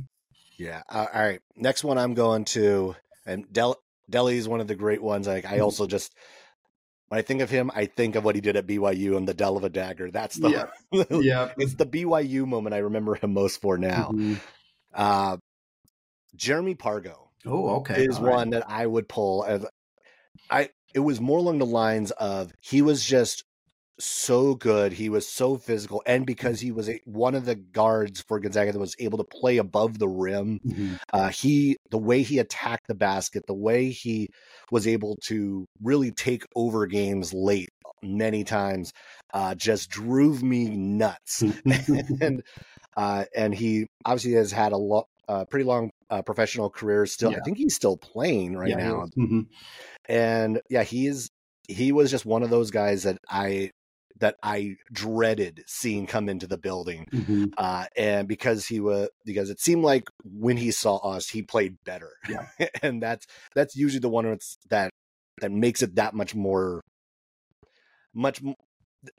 [0.57, 0.81] Yeah.
[0.89, 1.39] Uh, all right.
[1.55, 2.95] Next one I'm going to,
[3.27, 3.79] and Del-
[4.11, 5.27] Delly is one of the great ones.
[5.27, 6.15] Like I also just
[7.09, 9.35] when I think of him, I think of what he did at BYU and the
[9.35, 10.09] Dell of a Dagger.
[10.11, 10.49] That's the
[10.91, 11.05] Yeah.
[11.11, 11.51] yeah.
[11.57, 14.09] it's the BYU moment I remember him most for now.
[14.13, 14.39] Mhm.
[14.93, 15.37] Uh,
[16.35, 18.05] Jeremy Pargo Oh, okay.
[18.05, 18.39] is All right.
[18.39, 19.65] one that I would pull as
[20.49, 23.43] I it was more along the lines of he was just
[23.99, 24.93] so good.
[24.93, 28.71] He was so physical, and because he was a, one of the guards for Gonzaga
[28.73, 30.97] that was able to play above the rim, Mhm.
[31.13, 34.29] uh, he the way he attacked the basket, the way he
[34.71, 37.69] was able to really take over games late
[38.03, 38.91] many times,
[39.33, 41.45] uh, just drove me nuts.
[42.21, 42.41] and
[42.97, 47.05] uh, and he obviously has had a lot, uh, pretty long uh, professional career.
[47.05, 49.05] Still, I think he's still playing right Yeah, now.
[49.17, 49.47] Mhm.
[50.07, 51.29] And yeah, he's.
[51.69, 53.71] He was just one of those guys that I
[54.19, 57.07] that I dreaded seeing come into the building.
[57.11, 57.45] Mm-hmm.
[57.57, 61.75] Uh, and because he was because it seemed like when he saw us, he played
[61.85, 62.11] better.
[62.29, 62.47] Yeah.
[62.81, 63.25] and that's
[63.55, 64.91] that's usually the one that's that
[65.41, 66.81] that makes it that much more
[68.13, 68.41] much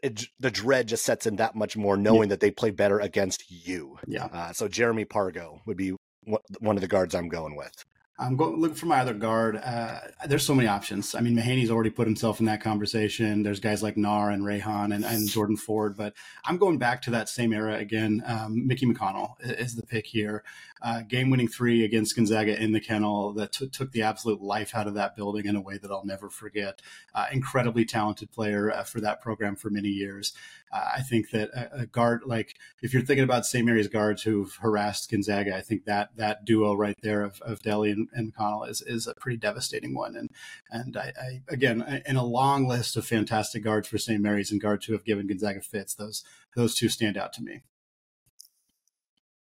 [0.03, 3.45] it, the dread just sets in that much more knowing that they play better against
[3.51, 3.99] you.
[4.07, 4.27] Yeah.
[4.27, 5.95] Uh, so Jeremy Pargo would be
[6.25, 7.85] one one of the guards I'm going with.
[8.21, 9.61] I'm going looking for my other guard.
[9.65, 11.15] Uh, there's so many options.
[11.15, 13.45] I mean, Mahaney's already put himself in that conversation.
[13.45, 16.15] There's guys like Naar and Rayhan and, and Jordan Ford, but
[16.45, 18.25] I'm going back to that same era again.
[18.27, 20.43] Um, Mickey McConnell is the pick here.
[20.83, 24.75] Uh, game winning three against Gonzaga in the kennel that t- took the absolute life
[24.75, 26.81] out of that building in a way that I'll never forget.
[27.15, 30.33] Uh, incredibly talented player uh, for that program for many years.
[30.71, 33.65] Uh, I think that a, a, guard like if you're thinking about St.
[33.65, 37.91] Mary's guards who've harassed Gonzaga, I think that that duo right there of, of Delly
[37.91, 40.15] and, and McConnell is is a pretty devastating one.
[40.15, 40.31] And
[40.71, 44.21] and I, I again in a long list of fantastic guards for St.
[44.21, 46.23] Mary's and guards who have given Gonzaga fits, those
[46.55, 47.63] those two stand out to me.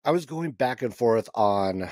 [0.05, 1.89] I was going back and forth on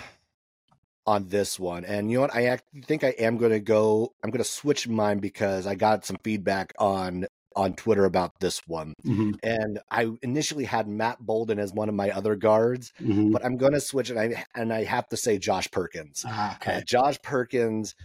[1.08, 2.36] on this one, and you know what?
[2.36, 4.14] I act, think I am going to go.
[4.24, 7.26] I'm going to switch mine because I got some feedback on
[7.56, 9.32] on Twitter about this one, Mm-hmm.
[9.44, 13.32] and I initially had Matt Bouldin as one of my other guards, Mm-hmm.
[13.32, 16.24] but I'm going to switch, and I and I have to say Josh Perkins.
[16.28, 16.82] Ah, Uh.
[16.82, 17.96] Josh Perkins.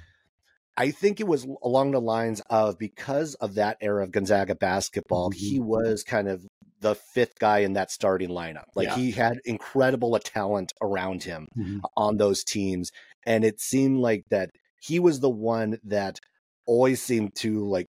[0.78, 5.30] I think it was along the lines of because of that era of Gonzaga basketball,
[5.30, 5.38] Mm-hmm.
[5.38, 6.44] he was kind of
[6.86, 8.64] the fifth guy in that starting lineup.
[8.76, 8.96] Like Yeah.
[8.96, 11.80] he had incredible talent around him Mhm.
[11.96, 12.90] on those teams,
[13.26, 14.50] and it seemed like that
[14.80, 16.20] he was the one that
[16.66, 17.86] always seemed to like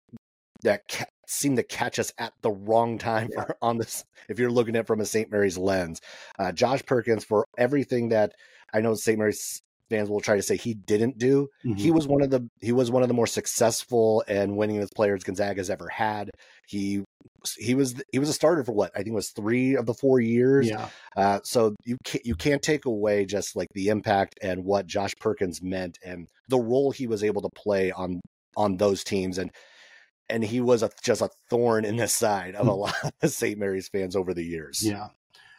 [0.62, 3.44] that ca- seemed to catch us at the wrong time Yeah.
[3.44, 4.02] for, on this.
[4.30, 5.30] If you're looking at it from a St.
[5.30, 6.00] Mary's lens,
[6.38, 8.32] uh, Josh Perkins for everything that
[8.72, 9.18] I know St.
[9.18, 9.60] Mary's
[9.90, 11.48] fans will try to say he didn't do.
[11.64, 11.78] Mhm.
[11.78, 15.24] He was one of the he was one of the more successful and winningest players
[15.24, 16.30] Gonzaga's ever had.
[16.66, 17.04] He
[17.58, 20.20] he was he was a starter for what I think was three of the four
[20.20, 20.68] years.
[20.68, 20.88] yeah.
[21.16, 25.14] Uh, so you can't you can't take away just like the impact and what Josh
[25.20, 28.20] Perkins meant and the role he was able to play on
[28.56, 29.50] on those teams and
[30.28, 33.56] and he was a, just a thorn in the side of a lot of St.
[33.58, 34.80] Mary's fans over the years.
[34.84, 35.08] Yeah.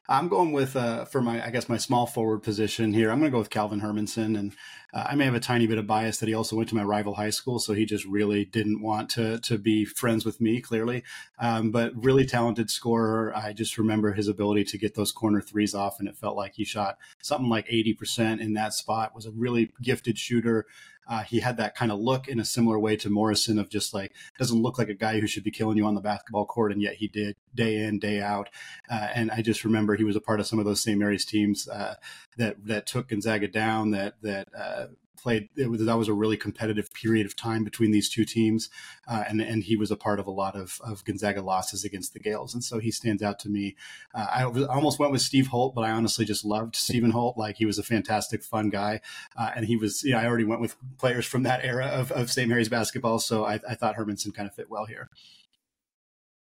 [0.10, 3.12] I'm going with uh, for my I guess my small forward position here.
[3.12, 4.54] I'm going to go with Calvin Hermanson, and
[4.94, 6.84] uh, I may have a tiny bit of bias that he also went to my
[6.84, 10.62] rival high school, so he just really didn't want to to be friends with me.
[10.62, 11.04] Clearly,
[11.40, 13.36] um, but really talented scorer.
[13.36, 16.56] I just remember his ability to get those corner threes off, and it felt like
[16.56, 19.14] he shot something like 80% in that spot.
[19.14, 20.66] Was a really gifted shooter.
[21.08, 23.94] Uh, he had that kind of look in a similar way to Morrison of just
[23.94, 26.72] like doesn't look like a guy who should be killing you on the basketball court,
[26.72, 28.50] and yet he did day in day out.
[28.90, 31.00] Uh, and I just remember he was a part of some of those St.
[31.00, 31.96] Mary's teams uh,
[32.38, 33.92] that that took Gonzaga down.
[33.92, 34.87] That that uh,
[35.18, 35.50] played.
[35.58, 38.70] Was that was a really competitive period of time between these two teams,
[39.08, 42.14] uh, and and he was a part of a lot of of Gonzaga losses against
[42.14, 43.76] the Gaels, and so he stands out to me.
[44.14, 47.38] Uh, I was- almost went with Steve Holt, but I honestly just loved Stephen Holt.
[47.38, 49.02] Like he was a fantastic, fun guy,
[49.38, 50.04] uh, and he was.
[50.04, 52.48] You know, I already went with players from that era of, of St.
[52.48, 55.10] Mary's basketball, so I, I thought Hermanson kind of fit well here.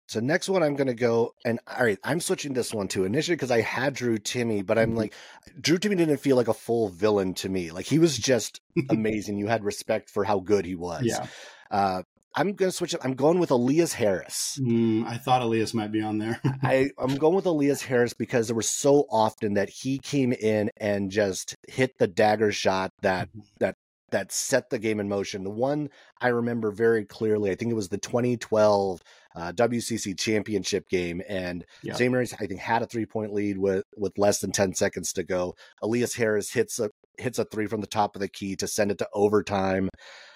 [0.07, 3.03] So next one I'm going to go and all right, I'm switching this one too.
[3.03, 4.97] Initially because I had Drew Timme, but I'm Mhm.
[4.97, 5.13] like
[5.59, 7.71] Drew Timme didn't feel like a full villain to me.
[7.71, 9.37] Like he was just amazing.
[9.37, 11.03] You had respect for how good he was.
[11.05, 11.27] Yeah,
[11.69, 12.03] Uh,
[12.35, 13.01] I'm going to switch it.
[13.03, 14.59] I'm going with Elias Harris.
[14.61, 16.39] mm, I thought Elias might be on there.
[16.63, 20.69] I, I'm going with Elias Harris because there was so often that he came in
[20.77, 23.43] and just hit the dagger shot that Mhm.
[23.59, 23.75] that
[24.11, 25.43] that set the game in motion.
[25.43, 25.89] The one
[26.21, 29.01] I remember very clearly, I think it was the 2012
[29.35, 31.93] uh, WCC championship game, and Yeah.
[31.95, 32.11] St.
[32.11, 35.23] Mary's I think had a three point lead with with less than 10 seconds to
[35.23, 35.55] go.
[35.81, 38.91] Elias Harris hits a hits a three from the top of the key to send
[38.91, 39.89] it to overtime.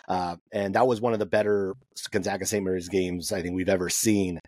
[0.07, 1.76] Uh, and that was one of the better
[2.11, 2.64] Gonzaga St.
[2.64, 4.39] Mary's games I think we've ever seen.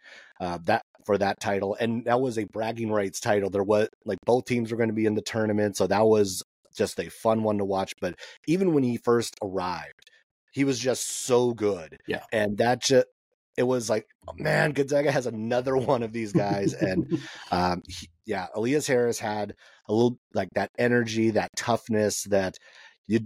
[0.42, 3.50] Uh, that for that title, and that was a bragging rights title.
[3.50, 6.44] There was like both teams were going to be in the tournament, so that was
[6.74, 7.94] just a fun one to watch.
[8.02, 8.16] But
[8.48, 10.10] even when he first arrived,
[10.52, 11.98] he was just so good.
[12.08, 12.24] Yeah.
[12.32, 13.08] and that just
[13.56, 17.20] it was like, oh, man, Gonzaga has another one of these guys, and
[17.52, 19.54] um, he- yeah, Elias Harris had
[19.90, 22.58] a little like that energy, that toughness that
[23.08, 23.20] you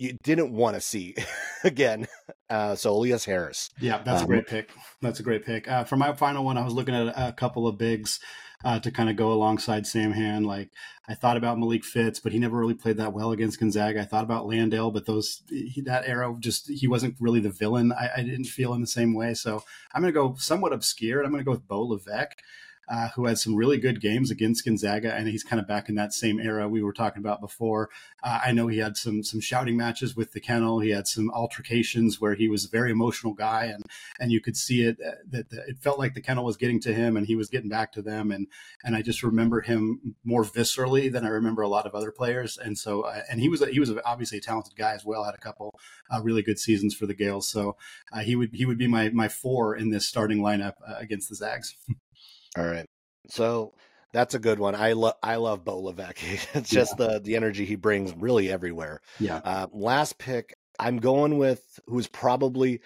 [0.00, 1.14] you didn't want to see
[1.64, 2.06] again.
[2.48, 3.70] Uh, so Elias Harris.
[3.80, 4.70] Yeah, that's a Um, great pick.
[5.02, 5.68] That's a great pick.
[5.68, 8.18] Uh, for my final one, I was looking at a, a couple of bigs
[8.64, 10.44] uh, to kind of go alongside Samhan.
[10.46, 10.70] Like
[11.08, 14.00] I thought about Malik Fitts, but he never really played that well against Gonzaga.
[14.00, 17.92] I thought about Landale, but those he, that era just he wasn't really the villain.
[17.92, 19.34] I, I didn't feel in the same way.
[19.34, 19.62] So
[19.94, 21.18] I'm going to go somewhat obscure.
[21.18, 22.38] and I'm going to go with Beau Levesque.
[22.88, 25.94] Uh, who had some really good games against Gonzaga, and he's kind of back in
[25.94, 27.88] that same era we were talking about before.
[28.22, 30.80] Uh, I know he had some some shouting matches with the kennel.
[30.80, 33.84] He had some altercations where he was a very emotional guy, and
[34.18, 36.80] and you could see it uh, that, that it felt like the kennel was getting
[36.80, 38.32] to him, and he was getting back to them.
[38.32, 38.48] And
[38.84, 42.58] and I just remember him more viscerally than I remember a lot of other players.
[42.58, 45.24] And so uh, and he was a, he was obviously a talented guy as well.
[45.24, 45.78] Had a couple
[46.12, 47.76] uh, really good seasons for the Gaels, so
[48.12, 51.36] uh, he would he would be my my four in this starting lineup against the
[51.36, 51.76] Zags.
[52.56, 52.86] All right.
[53.28, 53.72] So
[54.12, 54.74] that's a good one.
[54.74, 56.22] I love I love Beau Levesque.
[56.54, 57.06] It's just yeah.
[57.06, 59.00] the the energy he brings really everywhere.
[59.18, 59.40] Yeah.
[59.44, 62.80] Uh, last pick, I'm going with who's probably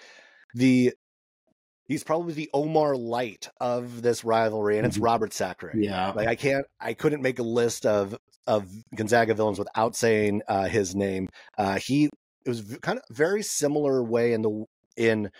[0.54, 0.92] the
[1.86, 5.04] he's probably the Omar Light of this rivalry, and it's mm-hmm.
[5.04, 5.72] Robert Sacre.
[5.74, 6.12] Yeah.
[6.12, 8.16] Like I can't I couldn't make a list of
[8.46, 11.28] of Gonzaga villains without saying uh, his name.
[11.56, 12.10] Uh, he
[12.44, 14.64] it was kind of very similar way in the
[14.96, 15.30] in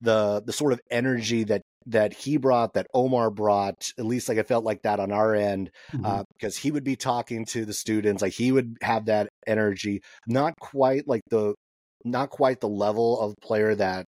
[0.00, 4.38] the the sort of energy that that he brought, that Omar brought, at least like
[4.38, 6.04] I felt like that on our end, mm-hmm.
[6.04, 10.02] uh, because he would be talking to the students, like he would have that energy,
[10.26, 11.54] not quite like the,
[12.04, 14.06] not quite the level of player that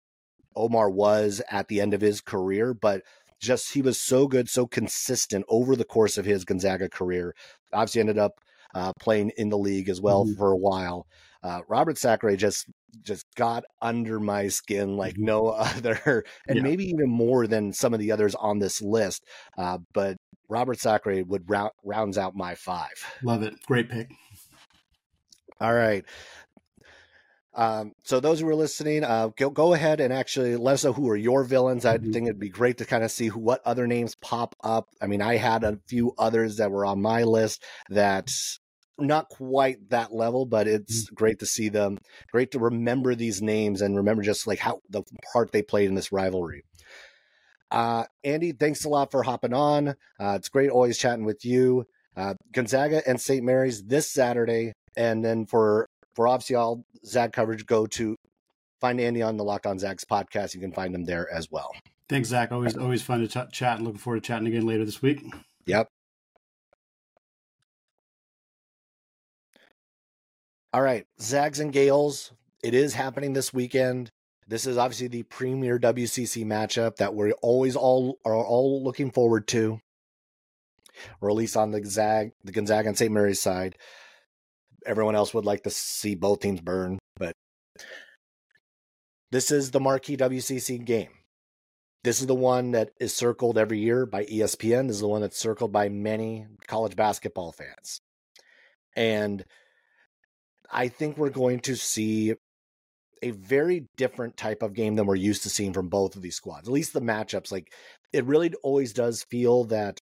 [0.56, 3.02] Omar was at the end of his career, but
[3.40, 7.34] just he was so good, so consistent over the course of his Gonzaga career.
[7.74, 8.34] Obviously, ended up
[8.76, 10.36] uh, playing in the league as well mm-hmm.
[10.36, 11.08] for a while.
[11.42, 12.68] Uh, Robert Sacre just
[13.02, 15.26] just got under my skin like mm-hmm.
[15.26, 16.64] no other, and yeah.
[16.64, 19.24] maybe even more than some of the others on this list.
[19.58, 20.18] Uh, but
[20.50, 22.92] Robert Sacre would round, rounds out my five.
[23.24, 24.10] Love it, great pick.
[25.62, 26.06] All right.
[27.56, 30.94] Um, so those who are listening, uh, go, go ahead and actually let us know
[30.94, 31.84] who are your villains.
[31.84, 32.12] I mm-hmm.
[32.12, 34.88] think it'd be great to kind of see who, what other names pop up.
[35.02, 38.32] I mean, I had a few others that were on my list that
[39.02, 41.16] not quite that level, but it's mm-hmm.
[41.16, 41.98] great to see them.
[42.32, 45.96] Great to remember these names and remember just like how the part they played in
[45.96, 46.64] this rivalry.
[47.72, 49.90] Uh, Andy, thanks a lot for hopping on.
[49.90, 51.86] Uh, it's great always chatting with you.
[52.16, 53.44] Uh, Gonzaga and St.
[53.44, 58.16] Mary's this Saturday, and then for for obviously all Zag coverage, go to
[58.82, 60.54] find Andy on the Locked On Zags podcast.
[60.54, 61.72] You can find them there as well.
[62.10, 62.52] Thanks, Zach.
[62.52, 65.24] Always always fun to t- chat, and looking forward to chatting again later this week.
[65.66, 65.90] Yep.
[70.72, 72.32] All right, Zags and Gaels.
[72.64, 74.12] It is happening this weekend.
[74.48, 79.48] This is obviously the premier WCC matchup that we're always all are all looking forward
[79.48, 79.80] to,
[81.22, 83.12] least on the Zag, the Gonzaga and St.
[83.12, 83.78] Mary's side.
[84.86, 87.34] Everyone else would like to see both teams burn, but
[89.32, 91.10] this is the marquee WCC game.
[92.04, 94.86] This is the one that is circled every year by ESPN.
[94.86, 98.02] This is the one that's circled by many college basketball fans.
[98.96, 99.44] And
[100.72, 102.36] I think we're going to see
[103.22, 106.36] a very different type of game than we're used to seeing from both of these
[106.36, 106.68] squads.
[106.68, 107.74] At least the matchups, like
[108.14, 110.00] it really always does feel that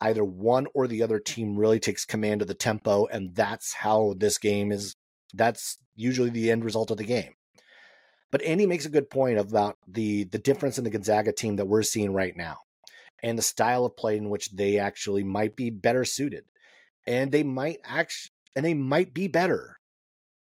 [0.00, 4.14] either one or the other team really takes command of the tempo, and that's how
[4.16, 4.94] this game is.
[5.34, 7.32] That's usually the end result of the game.
[8.30, 11.66] But Andy makes a good point about the the difference in the Gonzaga team that
[11.66, 12.58] we're seeing right now,
[13.22, 16.44] and the style of play in which they actually might be better suited,
[17.06, 19.78] and they might actually and they might be better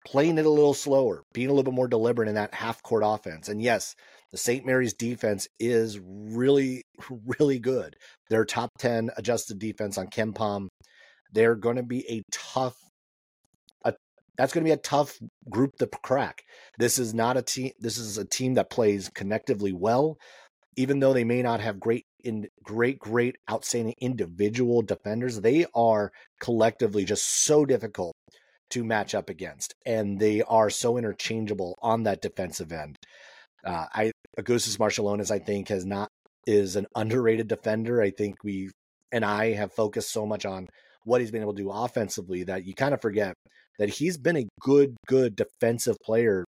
[0.05, 3.03] playing it a little slower, being a little bit more deliberate in that half court
[3.05, 3.49] offense.
[3.49, 3.95] And yes,
[4.31, 4.65] the St.
[4.65, 6.83] Mary's defense is really,
[7.39, 7.95] really good.
[8.29, 10.67] Their top 10 adjusted defense on KenPom.
[11.33, 12.75] They're going to be a tough,
[13.85, 13.93] a,
[14.37, 15.17] that's going to be a tough
[15.49, 16.43] group to crack.
[16.77, 20.17] This is not a team, this is a team that plays connectively well,
[20.75, 25.41] even though they may not have great in great, great, outstanding individual defenders.
[25.41, 28.15] They are collectively just so difficult
[28.71, 32.95] to match up against, and they are so interchangeable on that defensive end.
[33.63, 36.09] Uh, I Augustas Marciulionis, I think, has not
[36.47, 38.01] is an underrated defender.
[38.01, 38.71] I think we
[39.11, 40.67] and I have focused so much on
[41.03, 43.33] what he's been able to do offensively that you kind of forget
[43.79, 46.45] that he's been a good, good defensive player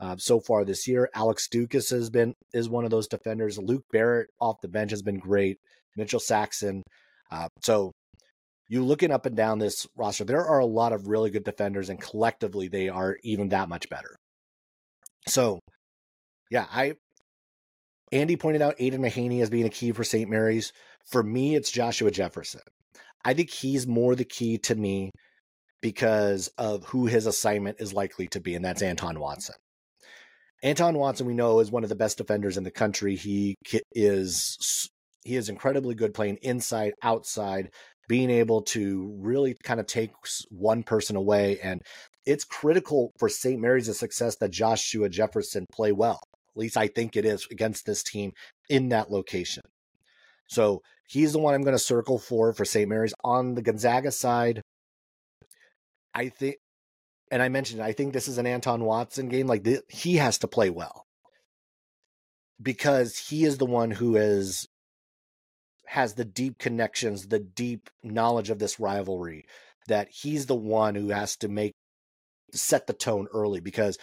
[0.00, 1.08] uh, so far this year.
[1.14, 3.58] Alex Ducas has been is one of those defenders.
[3.58, 5.58] Luke Barrett off the bench has been great.
[5.96, 6.82] Mitchell Saxen.
[7.30, 7.92] Uh, so
[8.68, 11.88] you looking up and down this roster, there are a lot of really good defenders,
[11.88, 14.16] and collectively they are even that much better.
[15.28, 15.60] So,
[16.50, 16.94] yeah, I
[18.12, 20.30] Andy pointed out Aidan Mahaney as being a key for St.
[20.30, 20.72] Mary's.
[21.10, 22.60] For me, it's Joshua Jefferson.
[23.24, 25.10] I think he's more the key to me
[25.80, 29.56] because of who his assignment is likely to be, and that's Anton Watson.
[30.62, 33.14] Anton Watson, we know, is one of the best defenders in the country.
[33.14, 33.56] He
[33.92, 34.88] is
[35.24, 37.70] he is incredibly good playing inside, outside,
[38.08, 40.12] being able to really kind of take
[40.50, 41.58] one person away.
[41.60, 41.82] And
[42.24, 43.60] it's critical for St.
[43.60, 46.20] Mary's' success that Joshua Jefferson play well.
[46.50, 48.32] At least I think it is against this team
[48.68, 49.62] in that location.
[50.46, 52.88] So He's the one I'm going to circle for for St.
[52.88, 53.14] Mary's.
[53.22, 54.60] On the Gonzaga side,
[56.12, 56.56] I think,
[57.30, 59.46] and I mentioned, I think this is an Anton Watson game.
[59.46, 61.04] Like the, he has to play well
[62.60, 64.66] because he is the one who is
[65.88, 69.46] has the deep connections, the deep knowledge of this rivalry.
[69.88, 71.72] That he's the one who has to make
[72.52, 73.98] set the tone early because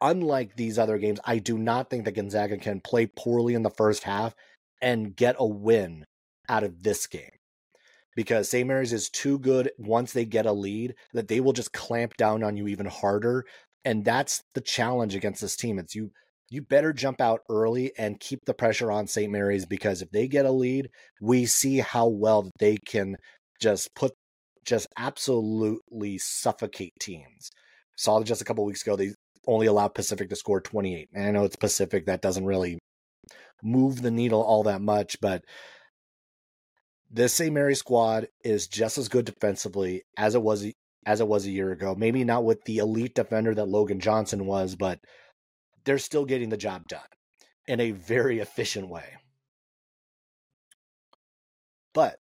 [0.00, 3.70] unlike these other games, I do not think that Gonzaga can play poorly in the
[3.70, 4.34] first half
[4.80, 6.06] and get a win
[6.48, 7.30] out of this game.
[8.16, 8.66] Because St.
[8.66, 12.42] Mary's is too good once they get a lead that they will just clamp down
[12.42, 13.44] on you even harder.
[13.84, 15.78] And that's the challenge against this team.
[15.78, 16.10] It's you
[16.50, 19.30] you better jump out early and keep the pressure on St.
[19.30, 20.88] Mary's because if they get a lead,
[21.20, 23.16] we see how well they can
[23.60, 24.12] just put
[24.64, 27.50] just absolutely suffocate teams.
[27.96, 29.12] Saw just a couple weeks ago they
[29.46, 31.08] only allowed Pacific to score 28.
[31.14, 32.78] And I know it's Pacific that doesn't really
[33.62, 35.42] move the needle all that much, but
[37.10, 37.52] this St.
[37.52, 40.66] Mary squad is just as good defensively as it was
[41.06, 41.94] as it was a year ago.
[41.96, 44.98] Maybe not with the elite defender that Logan Johnson was, but
[45.88, 47.00] they're still getting the job done
[47.66, 49.14] in a very efficient way.
[51.94, 52.18] But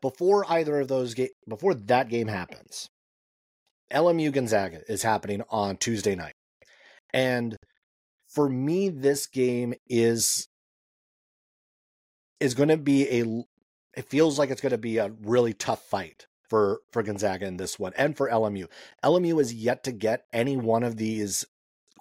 [0.00, 2.88] before either of those ga- before that game happens,
[3.92, 6.34] LMU Gonzaga is happening on Tuesday night.
[7.12, 7.56] And
[8.28, 10.46] for me this game is
[12.38, 13.44] is going to be a
[13.96, 17.56] it feels like it's going to be a really tough fight for for Gonzaga in
[17.56, 18.68] this one and for LMU.
[19.04, 21.44] LMU is yet to get any one of these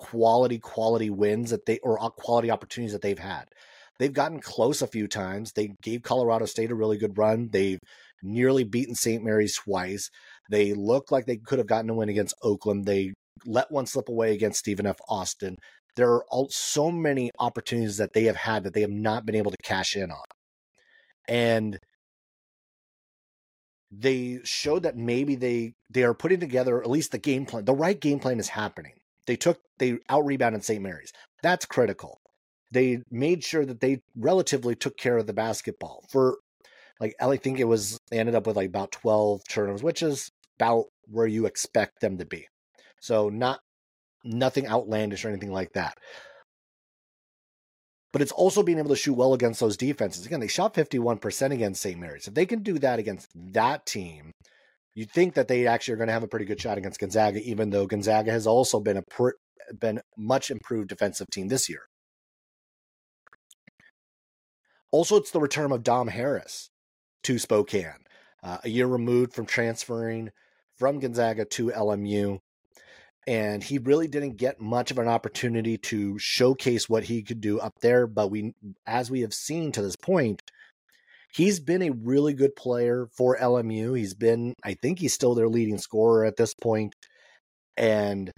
[0.03, 3.45] quality quality wins that they or uh, quality opportunities that they've had.
[3.99, 5.53] They've gotten close a few times.
[5.53, 7.49] They gave Colorado State a really good run.
[7.51, 7.79] They've
[8.21, 9.23] nearly beaten St.
[9.23, 10.09] Mary's twice.
[10.49, 12.85] They look like they could have gotten a win against Oakland.
[12.85, 13.13] They
[13.45, 14.97] let one slip away against Stephen F.
[15.07, 15.55] Austin.
[15.95, 19.35] There are all, so many opportunities that they have had that they have not been
[19.35, 20.25] able to cash in on.
[21.27, 21.79] And
[23.91, 27.63] they showed that maybe they they are putting together at least the game plan.
[27.63, 28.93] The right game plan is happening.
[29.27, 30.81] They took they out rebounded St.
[30.81, 31.11] Mary's.
[31.41, 32.19] That's critical.
[32.71, 36.37] They made sure that they relatively took care of the basketball for
[36.99, 40.31] like I think it was they ended up with like about 12 turnovers, which is
[40.59, 42.47] about where you expect them to be.
[43.01, 43.59] So not
[44.23, 45.97] nothing outlandish or anything like that.
[48.13, 50.25] But it's also being able to shoot well against those defenses.
[50.25, 51.99] Again, they shot 51% against St.
[51.99, 52.27] Mary's.
[52.27, 54.31] If they can do that against that team,
[54.95, 57.41] you'd think that they actually are going to have a pretty good shot against Gonzaga,
[57.41, 59.37] even though Gonzaga has also been a pr-
[59.77, 61.83] been much improved defensive team this year.
[64.91, 66.69] Also, it's the return of Dom Harris
[67.23, 68.05] to Spokane,
[68.43, 70.29] uh, a year removed from transferring
[70.77, 72.39] from Gonzaga to LMU.
[73.25, 77.57] And he really didn't get much of an opportunity to showcase what he could do
[77.57, 78.05] up there.
[78.05, 78.53] But we,
[78.85, 80.43] as we have seen to this point,
[81.33, 83.97] he's been a really good player for LMU.
[83.97, 86.93] He's been, I think he's still their leading scorer at this point.
[87.75, 88.31] And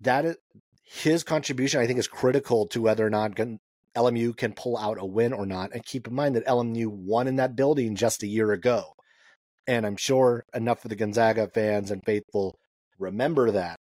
[0.00, 0.36] that is,
[0.82, 3.32] his contribution, I think, is critical to whether or not
[3.96, 5.72] LMU can pull out a win or not.
[5.72, 8.92] And keep in mind that LMU won in that building just a year ago.
[9.66, 12.56] And I'm sure enough of the Gonzaga fans and faithful
[12.98, 13.76] remember that.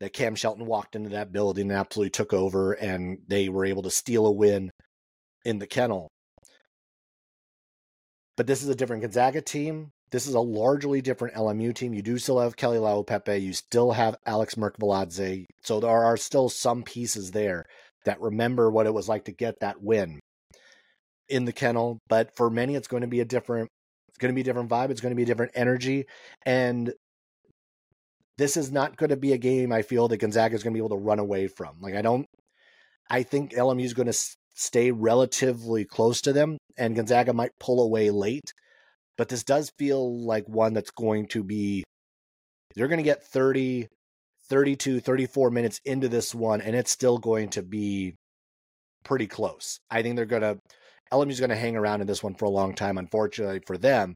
[0.00, 3.82] That Cam Shelton walked into that building and absolutely took over, and they were able
[3.82, 4.70] to steal a win
[5.44, 6.08] in the kennel.
[8.36, 9.90] But this is a different Gonzaga team.
[10.10, 11.94] This is a largely different LMU team.
[11.94, 13.40] You do still have Keli Leaupepe.
[13.40, 15.46] You still have Alex Merkviladze.
[15.62, 17.64] So there are still some pieces there
[18.04, 20.20] that remember what it was like to get that win
[21.28, 21.98] in the kennel.
[22.08, 23.68] But for many, it's going to be a different,
[24.08, 24.90] it's going to be a different vibe.
[24.90, 26.04] It's going to be a different energy.
[26.44, 26.92] And
[28.38, 30.76] this is not going to be a game I feel that Gonzaga is going to
[30.76, 31.80] be able to run away from.
[31.80, 32.26] Like, I don't,
[33.08, 34.18] I think LMU is going to
[34.54, 38.52] stay relatively close to them and Gonzaga might pull away late.
[39.18, 41.84] But this does feel like one that's going to be,
[42.74, 43.88] they're going to get 30,
[44.48, 48.14] 32, 34 minutes into this one, and it's still going to be
[49.04, 49.78] pretty close.
[49.90, 50.58] I think they're going to,
[51.12, 52.96] LMU's going to hang around in this one for a long time.
[52.96, 54.14] Unfortunately for them,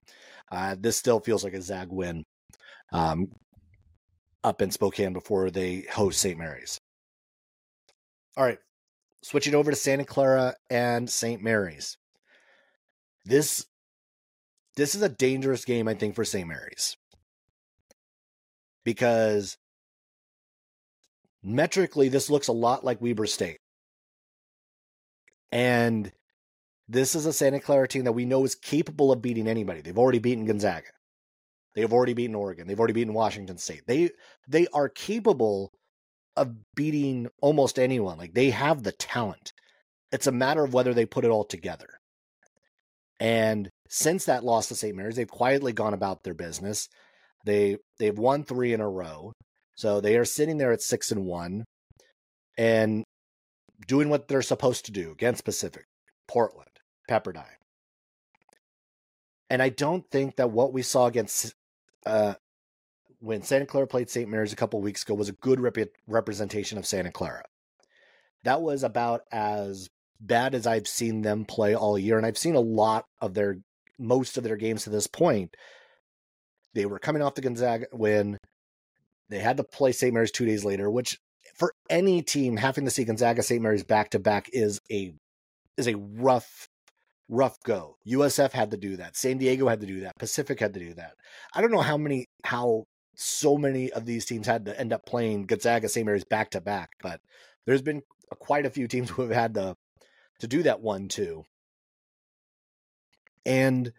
[0.51, 2.25] uh, this still feels like a Zag win
[2.93, 3.29] um,
[4.43, 6.39] up in Spokane before they host St.
[6.39, 6.79] Mary's.
[8.37, 8.59] All right,
[9.27, 11.43] switching over to Santa Clara and St.
[11.43, 11.99] Mary's.
[13.25, 13.67] This
[14.77, 16.47] this is a dangerous game, I think, for St.
[16.47, 16.97] Mary's
[18.85, 19.57] because
[21.43, 23.59] metrically, this looks a lot like Weber State.
[25.51, 26.13] And
[26.89, 29.81] this is a Santa Clara team that we know is capable of beating anybody.
[29.81, 30.87] They've already beaten Gonzaga.
[31.75, 32.69] They've already beaten Oregon.
[32.69, 33.83] They've already beaten Washington State.
[33.89, 34.11] They
[34.47, 35.73] they are capable
[36.37, 38.19] of beating almost anyone.
[38.19, 39.53] Like they have the talent.
[40.13, 41.89] It's a matter of whether they put it all together.
[43.19, 44.95] And since that loss to St.
[44.95, 46.89] Mary's, they've quietly gone about their business.
[47.45, 49.33] They they've won three in a row.
[49.77, 51.65] So they are sitting there at six and one
[52.57, 53.05] and
[53.87, 55.85] doing what they're supposed to do against Pacific,
[56.29, 56.71] Portland,
[57.11, 57.45] Pepperdine.
[59.51, 61.53] And I don't think that what we saw against
[62.05, 62.35] uh,
[63.21, 64.29] when Santa Clara played St.
[64.29, 67.45] Mary's a couple weeks ago was a good rep- representation of Santa Clara.
[68.45, 69.89] That was about as
[70.21, 73.59] bad as I've seen them play all year, and I've seen a lot of their
[73.99, 75.57] most of their games to this point.
[76.75, 78.39] They were coming off the Gonzaga win.
[79.31, 80.13] They had to play St.
[80.13, 81.19] Mary's two days later, which
[81.55, 83.63] for any team having to see Gonzaga St.
[83.63, 85.15] Mary's back to back is a
[85.77, 86.69] is a rough
[87.29, 87.97] rough go.
[88.07, 89.17] USF had to do that.
[89.17, 90.13] San Diego had to do that.
[90.19, 91.15] Pacific had to do that.
[91.55, 92.85] I don't know how many how
[93.17, 96.05] so many of these teams had to end up playing Gonzaga St.
[96.05, 97.21] Mary's back to back, but
[97.65, 98.03] there's been
[98.39, 99.77] quite a few teams who have had to
[100.41, 101.45] to do that one too.
[103.47, 103.93] And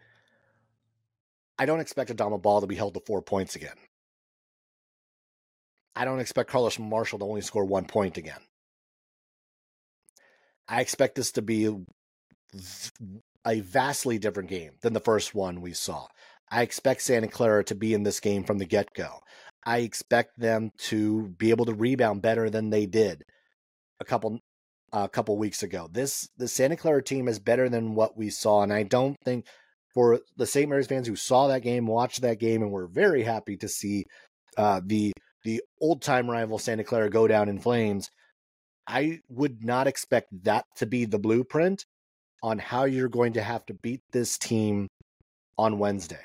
[1.58, 3.74] I don't expect Adama Bal to be held to four points again.
[5.96, 8.40] I don't expect Carlos Marshall to only score one point again.
[10.68, 11.74] I expect this to be
[13.44, 16.06] a vastly different game than the first one we saw.
[16.50, 19.20] I expect Santa Clara to be in this game from the get go.
[19.64, 23.24] I expect them to be able to rebound better than they did
[24.00, 24.40] a couple
[24.92, 25.88] a couple weeks ago.
[25.92, 29.46] This the Santa Clara team is better than what we saw, and I don't think
[29.92, 30.68] for the St.
[30.68, 34.04] Mary's fans who saw that game, watched that game, and were very happy to see
[34.56, 35.12] uh, the
[35.44, 38.10] the old time rival Santa Clara go down in flames.
[38.86, 41.84] I would not expect that to be the blueprint
[42.42, 44.88] on how you're going to have to beat this team
[45.58, 46.24] on Wednesday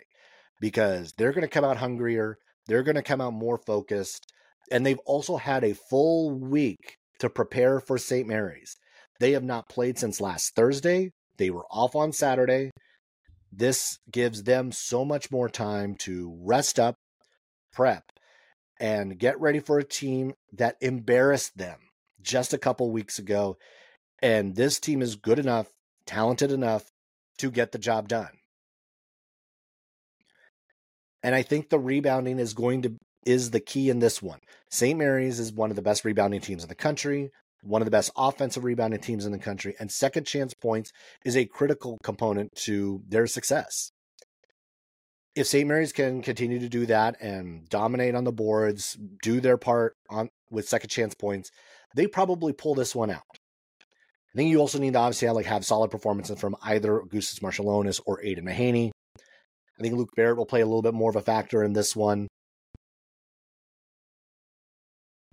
[0.64, 2.38] because they're going to come out hungrier.
[2.68, 4.32] They're going to come out more focused.
[4.72, 8.26] And they've also had a full week to prepare for St.
[8.26, 8.78] Mary's.
[9.20, 11.12] They have not played since last Thursday.
[11.38, 12.72] They were off on Saturday.
[13.52, 16.96] This gives them so much more time to rest up,
[17.74, 18.06] prep,
[18.80, 21.80] and get ready for a team that embarrassed them
[22.22, 23.58] just a couple weeks ago.
[24.22, 25.68] And this team is good enough,
[26.06, 26.86] talented enough
[27.40, 28.30] to get the job done.
[31.24, 32.96] And I think the rebounding is going to
[33.26, 34.40] is the key in this one.
[34.70, 35.00] St.
[35.00, 37.32] Mary's is one of the best rebounding teams in the country,
[37.62, 40.92] one of the best offensive rebounding teams in the country, and second chance points
[41.24, 43.92] is a critical component to their success.
[45.36, 45.68] If St.
[45.68, 50.30] Mary's can continue to do that and dominate on the boards, do their part on
[50.52, 51.50] with second chance points,
[51.96, 53.24] they probably pull this one out.
[54.34, 57.40] I think you also need to obviously have, like have solid performances from either Augustas
[57.40, 58.92] Marciulionis or Aidan Mahaney.
[59.84, 61.94] I think Luke Barrett will play a little bit more of a factor in this
[61.94, 62.30] one.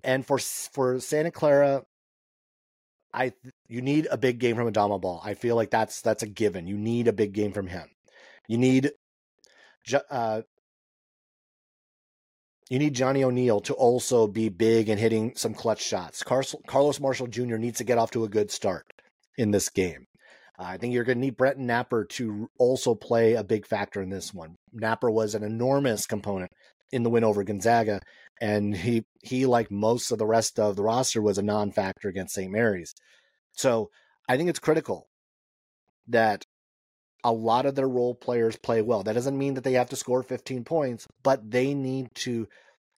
[0.03, 1.83] And for for Santa Clara,
[3.13, 3.31] I
[3.69, 5.21] you need a big game from Adama Bal.
[5.23, 6.67] I feel like that's that's a given.
[6.67, 7.87] You need a big game from him.
[8.49, 8.91] You need
[10.09, 10.41] uh,
[12.69, 16.23] you need Johnny O'Neil to also be big and hitting some clutch shots.
[16.23, 17.55] Carlos Marshall Jr.
[17.55, 18.85] needs to get off to a good start
[19.37, 20.07] in this game.
[20.61, 24.09] I think you're going to need Brenton Knapper to also play a big factor in
[24.09, 24.55] this one.
[24.71, 26.51] Napper was an enormous component
[26.91, 28.01] in the win over Gonzaga,
[28.39, 32.35] and he he like most of the rest of the roster was a non-factor against
[32.35, 32.51] St.
[32.51, 32.93] Mary's.
[33.53, 33.89] So
[34.29, 35.07] I think it's critical
[36.07, 36.45] that
[37.23, 39.03] a lot of their role players play well.
[39.03, 42.47] That doesn't mean that they have to score 15 points, but they need to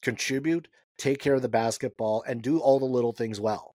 [0.02, 0.68] contribute,
[0.98, 3.72] take care of the basketball, and do all the little things well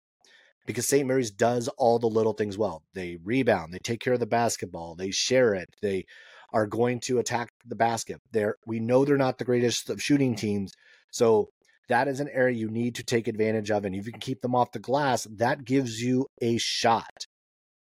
[0.69, 1.09] because St.
[1.09, 2.83] Mary's does all the little things well.
[2.93, 6.05] They rebound, they take care of the basketball, they share it, they
[6.53, 8.21] are going to attack the basket.
[8.33, 10.75] They're, we know they're not the greatest of shooting teams,
[11.11, 11.49] so
[11.89, 13.87] that is an area you need to take advantage of.
[13.87, 17.27] And if you can keep them off the glass, that gives you a shot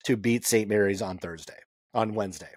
[0.04, 0.68] to beat St.
[0.68, 1.60] Mary's on Thursday,
[1.94, 2.52] on Wednesday.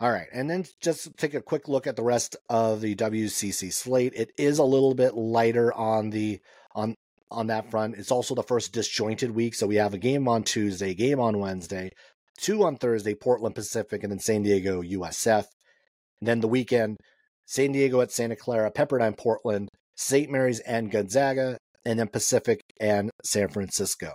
[0.00, 3.70] All right, and then just take a quick look at the rest of the WCC
[3.70, 4.14] slate.
[4.16, 6.40] It is a little bit lighter on the
[6.74, 6.94] on
[7.30, 7.96] on that front.
[7.96, 11.38] It's also the first disjointed week, so we have a game on Tuesday, game on
[11.38, 11.90] Wednesday,
[12.38, 15.44] two on Thursday, Portland Pacific, and then San Diego USF.
[16.20, 16.96] And then the weekend,
[17.44, 20.30] San Diego at Santa Clara, Pepperdine, Portland, St.
[20.30, 24.14] Mary's and Gonzaga, and then Pacific and San Francisco.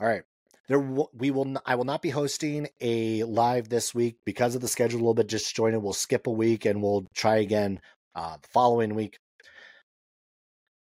[0.00, 0.22] All right
[0.70, 4.68] there we will I will not be hosting a live this week because of the
[4.68, 5.82] schedule a little bit disjointed.
[5.82, 7.80] We'll skip a week and we'll try again
[8.14, 9.18] uh, the following week.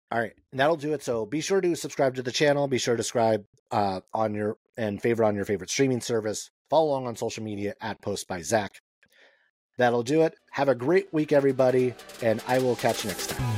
[0.10, 1.04] All right, and that'll do it.
[1.04, 2.70] So be sure to subscribe to the channel.
[2.70, 6.50] Be sure to subscribe uh, on your and favorite on your favorite streaming service.
[6.70, 8.80] Follow along on social media at Post by Zach.
[9.78, 10.36] That'll do it.
[10.52, 13.53] Have a great week, everybody, and I will catch you next time.